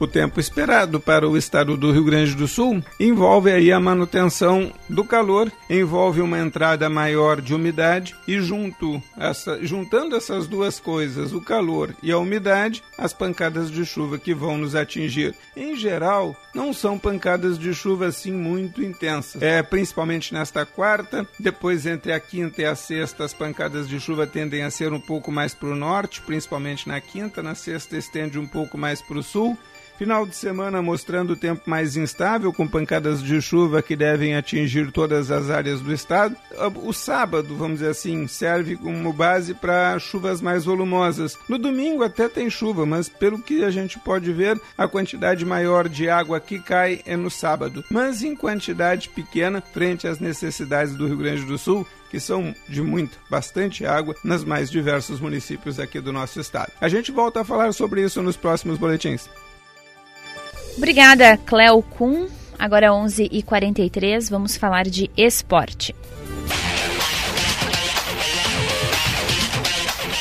O 0.00 0.06
tempo 0.06 0.38
esperado 0.38 1.00
para 1.00 1.28
o 1.28 1.36
estado 1.36 1.76
do 1.76 1.90
Rio 1.90 2.04
Grande 2.04 2.36
do 2.36 2.46
Sul 2.46 2.80
envolve 3.00 3.50
aí 3.50 3.72
a 3.72 3.80
manutenção 3.80 4.72
do 4.88 5.02
calor, 5.04 5.50
envolve 5.68 6.20
uma 6.20 6.38
entrada 6.38 6.88
maior 6.88 7.40
de 7.40 7.52
umidade 7.52 8.14
e 8.26 8.40
junto 8.40 9.02
essa, 9.18 9.58
juntando 9.66 10.14
essas 10.14 10.46
duas 10.46 10.78
coisas, 10.78 11.32
o 11.32 11.40
calor 11.40 11.96
e 12.00 12.12
a 12.12 12.18
umidade, 12.18 12.80
as 12.96 13.12
pancadas 13.12 13.72
de 13.72 13.84
chuva 13.84 14.18
que 14.18 14.32
vão 14.32 14.56
nos 14.56 14.76
atingir. 14.76 15.34
Em 15.56 15.74
geral, 15.74 16.36
não 16.54 16.72
são 16.72 16.96
pancadas 16.96 17.58
de 17.58 17.74
chuva 17.74 18.06
assim 18.06 18.32
muito 18.32 18.80
intensas. 18.80 19.42
É 19.42 19.64
principalmente 19.64 20.32
nesta 20.32 20.64
quarta, 20.64 21.26
depois 21.40 21.86
entre 21.86 22.12
a 22.12 22.20
quinta 22.20 22.62
e 22.62 22.64
a 22.64 22.76
sexta 22.76 23.24
as 23.24 23.34
pancadas 23.34 23.88
de 23.88 23.98
chuva 23.98 24.28
tendem 24.28 24.62
a 24.62 24.70
ser 24.70 24.92
um 24.92 25.00
pouco 25.00 25.32
mais 25.32 25.54
para 25.54 25.70
o 25.70 25.76
norte, 25.76 26.22
principalmente 26.22 26.86
na 26.86 27.00
quinta, 27.00 27.42
na 27.42 27.56
sexta 27.56 27.96
estende 27.96 28.38
um 28.38 28.46
pouco 28.46 28.78
mais 28.78 29.02
para 29.02 29.18
o 29.18 29.22
sul 29.24 29.58
Final 29.98 30.24
de 30.24 30.36
semana 30.36 30.80
mostrando 30.80 31.32
o 31.32 31.36
tempo 31.36 31.68
mais 31.68 31.96
instável, 31.96 32.52
com 32.52 32.68
pancadas 32.68 33.20
de 33.20 33.42
chuva 33.42 33.82
que 33.82 33.96
devem 33.96 34.36
atingir 34.36 34.92
todas 34.92 35.28
as 35.28 35.50
áreas 35.50 35.80
do 35.80 35.92
estado. 35.92 36.36
O 36.84 36.92
sábado, 36.92 37.56
vamos 37.56 37.80
dizer 37.80 37.90
assim, 37.90 38.28
serve 38.28 38.76
como 38.76 39.12
base 39.12 39.54
para 39.54 39.98
chuvas 39.98 40.40
mais 40.40 40.64
volumosas. 40.64 41.36
No 41.48 41.58
domingo 41.58 42.04
até 42.04 42.28
tem 42.28 42.48
chuva, 42.48 42.86
mas 42.86 43.08
pelo 43.08 43.40
que 43.40 43.64
a 43.64 43.70
gente 43.72 43.98
pode 43.98 44.32
ver, 44.32 44.60
a 44.76 44.86
quantidade 44.86 45.44
maior 45.44 45.88
de 45.88 46.08
água 46.08 46.38
que 46.38 46.60
cai 46.60 47.00
é 47.04 47.16
no 47.16 47.28
sábado. 47.28 47.84
Mas 47.90 48.22
em 48.22 48.36
quantidade 48.36 49.08
pequena, 49.08 49.60
frente 49.60 50.06
às 50.06 50.20
necessidades 50.20 50.94
do 50.94 51.08
Rio 51.08 51.16
Grande 51.16 51.44
do 51.44 51.58
Sul, 51.58 51.84
que 52.08 52.20
são 52.20 52.54
de 52.68 52.80
muita, 52.80 53.18
bastante 53.28 53.84
água 53.84 54.14
nos 54.22 54.44
mais 54.44 54.70
diversos 54.70 55.18
municípios 55.18 55.80
aqui 55.80 56.00
do 56.00 56.12
nosso 56.12 56.38
estado. 56.38 56.70
A 56.80 56.88
gente 56.88 57.10
volta 57.10 57.40
a 57.40 57.44
falar 57.44 57.72
sobre 57.72 58.02
isso 58.02 58.22
nos 58.22 58.36
próximos 58.36 58.78
boletins. 58.78 59.28
Obrigada, 60.78 61.36
Cleo 61.38 61.82
Kuhn. 61.82 62.28
Agora 62.56 62.90
11h43, 62.90 64.30
vamos 64.30 64.56
falar 64.56 64.84
de 64.84 65.10
esporte. 65.16 65.94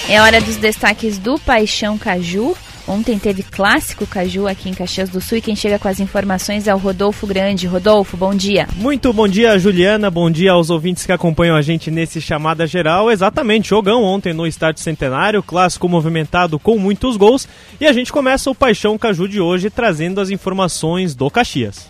É 0.10 0.20
hora 0.20 0.41
dos 0.41 0.55
destaques 0.55 1.20
do 1.20 1.38
Paixão 1.38 1.95
Caju. 1.95 2.58
Ontem 2.88 3.20
teve 3.20 3.44
clássico 3.44 4.08
Caju 4.08 4.48
aqui 4.48 4.70
em 4.70 4.74
Caxias 4.74 5.10
do 5.10 5.20
Sul 5.20 5.40
e 5.40 5.42
quem 5.42 5.58
chega 5.58 5.78
com 5.78 5.90
as 5.90 6.00
informações 6.00 6.68
é 6.68 6.74
o 6.74 6.78
Rodolfo 6.78 7.28
Grande. 7.28 7.68
Rodolfo, 7.68 8.16
bom 8.16 8.34
dia. 8.34 8.66
Muito 8.78 9.12
bom 9.12 9.28
dia, 9.28 9.60
Juliana. 9.60 10.10
Bom 10.10 10.32
dia 10.32 10.54
aos 10.54 10.70
ouvintes 10.70 11.06
que 11.06 11.12
acompanham 11.12 11.58
a 11.58 11.62
gente 11.62 11.92
nesse 11.92 12.22
chamada 12.22 12.66
geral. 12.66 13.12
Exatamente, 13.12 13.68
jogão 13.70 14.04
ontem 14.04 14.34
no 14.34 14.48
Estádio 14.48 14.82
Centenário, 14.82 15.44
clássico 15.44 15.90
movimentado 15.90 16.58
com 16.58 16.80
muitos 16.80 17.18
gols. 17.18 17.46
E 17.82 17.86
a 17.86 17.92
gente 17.92 18.14
começa 18.14 18.50
o 18.50 18.56
Paixão 18.56 18.98
Caju 18.98 19.28
de 19.28 19.42
hoje 19.42 19.70
trazendo 19.70 20.22
as 20.22 20.30
informações 20.30 21.14
do 21.14 21.30
Caxias. 21.30 21.90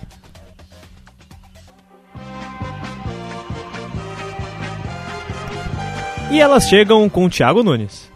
E 6.31 6.41
elas 6.41 6.67
chegam 6.67 7.07
com 7.07 7.25
o 7.25 7.29
Thiago 7.29 7.61
Nunes. 7.61 8.06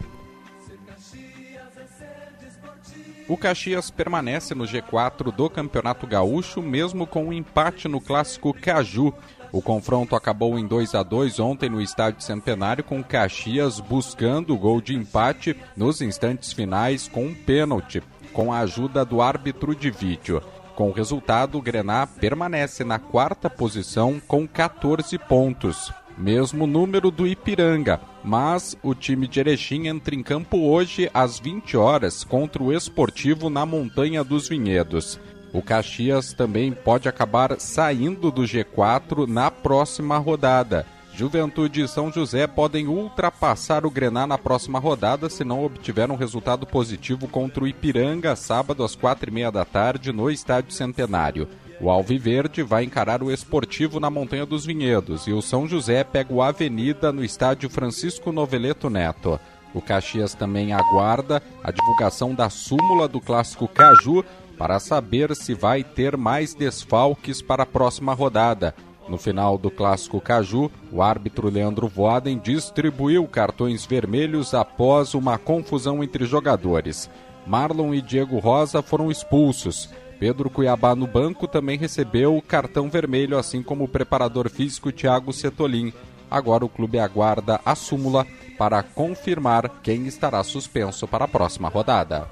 O 3.28 3.36
Caxias 3.36 3.90
permanece 3.90 4.54
no 4.54 4.64
G4 4.64 5.32
do 5.32 5.48
Campeonato 5.48 6.06
Gaúcho, 6.06 6.60
mesmo 6.60 7.06
com 7.06 7.26
um 7.26 7.32
empate 7.32 7.86
no 7.86 8.00
clássico 8.00 8.52
Caju. 8.52 9.14
O 9.52 9.62
confronto 9.62 10.16
acabou 10.16 10.58
em 10.58 10.66
2 10.66 10.94
a 10.94 11.02
2 11.02 11.38
ontem 11.38 11.68
no 11.68 11.80
Estádio 11.80 12.22
Centenário, 12.22 12.82
com 12.82 13.02
Caxias 13.02 13.78
buscando 13.78 14.54
o 14.54 14.58
gol 14.58 14.80
de 14.80 14.94
empate 14.94 15.56
nos 15.76 16.00
instantes 16.00 16.52
finais 16.52 17.06
com 17.06 17.26
um 17.26 17.34
pênalti, 17.34 18.02
com 18.32 18.52
a 18.52 18.60
ajuda 18.60 19.04
do 19.04 19.22
árbitro 19.22 19.74
de 19.74 19.90
vídeo. 19.90 20.42
Com 20.74 20.88
o 20.88 20.92
resultado, 20.92 21.58
o 21.58 21.62
Grená 21.62 22.06
permanece 22.06 22.82
na 22.82 22.98
quarta 22.98 23.48
posição 23.48 24.20
com 24.26 24.48
14 24.48 25.18
pontos 25.18 25.92
mesmo 26.22 26.68
número 26.68 27.10
do 27.10 27.26
Ipiranga, 27.26 28.00
mas 28.22 28.76
o 28.80 28.94
time 28.94 29.26
de 29.26 29.40
Erechim 29.40 29.88
entra 29.88 30.14
em 30.14 30.22
campo 30.22 30.56
hoje 30.58 31.10
às 31.12 31.40
20 31.40 31.76
horas 31.76 32.22
contra 32.22 32.62
o 32.62 32.72
Esportivo 32.72 33.50
na 33.50 33.66
Montanha 33.66 34.22
dos 34.22 34.48
Vinhedos. 34.48 35.18
O 35.52 35.60
Caxias 35.60 36.32
também 36.32 36.72
pode 36.72 37.08
acabar 37.08 37.58
saindo 37.58 38.30
do 38.30 38.42
G4 38.42 39.26
na 39.26 39.50
próxima 39.50 40.16
rodada. 40.16 40.86
Juventude 41.12 41.82
e 41.82 41.88
São 41.88 42.10
José 42.10 42.46
podem 42.46 42.86
ultrapassar 42.86 43.84
o 43.84 43.90
Grená 43.90 44.26
na 44.26 44.38
próxima 44.38 44.78
rodada 44.78 45.28
se 45.28 45.44
não 45.44 45.62
obtiver 45.62 46.10
um 46.10 46.16
resultado 46.16 46.66
positivo 46.66 47.28
contra 47.28 47.64
o 47.64 47.68
Ipiranga, 47.68 48.34
sábado 48.34 48.82
às 48.82 48.94
quatro 48.94 49.28
e 49.28 49.32
meia 49.32 49.50
da 49.50 49.64
tarde, 49.64 50.10
no 50.10 50.30
Estádio 50.30 50.72
Centenário. 50.72 51.48
O 51.82 51.90
Alviverde 51.90 52.62
vai 52.62 52.84
encarar 52.84 53.24
o 53.24 53.30
Esportivo 53.32 53.98
na 53.98 54.08
Montanha 54.08 54.46
dos 54.46 54.64
Vinhedos 54.64 55.26
e 55.26 55.32
o 55.32 55.42
São 55.42 55.66
José 55.66 56.04
pega 56.04 56.32
o 56.32 56.40
Avenida 56.40 57.10
no 57.10 57.24
estádio 57.24 57.68
Francisco 57.68 58.30
Noveleto 58.30 58.88
Neto. 58.88 59.40
O 59.74 59.82
Caxias 59.82 60.32
também 60.32 60.72
aguarda 60.72 61.42
a 61.60 61.72
divulgação 61.72 62.36
da 62.36 62.48
súmula 62.48 63.08
do 63.08 63.20
clássico 63.20 63.66
Caju 63.66 64.24
para 64.56 64.78
saber 64.78 65.34
se 65.34 65.54
vai 65.54 65.82
ter 65.82 66.16
mais 66.16 66.54
desfalques 66.54 67.42
para 67.42 67.64
a 67.64 67.66
próxima 67.66 68.14
rodada. 68.14 68.76
No 69.08 69.18
final 69.18 69.58
do 69.58 69.68
clássico 69.68 70.20
Caju, 70.20 70.70
o 70.92 71.02
árbitro 71.02 71.50
Leandro 71.50 71.88
Voaden 71.88 72.38
distribuiu 72.38 73.26
cartões 73.26 73.84
vermelhos 73.84 74.54
após 74.54 75.14
uma 75.14 75.36
confusão 75.36 76.04
entre 76.04 76.26
jogadores. 76.26 77.10
Marlon 77.44 77.92
e 77.92 78.00
Diego 78.00 78.38
Rosa 78.38 78.82
foram 78.82 79.10
expulsos. 79.10 79.90
Pedro 80.22 80.48
Cuiabá 80.48 80.94
no 80.94 81.04
banco 81.04 81.48
também 81.48 81.76
recebeu 81.76 82.36
o 82.36 82.40
cartão 82.40 82.88
vermelho, 82.88 83.36
assim 83.36 83.60
como 83.60 83.82
o 83.82 83.88
preparador 83.88 84.48
físico 84.48 84.92
Thiago 84.92 85.32
Setolin. 85.32 85.92
Agora 86.30 86.64
o 86.64 86.68
clube 86.68 87.00
aguarda 87.00 87.60
a 87.66 87.74
súmula 87.74 88.24
para 88.56 88.84
confirmar 88.84 89.68
quem 89.82 90.06
estará 90.06 90.44
suspenso 90.44 91.08
para 91.08 91.24
a 91.24 91.28
próxima 91.28 91.68
rodada. 91.68 92.28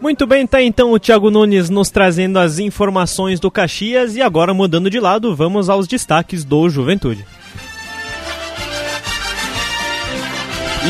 Muito 0.00 0.26
bem, 0.26 0.46
tá 0.46 0.62
então 0.62 0.92
o 0.92 0.98
Thiago 0.98 1.30
Nunes 1.30 1.68
nos 1.68 1.90
trazendo 1.90 2.38
as 2.38 2.58
informações 2.58 3.38
do 3.38 3.50
Caxias 3.50 4.16
e 4.16 4.22
agora 4.22 4.54
mudando 4.54 4.88
de 4.88 4.98
lado, 4.98 5.36
vamos 5.36 5.68
aos 5.68 5.86
destaques 5.86 6.42
do 6.42 6.70
Juventude. 6.70 7.26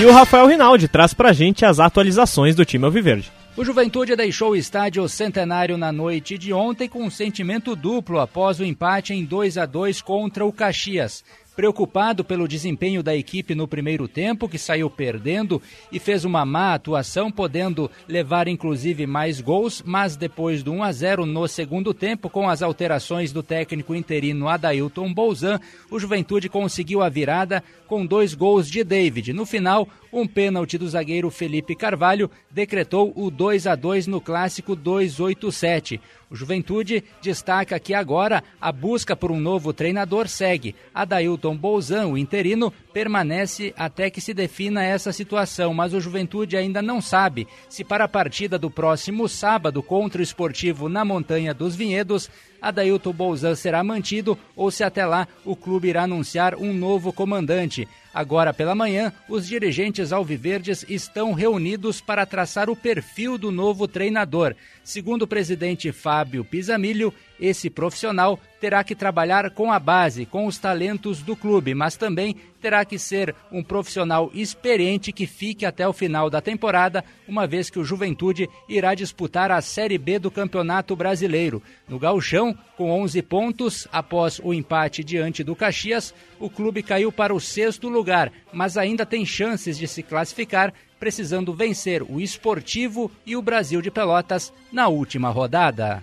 E 0.01 0.05
o 0.05 0.13
Rafael 0.13 0.47
Rinaldi 0.47 0.87
traz 0.87 1.13
pra 1.13 1.33
gente 1.33 1.65
as 1.65 1.81
atualizações 1.81 2.55
do 2.55 2.65
time 2.65 2.85
Alviverde. 2.85 3.33
O 3.57 3.65
Juventude 3.65 4.15
deixou 4.15 4.51
o 4.51 4.57
estádio 4.57 5.09
Centenário 5.09 5.79
na 5.79 5.91
noite 5.91 6.37
de 6.37 6.53
ontem 6.53 6.87
com 6.87 7.03
um 7.03 7.09
sentimento 7.09 7.75
duplo 7.75 8.21
após 8.21 8.61
o 8.61 8.65
empate 8.65 9.15
em 9.15 9.25
2 9.25 9.57
a 9.57 9.65
2 9.65 10.03
contra 10.03 10.45
o 10.45 10.53
Caxias 10.53 11.25
preocupado 11.57 12.23
pelo 12.23 12.47
desempenho 12.47 13.03
da 13.03 13.17
equipe 13.17 13.55
no 13.55 13.67
primeiro 13.67 14.07
tempo, 14.07 14.49
que 14.49 14.59
saiu 14.59 14.91
perdendo 14.91 15.61
e 15.91 15.99
fez 15.99 16.25
uma 16.25 16.45
má 16.45 16.75
atuação, 16.75 17.33
podendo 17.33 17.91
levar 18.07 18.47
inclusive 18.47 19.07
mais 19.07 19.41
gols, 19.41 19.83
mas 19.85 20.15
depois 20.15 20.63
do 20.63 20.71
1 20.71 20.83
a 20.83 20.93
0 20.93 21.27
no 21.27 21.49
segundo 21.49 21.95
tempo, 21.95 22.29
com 22.29 22.49
as 22.49 22.63
alterações 22.63 23.33
do 23.33 23.43
técnico 23.43 23.95
interino 23.95 24.49
Adailton 24.49 25.13
Bolzan, 25.13 25.59
o 25.91 25.99
Juventude 25.99 26.51
conseguiu 26.51 27.03
a 27.03 27.09
virada 27.09 27.65
com 27.87 28.05
dois 28.05 28.35
gols 28.35 28.69
de 28.69 28.85
David. 28.85 29.33
No 29.33 29.47
final, 29.47 29.89
um 30.13 30.27
pênalti 30.27 30.77
do 30.77 30.89
zagueiro 30.89 31.31
Felipe 31.31 31.75
Carvalho 31.75 32.31
decretou 32.51 33.13
o 33.17 33.31
2 33.31 33.67
a 33.67 33.75
2 33.75 34.07
no 34.07 34.21
clássico 34.21 34.77
287. 34.77 36.01
O 36.29 36.35
Juventude 36.35 37.05
destaca 37.23 37.79
que 37.79 37.95
agora 37.95 38.43
a 38.61 38.73
busca 38.73 39.15
por 39.15 39.31
um 39.31 39.39
novo 39.39 39.73
treinador 39.73 40.27
segue. 40.27 40.75
Adailton 40.93 41.57
Bolzan, 41.57 42.09
o 42.09 42.19
interino, 42.19 42.73
permanece 42.93 43.73
até 43.77 44.11
que 44.11 44.21
se 44.21 44.35
defina 44.35 44.83
essa 44.83 45.13
situação, 45.13 45.73
mas 45.73 45.95
o 45.95 46.01
Juventude 46.01 46.57
ainda 46.57 46.83
não 46.83 47.01
sabe 47.01 47.47
se 47.69 47.85
para 47.85 48.05
a 48.05 48.09
partida 48.09 48.59
do 48.59 48.69
próximo 48.69 49.29
sábado 49.29 49.83
contra 49.83 50.21
o 50.21 50.25
Esportivo 50.25 50.89
na 50.89 51.05
Montanha 51.05 51.55
dos 51.55 51.77
Vinhedos, 51.77 52.29
Adailton 52.61 53.13
Bolzan 53.13 53.55
será 53.55 53.85
mantido 53.85 54.37
ou 54.57 54.71
se 54.71 54.83
até 54.83 55.07
lá 55.07 55.29
o 55.45 55.55
clube 55.55 55.89
irá 55.89 56.03
anunciar 56.03 56.57
um 56.57 56.73
novo 56.73 57.13
comandante. 57.13 57.87
Agora 58.17 58.55
pela 58.55 58.75
manhã, 58.75 59.13
os 59.29 59.47
dirigentes 59.47 60.11
alviverdes 60.11 60.87
estão 60.89 61.35
reunidos 61.35 62.01
para 62.01 62.25
traçar 62.25 62.71
o 62.71 62.75
perfil 62.75 63.37
do 63.37 63.51
novo 63.51 63.87
treinador. 63.87 64.57
Segundo 64.83 65.25
o 65.25 65.27
presidente 65.27 65.93
Fábio 65.93 66.43
Pisamilho, 66.43 67.13
Esse 67.41 67.69
profissional 67.69 68.39
terá 68.61 68.83
que 68.83 68.95
trabalhar 68.95 69.51
com 69.51 69.71
a 69.71 69.79
base, 69.79 70.25
com 70.25 70.47
os 70.47 70.59
talentos 70.59 71.23
do 71.23 71.37
clube, 71.37 71.75
mas 71.75 71.97
também 71.97 72.37
terá 72.61 72.85
que 72.85 72.99
ser 72.99 73.35
um 73.53 73.63
profissional 73.63 74.31
experiente 74.35 75.13
que 75.13 75.27
fique 75.27 75.67
até 75.67 75.87
o 75.87 75.93
final 75.93 76.31
da 76.31 76.41
temporada, 76.41 77.05
uma 77.29 77.47
vez 77.47 77.69
que 77.71 77.79
o 77.79 77.85
Juventude 77.85 78.49
irá 78.69 78.95
disputar 78.95 79.51
a 79.51 79.61
Série 79.61 79.99
B 79.99 80.19
do 80.19 80.31
Campeonato 80.31 80.97
Brasileiro. 80.97 81.63
No 81.87 81.99
Gauchão, 81.99 82.57
com 82.77 82.91
11 82.91 83.23
pontos, 83.23 83.87
após 83.93 84.41
o 84.43 84.53
empate 84.53 85.05
diante 85.05 85.45
do 85.45 85.55
Caxias, 85.55 86.15
o 86.41 86.49
clube 86.51 86.83
caiu 86.83 87.13
para 87.13 87.35
o 87.35 87.41
sexto 87.41 87.89
lugar, 87.89 88.33
mas 88.53 88.77
ainda 88.77 89.05
tem 89.05 89.25
chances 89.25 89.79
de 89.79 89.87
se 89.87 90.03
classificar, 90.03 90.73
precisando 90.99 91.53
vencer 91.53 92.03
o 92.03 92.21
Esportivo 92.21 93.11
e 93.25 93.37
o 93.37 93.43
Brasil 93.43 93.83
de 93.83 93.91
Pelotas 93.91 94.53
na 94.73 94.89
última 94.89 95.29
rodada. 95.29 96.03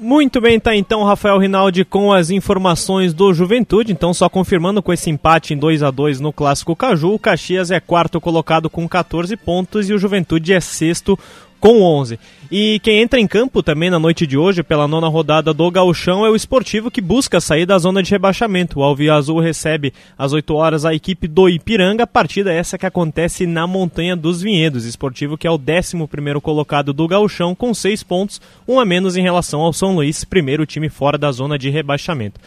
Muito 0.00 0.40
bem, 0.40 0.58
tá 0.58 0.74
então 0.74 1.04
Rafael 1.04 1.36
Rinaldi 1.36 1.84
com 1.84 2.10
as 2.10 2.30
informações 2.30 3.12
do 3.12 3.34
Juventude. 3.34 3.92
Então, 3.92 4.14
só 4.14 4.30
confirmando 4.30 4.82
com 4.82 4.92
esse 4.92 5.10
empate 5.10 5.52
em 5.52 5.58
2 5.58 5.82
a 5.82 5.90
2 5.90 6.20
no 6.20 6.32
Clássico 6.32 6.74
Caju, 6.74 7.12
o 7.12 7.18
Caxias 7.18 7.70
é 7.70 7.78
quarto 7.80 8.18
colocado 8.18 8.70
com 8.70 8.88
14 8.88 9.36
pontos 9.36 9.90
e 9.90 9.92
o 9.92 9.98
Juventude 9.98 10.54
é 10.54 10.60
sexto 10.60 11.18
com 11.60 11.82
11. 11.82 12.18
E 12.50 12.80
quem 12.80 13.00
entra 13.00 13.20
em 13.20 13.26
campo 13.28 13.62
também 13.62 13.90
na 13.90 13.98
noite 13.98 14.26
de 14.26 14.36
hoje, 14.36 14.62
pela 14.62 14.88
nona 14.88 15.06
rodada 15.06 15.54
do 15.54 15.70
Gauchão, 15.70 16.26
é 16.26 16.30
o 16.30 16.34
esportivo 16.34 16.90
que 16.90 17.00
busca 17.00 17.40
sair 17.40 17.64
da 17.64 17.78
zona 17.78 18.02
de 18.02 18.10
rebaixamento. 18.10 18.80
O 18.80 18.82
Alviazul 18.82 19.38
recebe 19.38 19.92
às 20.18 20.32
8 20.32 20.54
horas 20.54 20.84
a 20.84 20.94
equipe 20.94 21.28
do 21.28 21.48
Ipiranga, 21.48 22.06
partida 22.06 22.52
essa 22.52 22.76
que 22.76 22.86
acontece 22.86 23.46
na 23.46 23.66
Montanha 23.66 24.16
dos 24.16 24.42
Vinhedos. 24.42 24.84
Esportivo 24.84 25.38
que 25.38 25.46
é 25.46 25.50
o 25.50 25.60
11 25.60 26.40
colocado 26.40 26.92
do 26.92 27.06
Gauchão, 27.06 27.54
com 27.54 27.72
6 27.72 28.02
pontos, 28.02 28.40
um 28.66 28.80
a 28.80 28.84
menos 28.84 29.16
em 29.16 29.22
relação 29.22 29.60
ao 29.60 29.72
São 29.72 29.94
Luís, 29.94 30.24
primeiro 30.24 30.66
time 30.66 30.88
fora 30.88 31.16
da 31.16 31.30
zona 31.30 31.58
de 31.58 31.70
rebaixamento. 31.70 32.40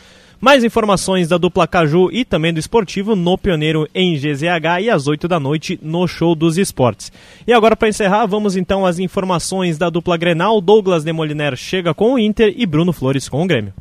Mais 0.43 0.61
informações 0.61 1.29
da 1.29 1.37
dupla 1.37 1.65
Caju 1.65 2.09
e 2.11 2.25
também 2.25 2.53
do 2.53 2.59
esportivo 2.59 3.15
no 3.15 3.37
Pioneiro 3.37 3.87
em 3.95 4.13
GZH 4.17 4.81
e 4.81 4.89
às 4.89 5.07
8 5.07 5.25
da 5.25 5.39
noite 5.39 5.79
no 5.81 6.05
Show 6.05 6.35
dos 6.35 6.57
Esportes. 6.57 7.13
E 7.47 7.53
agora 7.53 7.77
para 7.77 7.87
encerrar, 7.87 8.25
vamos 8.25 8.57
então 8.57 8.85
às 8.85 8.99
informações 8.99 9.77
da 9.77 9.89
dupla 9.89 10.17
Grenal. 10.17 10.59
Douglas 10.59 11.05
Demoliner 11.05 11.55
chega 11.55 11.93
com 11.93 12.15
o 12.15 12.19
Inter 12.19 12.53
e 12.57 12.65
Bruno 12.65 12.91
Flores 12.91 13.29
com 13.29 13.41
o 13.41 13.47
Grêmio. 13.47 13.73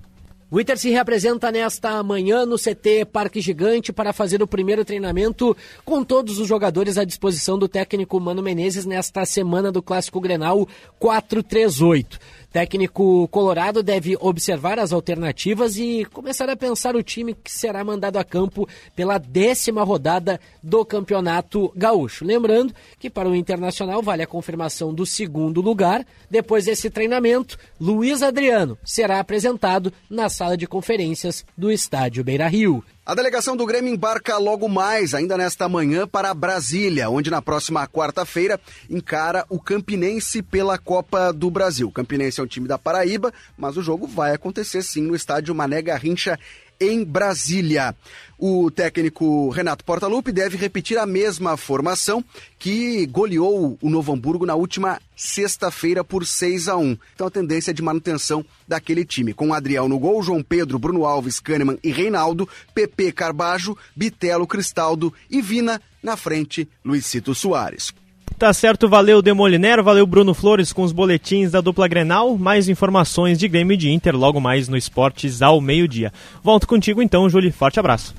O 0.52 0.60
Inter 0.60 0.78
se 0.78 0.90
representa 0.90 1.50
nesta 1.50 2.00
manhã 2.02 2.46
no 2.46 2.56
CT 2.56 3.06
Parque 3.06 3.40
Gigante 3.40 3.92
para 3.92 4.12
fazer 4.12 4.42
o 4.42 4.46
primeiro 4.46 4.84
treinamento 4.84 5.56
com 5.82 6.04
todos 6.04 6.38
os 6.38 6.46
jogadores 6.46 6.96
à 6.96 7.04
disposição 7.04 7.58
do 7.58 7.66
técnico 7.66 8.20
Mano 8.20 8.42
Menezes 8.42 8.84
nesta 8.84 9.24
semana 9.24 9.72
do 9.72 9.82
Clássico 9.82 10.20
Grenal 10.20 10.68
438. 11.00 12.18
Técnico 12.52 13.26
colorado 13.28 13.82
deve 13.82 14.14
observar 14.20 14.78
as 14.78 14.92
alternativas 14.92 15.78
e 15.78 16.04
começar 16.12 16.50
a 16.50 16.56
pensar 16.56 16.94
o 16.94 17.02
time 17.02 17.34
que 17.34 17.50
será 17.50 17.82
mandado 17.82 18.18
a 18.18 18.24
campo 18.24 18.68
pela 18.94 19.16
décima 19.16 19.82
rodada 19.82 20.38
do 20.62 20.84
Campeonato 20.84 21.72
Gaúcho. 21.74 22.26
Lembrando 22.26 22.74
que 22.98 23.08
para 23.08 23.26
o 23.26 23.34
Internacional 23.34 24.02
vale 24.02 24.22
a 24.22 24.26
confirmação 24.26 24.92
do 24.92 25.06
segundo 25.06 25.62
lugar. 25.62 26.06
Depois 26.30 26.66
desse 26.66 26.90
treinamento, 26.90 27.58
Luiz 27.80 28.22
Adriano 28.22 28.76
será 28.84 29.18
apresentado 29.18 29.90
na 30.10 30.28
sala 30.28 30.54
de 30.54 30.66
conferências 30.66 31.46
do 31.56 31.72
Estádio 31.72 32.22
Beira 32.22 32.48
Rio. 32.48 32.84
A 33.04 33.16
delegação 33.16 33.56
do 33.56 33.66
Grêmio 33.66 33.92
embarca 33.92 34.38
logo 34.38 34.68
mais, 34.68 35.12
ainda 35.12 35.36
nesta 35.36 35.68
manhã, 35.68 36.06
para 36.06 36.32
Brasília, 36.32 37.10
onde 37.10 37.32
na 37.32 37.42
próxima 37.42 37.84
quarta-feira 37.88 38.60
encara 38.88 39.44
o 39.48 39.58
Campinense 39.58 40.40
pela 40.40 40.78
Copa 40.78 41.32
do 41.32 41.50
Brasil. 41.50 41.88
O 41.88 41.92
Campinense 41.92 42.38
é 42.38 42.44
um 42.44 42.46
time 42.46 42.68
da 42.68 42.78
Paraíba, 42.78 43.34
mas 43.58 43.76
o 43.76 43.82
jogo 43.82 44.06
vai 44.06 44.32
acontecer 44.32 44.82
sim 44.82 45.02
no 45.02 45.16
estádio 45.16 45.52
Mané 45.52 45.82
Garrincha 45.82 46.38
em 46.82 47.04
Brasília. 47.04 47.94
O 48.36 48.70
técnico 48.70 49.50
Renato 49.50 49.84
Portaluppi 49.84 50.32
deve 50.32 50.56
repetir 50.56 50.98
a 50.98 51.06
mesma 51.06 51.56
formação 51.56 52.24
que 52.58 53.06
goleou 53.06 53.78
o 53.80 53.88
Novo 53.88 54.12
Hamburgo 54.12 54.44
na 54.44 54.56
última 54.56 55.00
sexta-feira 55.16 56.02
por 56.02 56.26
6 56.26 56.66
a 56.66 56.76
1. 56.76 56.98
Então 57.14 57.28
a 57.28 57.30
tendência 57.30 57.70
é 57.70 57.74
de 57.74 57.82
manutenção 57.82 58.44
daquele 58.66 59.04
time, 59.04 59.32
com 59.32 59.54
Adriel 59.54 59.88
no 59.88 59.98
gol, 59.98 60.22
João 60.22 60.42
Pedro, 60.42 60.78
Bruno 60.78 61.04
Alves, 61.04 61.38
Kahneman 61.38 61.78
e 61.84 61.92
Reinaldo, 61.92 62.48
PP 62.74 63.12
Carbajo, 63.12 63.78
Bitelo, 63.94 64.46
Cristaldo 64.46 65.14
e 65.30 65.40
Vina 65.40 65.80
na 66.02 66.16
frente, 66.16 66.68
Luizito 66.84 67.34
Soares. 67.36 67.92
Tá 68.38 68.52
certo, 68.52 68.88
valeu 68.88 69.22
Demolinero, 69.22 69.84
valeu 69.84 70.06
Bruno 70.06 70.34
Flores 70.34 70.72
com 70.72 70.82
os 70.82 70.92
boletins 70.92 71.52
da 71.52 71.60
dupla 71.60 71.86
Grenal. 71.86 72.36
Mais 72.36 72.68
informações 72.68 73.38
de 73.38 73.46
Grêmio 73.46 73.74
e 73.74 73.76
de 73.76 73.90
Inter 73.90 74.16
logo 74.16 74.40
mais 74.40 74.68
no 74.68 74.76
Esportes 74.76 75.42
ao 75.42 75.60
meio-dia. 75.60 76.12
Volto 76.42 76.66
contigo 76.66 77.00
então, 77.00 77.28
Júlio. 77.28 77.52
Forte 77.52 77.78
abraço. 77.78 78.14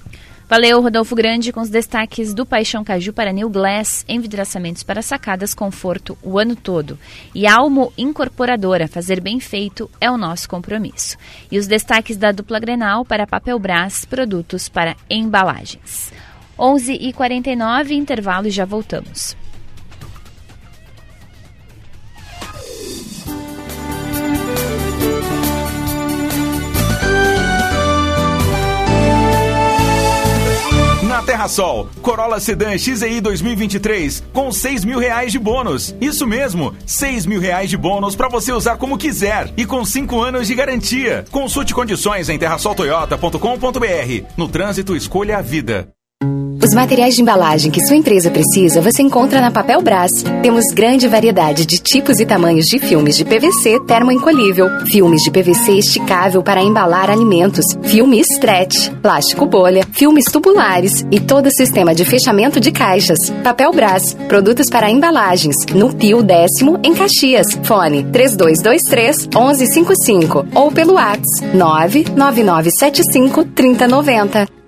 Valeu, 0.47 0.82
Rodolfo 0.82 1.16
Grande, 1.16 1.51
com 1.51 1.61
os 1.61 1.70
destaques 1.70 2.34
do 2.34 2.45
Paixão 2.45 2.84
Caju 2.84 3.11
para 3.11 3.32
New 3.32 3.49
Glass, 3.49 4.05
envidraçamentos 4.07 4.84
para 4.84 5.01
sacadas, 5.01 5.53
conforto 5.53 6.18
o 6.22 6.38
ano 6.38 6.55
todo. 6.55 6.99
E 7.34 7.47
Almo 7.47 7.91
Incorporadora, 7.97 8.88
fazer 8.88 9.20
bem 9.20 9.39
feito 9.39 9.89
é 9.99 10.11
o 10.11 10.18
nosso 10.18 10.47
compromisso. 10.47 11.18
E 11.51 11.57
os 11.57 11.66
destaques 11.66 12.18
da 12.18 12.32
dupla 12.32 12.59
Grenal 12.59 13.03
para 13.03 13.26
Papel 13.26 13.57
Brás, 13.57 14.05
produtos 14.05 14.70
para 14.70 14.95
embalagens. 15.09 16.11
11h49, 16.57 17.91
intervalo 17.91 18.47
e 18.47 18.51
já 18.51 18.64
voltamos. 18.64 19.36
Terrasol, 31.34 31.90
Corolla 32.04 32.40
Sedan 32.40 32.78
XEI 32.78 33.20
2023 33.20 34.24
com 34.32 34.52
6 34.52 34.86
mil 34.86 35.00
reais 35.00 35.32
de 35.32 35.40
bônus. 35.40 35.96
Isso 36.00 36.28
mesmo, 36.28 36.76
6 36.86 37.26
mil 37.26 37.42
reais 37.42 37.72
de 37.72 37.76
bônus 37.76 38.16
para 38.16 38.30
você 38.30 38.52
usar 38.52 38.78
como 38.78 39.00
quiser 39.00 39.52
e 39.58 39.66
com 39.66 39.84
5 39.84 40.22
anos 40.22 40.46
de 40.46 40.54
garantia. 40.54 41.26
Consulte 41.32 41.74
condições 41.74 42.30
em 42.30 42.38
terrasoltoyota.com.br. 42.38 44.28
No 44.38 44.48
trânsito, 44.48 44.96
escolha 44.96 45.40
a 45.40 45.42
vida. 45.42 45.92
Os 46.64 46.74
materiais 46.74 47.14
de 47.14 47.22
embalagem 47.22 47.70
que 47.70 47.86
sua 47.86 47.97
empresa 47.97 48.32
precisa 48.32 48.80
você 48.80 49.01
encontra 49.01 49.41
na 49.41 49.51
Papel 49.51 49.82
Brás. 49.82 50.09
Temos 50.41 50.64
grande 50.74 51.09
variedade 51.09 51.66
de 51.66 51.78
tipos 51.78 52.22
e 52.22 52.26
tamanhos 52.26 52.68
de 52.68 52.80
filmes 52.80 53.18
de 53.18 53.26
PVC 53.26 53.82
termoencolhível, 53.86 54.70
filmes 54.89 55.24
de 55.24 55.30
PVC 55.30 55.74
esticável 55.74 56.41
para 56.41 56.64
embalar 56.64 57.09
alimentos, 57.09 57.66
filme 57.84 58.18
stretch, 58.22 58.91
plástico 59.01 59.45
bolha, 59.45 59.86
filmes 59.91 60.24
tubulares 60.32 61.05
e 61.11 61.20
todo 61.20 61.51
sistema 61.51 61.93
de 61.93 62.05
fechamento 62.05 62.61
de 62.61 62.72
caixas. 62.72 63.18
Papel 63.43 63.74
Brás, 63.74 64.14
produtos 64.30 64.70
para 64.70 64.89
embalagens, 64.89 65.57
no 65.76 65.93
Pio 65.93 66.24
Décimo, 66.24 66.80
em 66.82 66.93
Caxias. 66.93 67.47
Fone 67.64 68.05
3223 68.05 69.28
1155 69.28 70.45
ou 70.55 70.72
pelo 70.72 70.93
WhatsApp 70.93 71.57
99975 71.57 73.43
3090. 73.53 74.62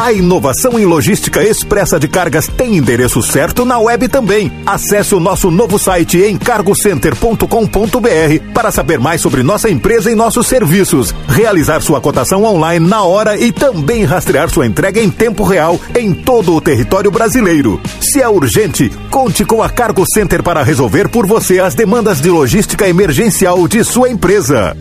A 0.00 0.12
inovação 0.12 0.78
em 0.78 0.84
logística 0.84 1.42
expressa 1.42 1.98
de 1.98 2.06
cargas 2.06 2.46
tem 2.46 2.76
endereço 2.76 3.20
certo 3.20 3.64
na 3.64 3.80
web 3.80 4.06
também. 4.06 4.52
Acesse 4.64 5.12
o 5.12 5.18
nosso 5.18 5.50
novo 5.50 5.76
site 5.76 6.18
em 6.18 6.38
cargocenter.com.br 6.38 8.52
para 8.54 8.70
saber 8.70 9.00
mais 9.00 9.20
sobre 9.20 9.42
nossa 9.42 9.68
empresa 9.68 10.08
e 10.08 10.14
nossos 10.14 10.46
serviços, 10.46 11.12
realizar 11.26 11.80
sua 11.80 12.00
cotação 12.00 12.44
online 12.44 12.86
na 12.86 13.02
hora 13.02 13.36
e 13.36 13.50
também 13.50 14.04
rastrear 14.04 14.48
sua 14.48 14.68
entrega 14.68 15.00
em 15.00 15.10
tempo 15.10 15.42
real 15.42 15.80
em 15.98 16.14
todo 16.14 16.54
o 16.54 16.60
território 16.60 17.10
brasileiro. 17.10 17.80
Se 18.00 18.22
é 18.22 18.28
urgente, 18.28 18.92
conte 19.10 19.44
com 19.44 19.64
a 19.64 19.68
Cargo 19.68 20.04
Center 20.06 20.44
para 20.44 20.62
resolver 20.62 21.08
por 21.08 21.26
você 21.26 21.58
as 21.58 21.74
demandas 21.74 22.20
de 22.20 22.30
logística 22.30 22.88
emergencial 22.88 23.66
de 23.66 23.82
sua 23.82 24.08
empresa. 24.08 24.76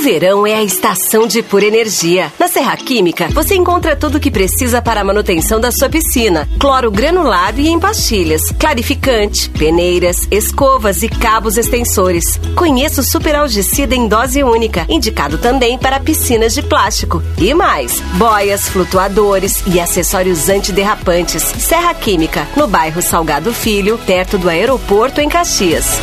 Verão 0.00 0.46
é 0.46 0.54
a 0.54 0.62
estação 0.62 1.26
de 1.26 1.42
pura 1.42 1.66
energia. 1.66 2.32
Na 2.38 2.48
Serra 2.48 2.76
Química, 2.76 3.28
você 3.28 3.54
encontra 3.54 3.94
tudo 3.94 4.16
o 4.16 4.20
que 4.20 4.30
precisa 4.30 4.80
para 4.80 5.00
a 5.00 5.04
manutenção 5.04 5.60
da 5.60 5.70
sua 5.70 5.88
piscina: 5.88 6.48
cloro 6.58 6.90
granulado 6.90 7.60
e 7.60 7.68
em 7.68 7.78
pastilhas, 7.78 8.52
clarificante, 8.58 9.50
peneiras, 9.50 10.26
escovas 10.30 11.02
e 11.02 11.08
cabos 11.08 11.56
extensores. 11.56 12.40
Conheça 12.54 13.00
o 13.00 13.04
superalgicida 13.04 13.94
em 13.94 14.08
dose 14.08 14.42
única, 14.42 14.86
indicado 14.88 15.38
também 15.38 15.78
para 15.78 16.00
piscinas 16.00 16.54
de 16.54 16.62
plástico. 16.62 17.22
E 17.38 17.52
mais: 17.54 18.00
boias, 18.14 18.68
flutuadores 18.68 19.62
e 19.66 19.78
acessórios 19.78 20.48
antiderrapantes. 20.48 21.42
Serra 21.42 21.92
Química, 21.94 22.48
no 22.56 22.66
bairro 22.66 23.02
Salgado 23.02 23.52
Filho, 23.52 23.98
perto 24.06 24.38
do 24.38 24.48
aeroporto 24.48 25.20
em 25.20 25.28
Caxias. 25.28 25.98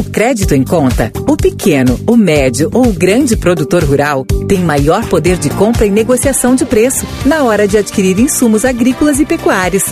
O 0.00 0.04
crédito 0.04 0.54
em 0.54 0.64
conta, 0.64 1.12
o 1.28 1.36
pequeno, 1.36 2.00
o 2.06 2.16
médio 2.16 2.70
ou 2.72 2.86
o 2.86 2.92
grande 2.92 3.36
produtor 3.36 3.84
rural 3.84 4.24
tem 4.48 4.60
maior 4.60 5.06
poder 5.06 5.36
de 5.36 5.50
compra 5.50 5.84
e 5.84 5.90
negociação 5.90 6.54
de 6.54 6.64
preço 6.64 7.06
na 7.26 7.44
hora 7.44 7.68
de 7.68 7.76
adquirir 7.76 8.18
insumos 8.18 8.64
agrícolas 8.64 9.20
e 9.20 9.26
pecuários. 9.26 9.84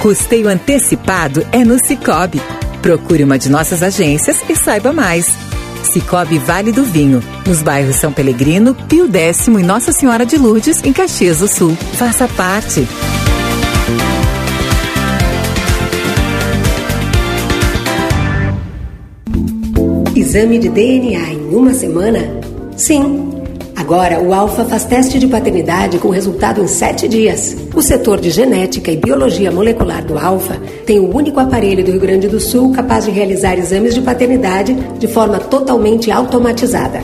Custeio 0.00 0.48
antecipado 0.48 1.46
é 1.52 1.62
no 1.62 1.78
Cicobi. 1.78 2.40
Procure 2.80 3.22
uma 3.22 3.38
de 3.38 3.50
nossas 3.50 3.82
agências 3.82 4.38
e 4.48 4.56
saiba 4.56 4.94
mais. 4.94 5.26
Cicobi 5.92 6.38
Vale 6.38 6.72
do 6.72 6.82
Vinho, 6.82 7.22
nos 7.46 7.60
bairros 7.60 7.96
São 7.96 8.12
Pelegrino, 8.12 8.74
Pio 8.88 9.06
Décimo 9.06 9.60
e 9.60 9.62
Nossa 9.62 9.92
Senhora 9.92 10.24
de 10.24 10.38
Lourdes, 10.38 10.82
em 10.82 10.92
Caxias 10.92 11.40
do 11.40 11.48
Sul. 11.48 11.76
Faça 11.98 12.26
parte. 12.28 12.88
Exame 20.20 20.58
de 20.58 20.68
DNA 20.68 21.32
em 21.32 21.54
uma 21.54 21.72
semana? 21.72 22.20
Sim. 22.76 23.30
Agora, 23.74 24.20
o 24.20 24.34
Alfa 24.34 24.66
faz 24.66 24.84
teste 24.84 25.18
de 25.18 25.26
paternidade 25.26 25.96
com 25.96 26.10
resultado 26.10 26.62
em 26.62 26.66
sete 26.66 27.08
dias. 27.08 27.56
O 27.74 27.80
setor 27.80 28.20
de 28.20 28.28
genética 28.28 28.92
e 28.92 28.98
biologia 28.98 29.50
molecular 29.50 30.04
do 30.04 30.18
Alfa 30.18 30.60
tem 30.84 31.00
o 31.00 31.16
único 31.16 31.40
aparelho 31.40 31.82
do 31.82 31.92
Rio 31.92 32.00
Grande 32.00 32.28
do 32.28 32.38
Sul 32.38 32.70
capaz 32.74 33.06
de 33.06 33.10
realizar 33.10 33.58
exames 33.58 33.94
de 33.94 34.02
paternidade 34.02 34.74
de 34.98 35.08
forma 35.08 35.38
totalmente 35.38 36.10
automatizada. 36.10 37.00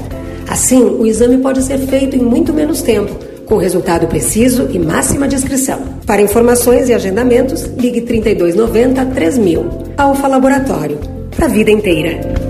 Assim, 0.46 0.84
o 0.84 1.06
exame 1.06 1.38
pode 1.38 1.62
ser 1.62 1.78
feito 1.78 2.16
em 2.16 2.22
muito 2.22 2.52
menos 2.52 2.82
tempo, 2.82 3.16
com 3.46 3.56
resultado 3.56 4.06
preciso 4.08 4.68
e 4.70 4.78
máxima 4.78 5.26
descrição. 5.26 5.80
Para 6.04 6.20
informações 6.20 6.90
e 6.90 6.92
agendamentos, 6.92 7.62
ligue 7.78 8.02
3290 8.02 9.06
3000. 9.06 9.66
Alfa 9.96 10.28
Laboratório. 10.28 10.98
Para 11.34 11.46
a 11.46 11.48
vida 11.48 11.70
inteira. 11.70 12.45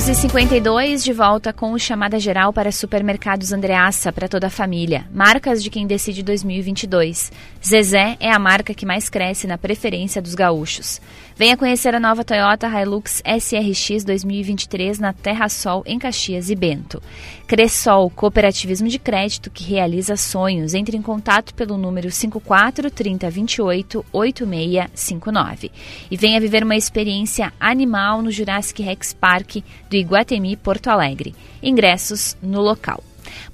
11:52 0.00 1.04
de 1.04 1.12
volta 1.12 1.52
com 1.52 1.72
o 1.72 1.78
chamada 1.78 2.18
geral 2.18 2.54
para 2.54 2.72
supermercados 2.72 3.52
Andreaça 3.52 4.10
para 4.10 4.28
toda 4.28 4.46
a 4.46 4.50
família. 4.50 5.06
Marcas 5.12 5.62
de 5.62 5.68
quem 5.68 5.86
decide 5.86 6.22
2022. 6.22 7.30
Zezé 7.62 8.16
é 8.18 8.32
a 8.32 8.38
marca 8.38 8.72
que 8.72 8.86
mais 8.86 9.10
cresce 9.10 9.46
na 9.46 9.58
preferência 9.58 10.22
dos 10.22 10.34
gaúchos. 10.34 11.02
Venha 11.40 11.56
conhecer 11.56 11.94
a 11.94 11.98
nova 11.98 12.22
Toyota 12.22 12.68
Hilux 12.68 13.22
SRX 13.24 14.04
2023 14.04 14.98
na 14.98 15.14
Terra 15.14 15.48
Sol 15.48 15.82
em 15.86 15.98
Caxias 15.98 16.50
e 16.50 16.54
Bento. 16.54 17.02
Cressol, 17.46 18.10
cooperativismo 18.10 18.88
de 18.88 18.98
crédito 18.98 19.50
que 19.50 19.64
realiza 19.64 20.18
sonhos. 20.18 20.74
Entre 20.74 20.98
em 20.98 21.00
contato 21.00 21.54
pelo 21.54 21.78
número 21.78 22.10
54 22.10 22.90
3028 22.90 24.04
8659 24.12 25.72
e 26.10 26.14
venha 26.14 26.38
viver 26.38 26.62
uma 26.62 26.76
experiência 26.76 27.50
animal 27.58 28.20
no 28.20 28.30
Jurassic 28.30 28.82
Rex 28.82 29.14
Park 29.14 29.62
do 29.88 29.96
Iguatemi 29.96 30.58
Porto 30.58 30.88
Alegre. 30.88 31.34
Ingressos 31.62 32.36
no 32.42 32.60
local. 32.60 33.02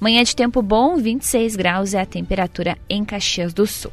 Manhã 0.01 0.25
de 0.25 0.35
tempo 0.35 0.61
bom, 0.61 0.97
26 0.97 1.55
graus 1.55 1.95
é 1.95 2.01
a 2.01 2.05
temperatura 2.05 2.77
em 2.91 3.05
Caxias 3.05 3.55
do 3.55 3.65
Sul. 3.65 3.93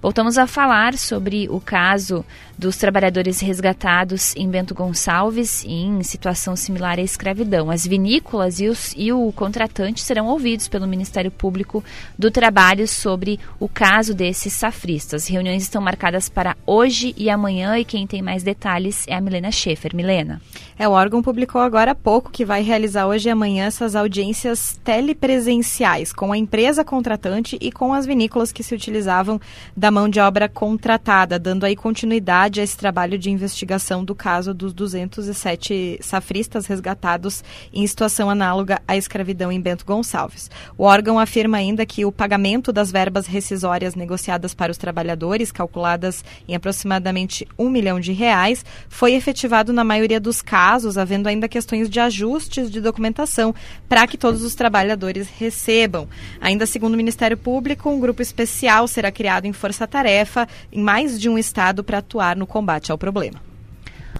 Voltamos 0.00 0.38
a 0.38 0.46
falar 0.46 0.96
sobre 0.96 1.48
o 1.48 1.60
caso 1.60 2.24
dos 2.58 2.76
trabalhadores 2.76 3.40
resgatados 3.40 4.34
em 4.34 4.48
Bento 4.48 4.74
Gonçalves 4.74 5.64
em 5.64 6.02
situação 6.02 6.56
similar 6.56 6.98
à 6.98 7.02
escravidão. 7.02 7.70
As 7.70 7.86
vinícolas 7.86 8.60
e, 8.60 8.68
os, 8.68 8.94
e 8.96 9.12
o 9.12 9.30
contratante 9.32 10.00
serão 10.00 10.26
ouvidos 10.26 10.68
pelo 10.68 10.86
Ministério 10.86 11.30
Público 11.30 11.84
do 12.18 12.30
Trabalho 12.30 12.88
sobre 12.88 13.38
o 13.60 13.68
caso 13.68 14.14
desses 14.14 14.52
safristas. 14.52 15.28
Reuniões 15.28 15.62
estão 15.62 15.82
marcadas 15.82 16.28
para 16.28 16.56
hoje 16.66 17.14
e 17.16 17.28
amanhã 17.28 17.78
e 17.78 17.84
quem 17.84 18.06
tem 18.06 18.22
mais 18.22 18.42
detalhes 18.42 19.04
é 19.06 19.14
a 19.14 19.20
Milena 19.20 19.50
Schaefer. 19.50 19.94
Milena. 19.94 20.40
É, 20.78 20.86
o 20.88 20.92
órgão 20.92 21.22
publicou 21.22 21.60
agora 21.60 21.92
há 21.92 21.94
pouco 21.94 22.30
que 22.30 22.44
vai 22.44 22.62
realizar 22.62 23.06
hoje 23.06 23.28
e 23.28 23.30
amanhã 23.30 23.66
essas 23.66 23.94
audiências 23.94 24.78
telepresenciais 24.84 26.12
com 26.12 26.32
a 26.32 26.38
empresa 26.38 26.84
contratante 26.84 27.56
e 27.60 27.72
com 27.72 27.92
as 27.92 28.06
vinícolas 28.06 28.52
que 28.52 28.62
se 28.62 28.74
utilizavam 28.74 29.40
da 29.74 29.90
mão 29.90 30.08
de 30.08 30.20
obra 30.20 30.48
contratada, 30.48 31.38
dando 31.38 31.64
aí 31.64 31.74
continuidade 31.74 32.60
a 32.60 32.64
esse 32.64 32.76
trabalho 32.76 33.18
de 33.18 33.30
investigação 33.30 34.04
do 34.04 34.14
caso 34.14 34.52
dos 34.52 34.72
207 34.72 35.98
safristas 36.02 36.66
resgatados 36.66 37.42
em 37.72 37.86
situação 37.86 38.28
análoga 38.28 38.80
à 38.86 38.96
escravidão 38.96 39.50
em 39.50 39.60
Bento 39.60 39.84
Gonçalves. 39.84 40.50
O 40.76 40.84
órgão 40.84 41.18
afirma 41.18 41.56
ainda 41.56 41.86
que 41.86 42.04
o 42.04 42.12
pagamento 42.12 42.72
das 42.72 42.90
verbas 42.90 43.26
rescisórias 43.26 43.94
negociadas 43.94 44.54
para 44.54 44.72
os 44.72 44.78
trabalhadores, 44.78 45.50
calculadas 45.50 46.24
em 46.46 46.54
aproximadamente 46.54 47.46
um 47.58 47.70
milhão 47.70 47.98
de 47.98 48.12
reais, 48.12 48.64
foi 48.88 49.14
efetivado 49.14 49.72
na 49.72 49.84
maioria 49.84 50.20
dos 50.20 50.42
casos, 50.42 50.98
havendo 50.98 51.28
ainda 51.28 51.48
questões 51.48 51.88
de 51.88 52.00
ajustes 52.00 52.70
de 52.70 52.80
documentação 52.80 53.54
para 53.88 54.06
que 54.06 54.18
todos 54.18 54.42
os 54.42 54.54
trabalhadores 54.54 55.28
recebam. 55.28 56.08
Ainda 56.40 56.66
segundo 56.66 56.94
o 56.94 56.96
Ministério 56.96 57.36
Público, 57.36 57.88
um 57.88 58.00
grupo 58.00 58.22
especial 58.22 58.88
será 58.88 59.10
criado 59.10 59.46
em 59.46 59.52
força-tarefa 59.56 60.46
em 60.70 60.80
mais 60.80 61.20
de 61.20 61.28
um 61.28 61.36
estado 61.36 61.82
para 61.82 61.98
atuar 61.98 62.36
no 62.36 62.46
combate 62.46 62.92
ao 62.92 62.98
problema. 62.98 63.40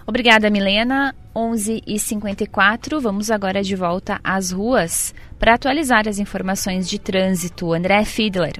Obrigada, 0.05 0.49
Milena. 0.49 1.15
11h54, 1.35 2.99
vamos 2.99 3.29
agora 3.29 3.61
de 3.61 3.75
volta 3.75 4.19
às 4.23 4.51
ruas 4.51 5.13
para 5.37 5.53
atualizar 5.53 6.07
as 6.07 6.17
informações 6.17 6.89
de 6.89 6.97
trânsito. 6.97 7.73
André 7.73 8.03
Fiedler. 8.05 8.55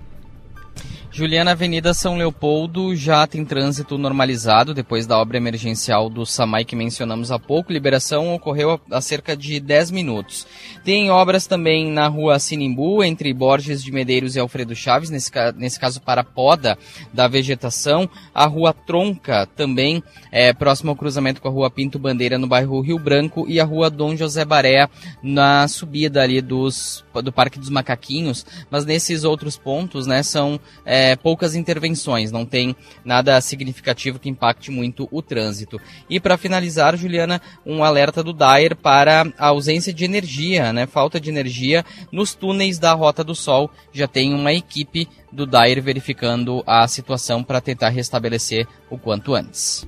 Juliana, 1.17 1.53
Avenida 1.53 1.95
São 1.95 2.15
Leopoldo 2.15 2.95
já 2.95 3.25
tem 3.25 3.43
trânsito 3.43 3.97
normalizado 3.97 4.71
depois 4.71 5.07
da 5.07 5.17
obra 5.17 5.37
emergencial 5.37 6.11
do 6.11 6.27
SAMAI 6.27 6.63
que 6.63 6.75
mencionamos 6.75 7.31
há 7.31 7.39
pouco. 7.39 7.73
Liberação 7.73 8.35
ocorreu 8.35 8.79
há 8.91 9.01
cerca 9.01 9.35
de 9.35 9.59
10 9.59 9.89
minutos. 9.89 10.45
Tem 10.83 11.09
obras 11.09 11.47
também 11.47 11.91
na 11.91 12.07
rua 12.07 12.37
Sinimbu, 12.37 13.03
entre 13.03 13.33
Borges 13.33 13.83
de 13.83 13.91
Medeiros 13.91 14.35
e 14.35 14.39
Alfredo 14.39 14.75
Chaves, 14.75 15.09
nesse, 15.09 15.31
nesse 15.55 15.79
caso 15.79 15.99
para 15.99 16.23
poda 16.23 16.77
da 17.11 17.27
vegetação. 17.27 18.07
A 18.31 18.45
rua 18.45 18.71
Tronca 18.71 19.47
também 19.47 20.03
é 20.31 20.53
próximo 20.53 20.91
ao 20.91 20.95
cruzamento 20.95 21.41
com 21.41 21.47
a 21.47 21.51
rua 21.51 21.71
Pinto 21.71 21.97
Bandeira 21.97 22.37
no 22.37 22.45
bairro 22.45 22.79
Rio 22.79 22.99
Branco 22.99 23.43
e 23.49 23.59
a 23.59 23.65
rua 23.65 23.89
Dom 23.89 24.15
José 24.15 24.45
Baré 24.45 24.87
na 25.23 25.67
subida 25.67 26.21
ali 26.21 26.41
dos, 26.41 27.03
do 27.23 27.31
Parque 27.31 27.57
dos 27.57 27.71
Macaquinhos. 27.71 28.45
Mas 28.69 28.85
nesses 28.85 29.23
outros 29.23 29.57
pontos, 29.57 30.05
né, 30.05 30.21
são 30.21 30.59
é, 30.85 31.06
poucas 31.15 31.55
intervenções, 31.55 32.31
não 32.31 32.45
tem 32.45 32.75
nada 33.03 33.39
significativo 33.41 34.19
que 34.19 34.29
impacte 34.29 34.71
muito 34.71 35.07
o 35.11 35.21
trânsito. 35.21 35.79
E 36.09 36.19
para 36.19 36.37
finalizar, 36.37 36.97
Juliana, 36.97 37.41
um 37.65 37.83
alerta 37.83 38.23
do 38.23 38.33
Dair 38.33 38.75
para 38.75 39.31
a 39.37 39.47
ausência 39.47 39.93
de 39.93 40.05
energia, 40.05 40.73
né, 40.73 40.85
falta 40.85 41.19
de 41.19 41.29
energia 41.29 41.85
nos 42.11 42.33
túneis 42.33 42.79
da 42.79 42.93
Rota 42.93 43.23
do 43.23 43.35
Sol. 43.35 43.69
Já 43.91 44.07
tem 44.07 44.33
uma 44.33 44.53
equipe 44.53 45.07
do 45.31 45.45
Dair 45.45 45.81
verificando 45.81 46.63
a 46.65 46.87
situação 46.87 47.43
para 47.43 47.61
tentar 47.61 47.89
restabelecer 47.89 48.67
o 48.89 48.97
quanto 48.97 49.35
antes. 49.35 49.87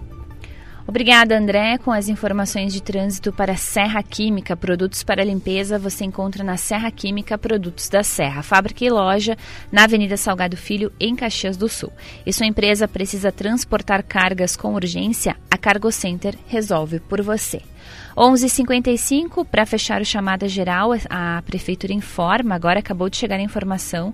Obrigada, 0.89 1.37
André. 1.37 1.77
Com 1.77 1.91
as 1.91 2.09
informações 2.09 2.73
de 2.73 2.81
trânsito 2.81 3.31
para 3.31 3.55
Serra 3.55 4.01
Química, 4.01 4.57
produtos 4.57 5.03
para 5.03 5.23
limpeza, 5.23 5.77
você 5.77 6.03
encontra 6.03 6.43
na 6.43 6.57
Serra 6.57 6.89
Química 6.89 7.37
Produtos 7.37 7.87
da 7.89 8.01
Serra, 8.01 8.41
fábrica 8.41 8.83
e 8.83 8.89
loja 8.89 9.37
na 9.71 9.83
Avenida 9.83 10.17
Salgado 10.17 10.57
Filho, 10.57 10.91
em 10.99 11.15
Caxias 11.15 11.55
do 11.57 11.69
Sul. 11.69 11.93
E 12.25 12.33
sua 12.33 12.47
empresa 12.47 12.87
precisa 12.87 13.31
transportar 13.31 14.01
cargas 14.01 14.55
com 14.55 14.73
urgência? 14.73 15.37
A 15.51 15.59
Cargo 15.59 15.91
Center 15.91 16.35
resolve 16.47 16.99
por 17.01 17.21
você. 17.21 17.61
11:55 18.17 19.45
para 19.45 19.67
fechar 19.67 20.01
o 20.01 20.05
chamada 20.05 20.47
geral, 20.47 20.89
a 21.07 21.43
prefeitura 21.45 21.93
informa, 21.93 22.55
agora 22.55 22.79
acabou 22.79 23.11
de 23.11 23.17
chegar 23.17 23.35
a 23.35 23.43
informação 23.43 24.11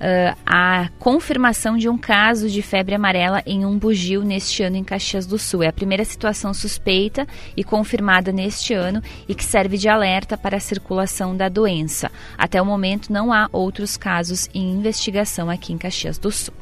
uh, 0.00 0.36
a 0.44 0.88
confirmação 0.98 1.76
de 1.76 1.88
um 1.88 1.98
caso 1.98 2.48
de 2.48 2.62
febre 2.62 2.94
amarela 2.94 3.42
em 3.46 3.64
um 3.64 3.78
bugio 3.78 4.22
neste 4.22 4.62
ano 4.62 4.76
em 4.76 4.84
Caxias 4.84 5.26
do 5.26 5.38
Sul. 5.38 5.62
É 5.62 5.68
a 5.68 5.72
primeira 5.72 6.04
situação 6.04 6.52
suspeita 6.54 7.26
e 7.56 7.62
confirmada 7.62 8.32
neste 8.32 8.74
ano 8.74 9.02
e 9.28 9.34
que 9.34 9.44
serve 9.44 9.76
de 9.76 9.88
alerta 9.88 10.36
para 10.36 10.56
a 10.56 10.60
circulação 10.60 11.36
da 11.36 11.48
doença. 11.48 12.10
Até 12.36 12.60
o 12.60 12.66
momento, 12.66 13.12
não 13.12 13.32
há 13.32 13.48
outros 13.52 13.96
casos 13.96 14.48
em 14.54 14.72
investigação 14.72 15.50
aqui 15.50 15.72
em 15.72 15.78
Caxias 15.78 16.18
do 16.18 16.30
Sul. 16.30 16.54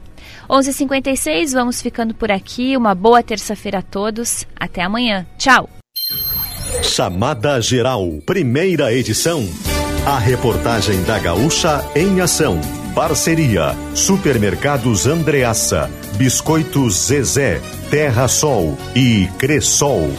11:56 0.49 1.53
vamos 1.53 1.81
ficando 1.81 2.15
por 2.15 2.31
aqui. 2.31 2.77
Uma 2.77 2.95
boa 2.95 3.23
terça-feira 3.23 3.79
a 3.79 3.83
todos. 3.83 4.47
Até 4.59 4.83
amanhã. 4.83 5.27
Tchau. 5.37 5.69
Chamada 6.83 7.61
Geral, 7.61 8.07
primeira 8.27 8.93
edição. 8.93 9.49
A 10.07 10.19
reportagem 10.19 11.03
da 11.03 11.19
Gaúcha 11.19 11.85
em 11.95 12.21
ação. 12.21 12.61
Parceria: 12.99 13.77
Supermercados 13.95 15.07
Andreaça, 15.07 15.89
Biscoitos 16.17 17.07
Zezé, 17.07 17.61
Terra 17.93 18.27
Sol 18.27 18.77
e 18.93 19.29
Cressol. 19.39 20.11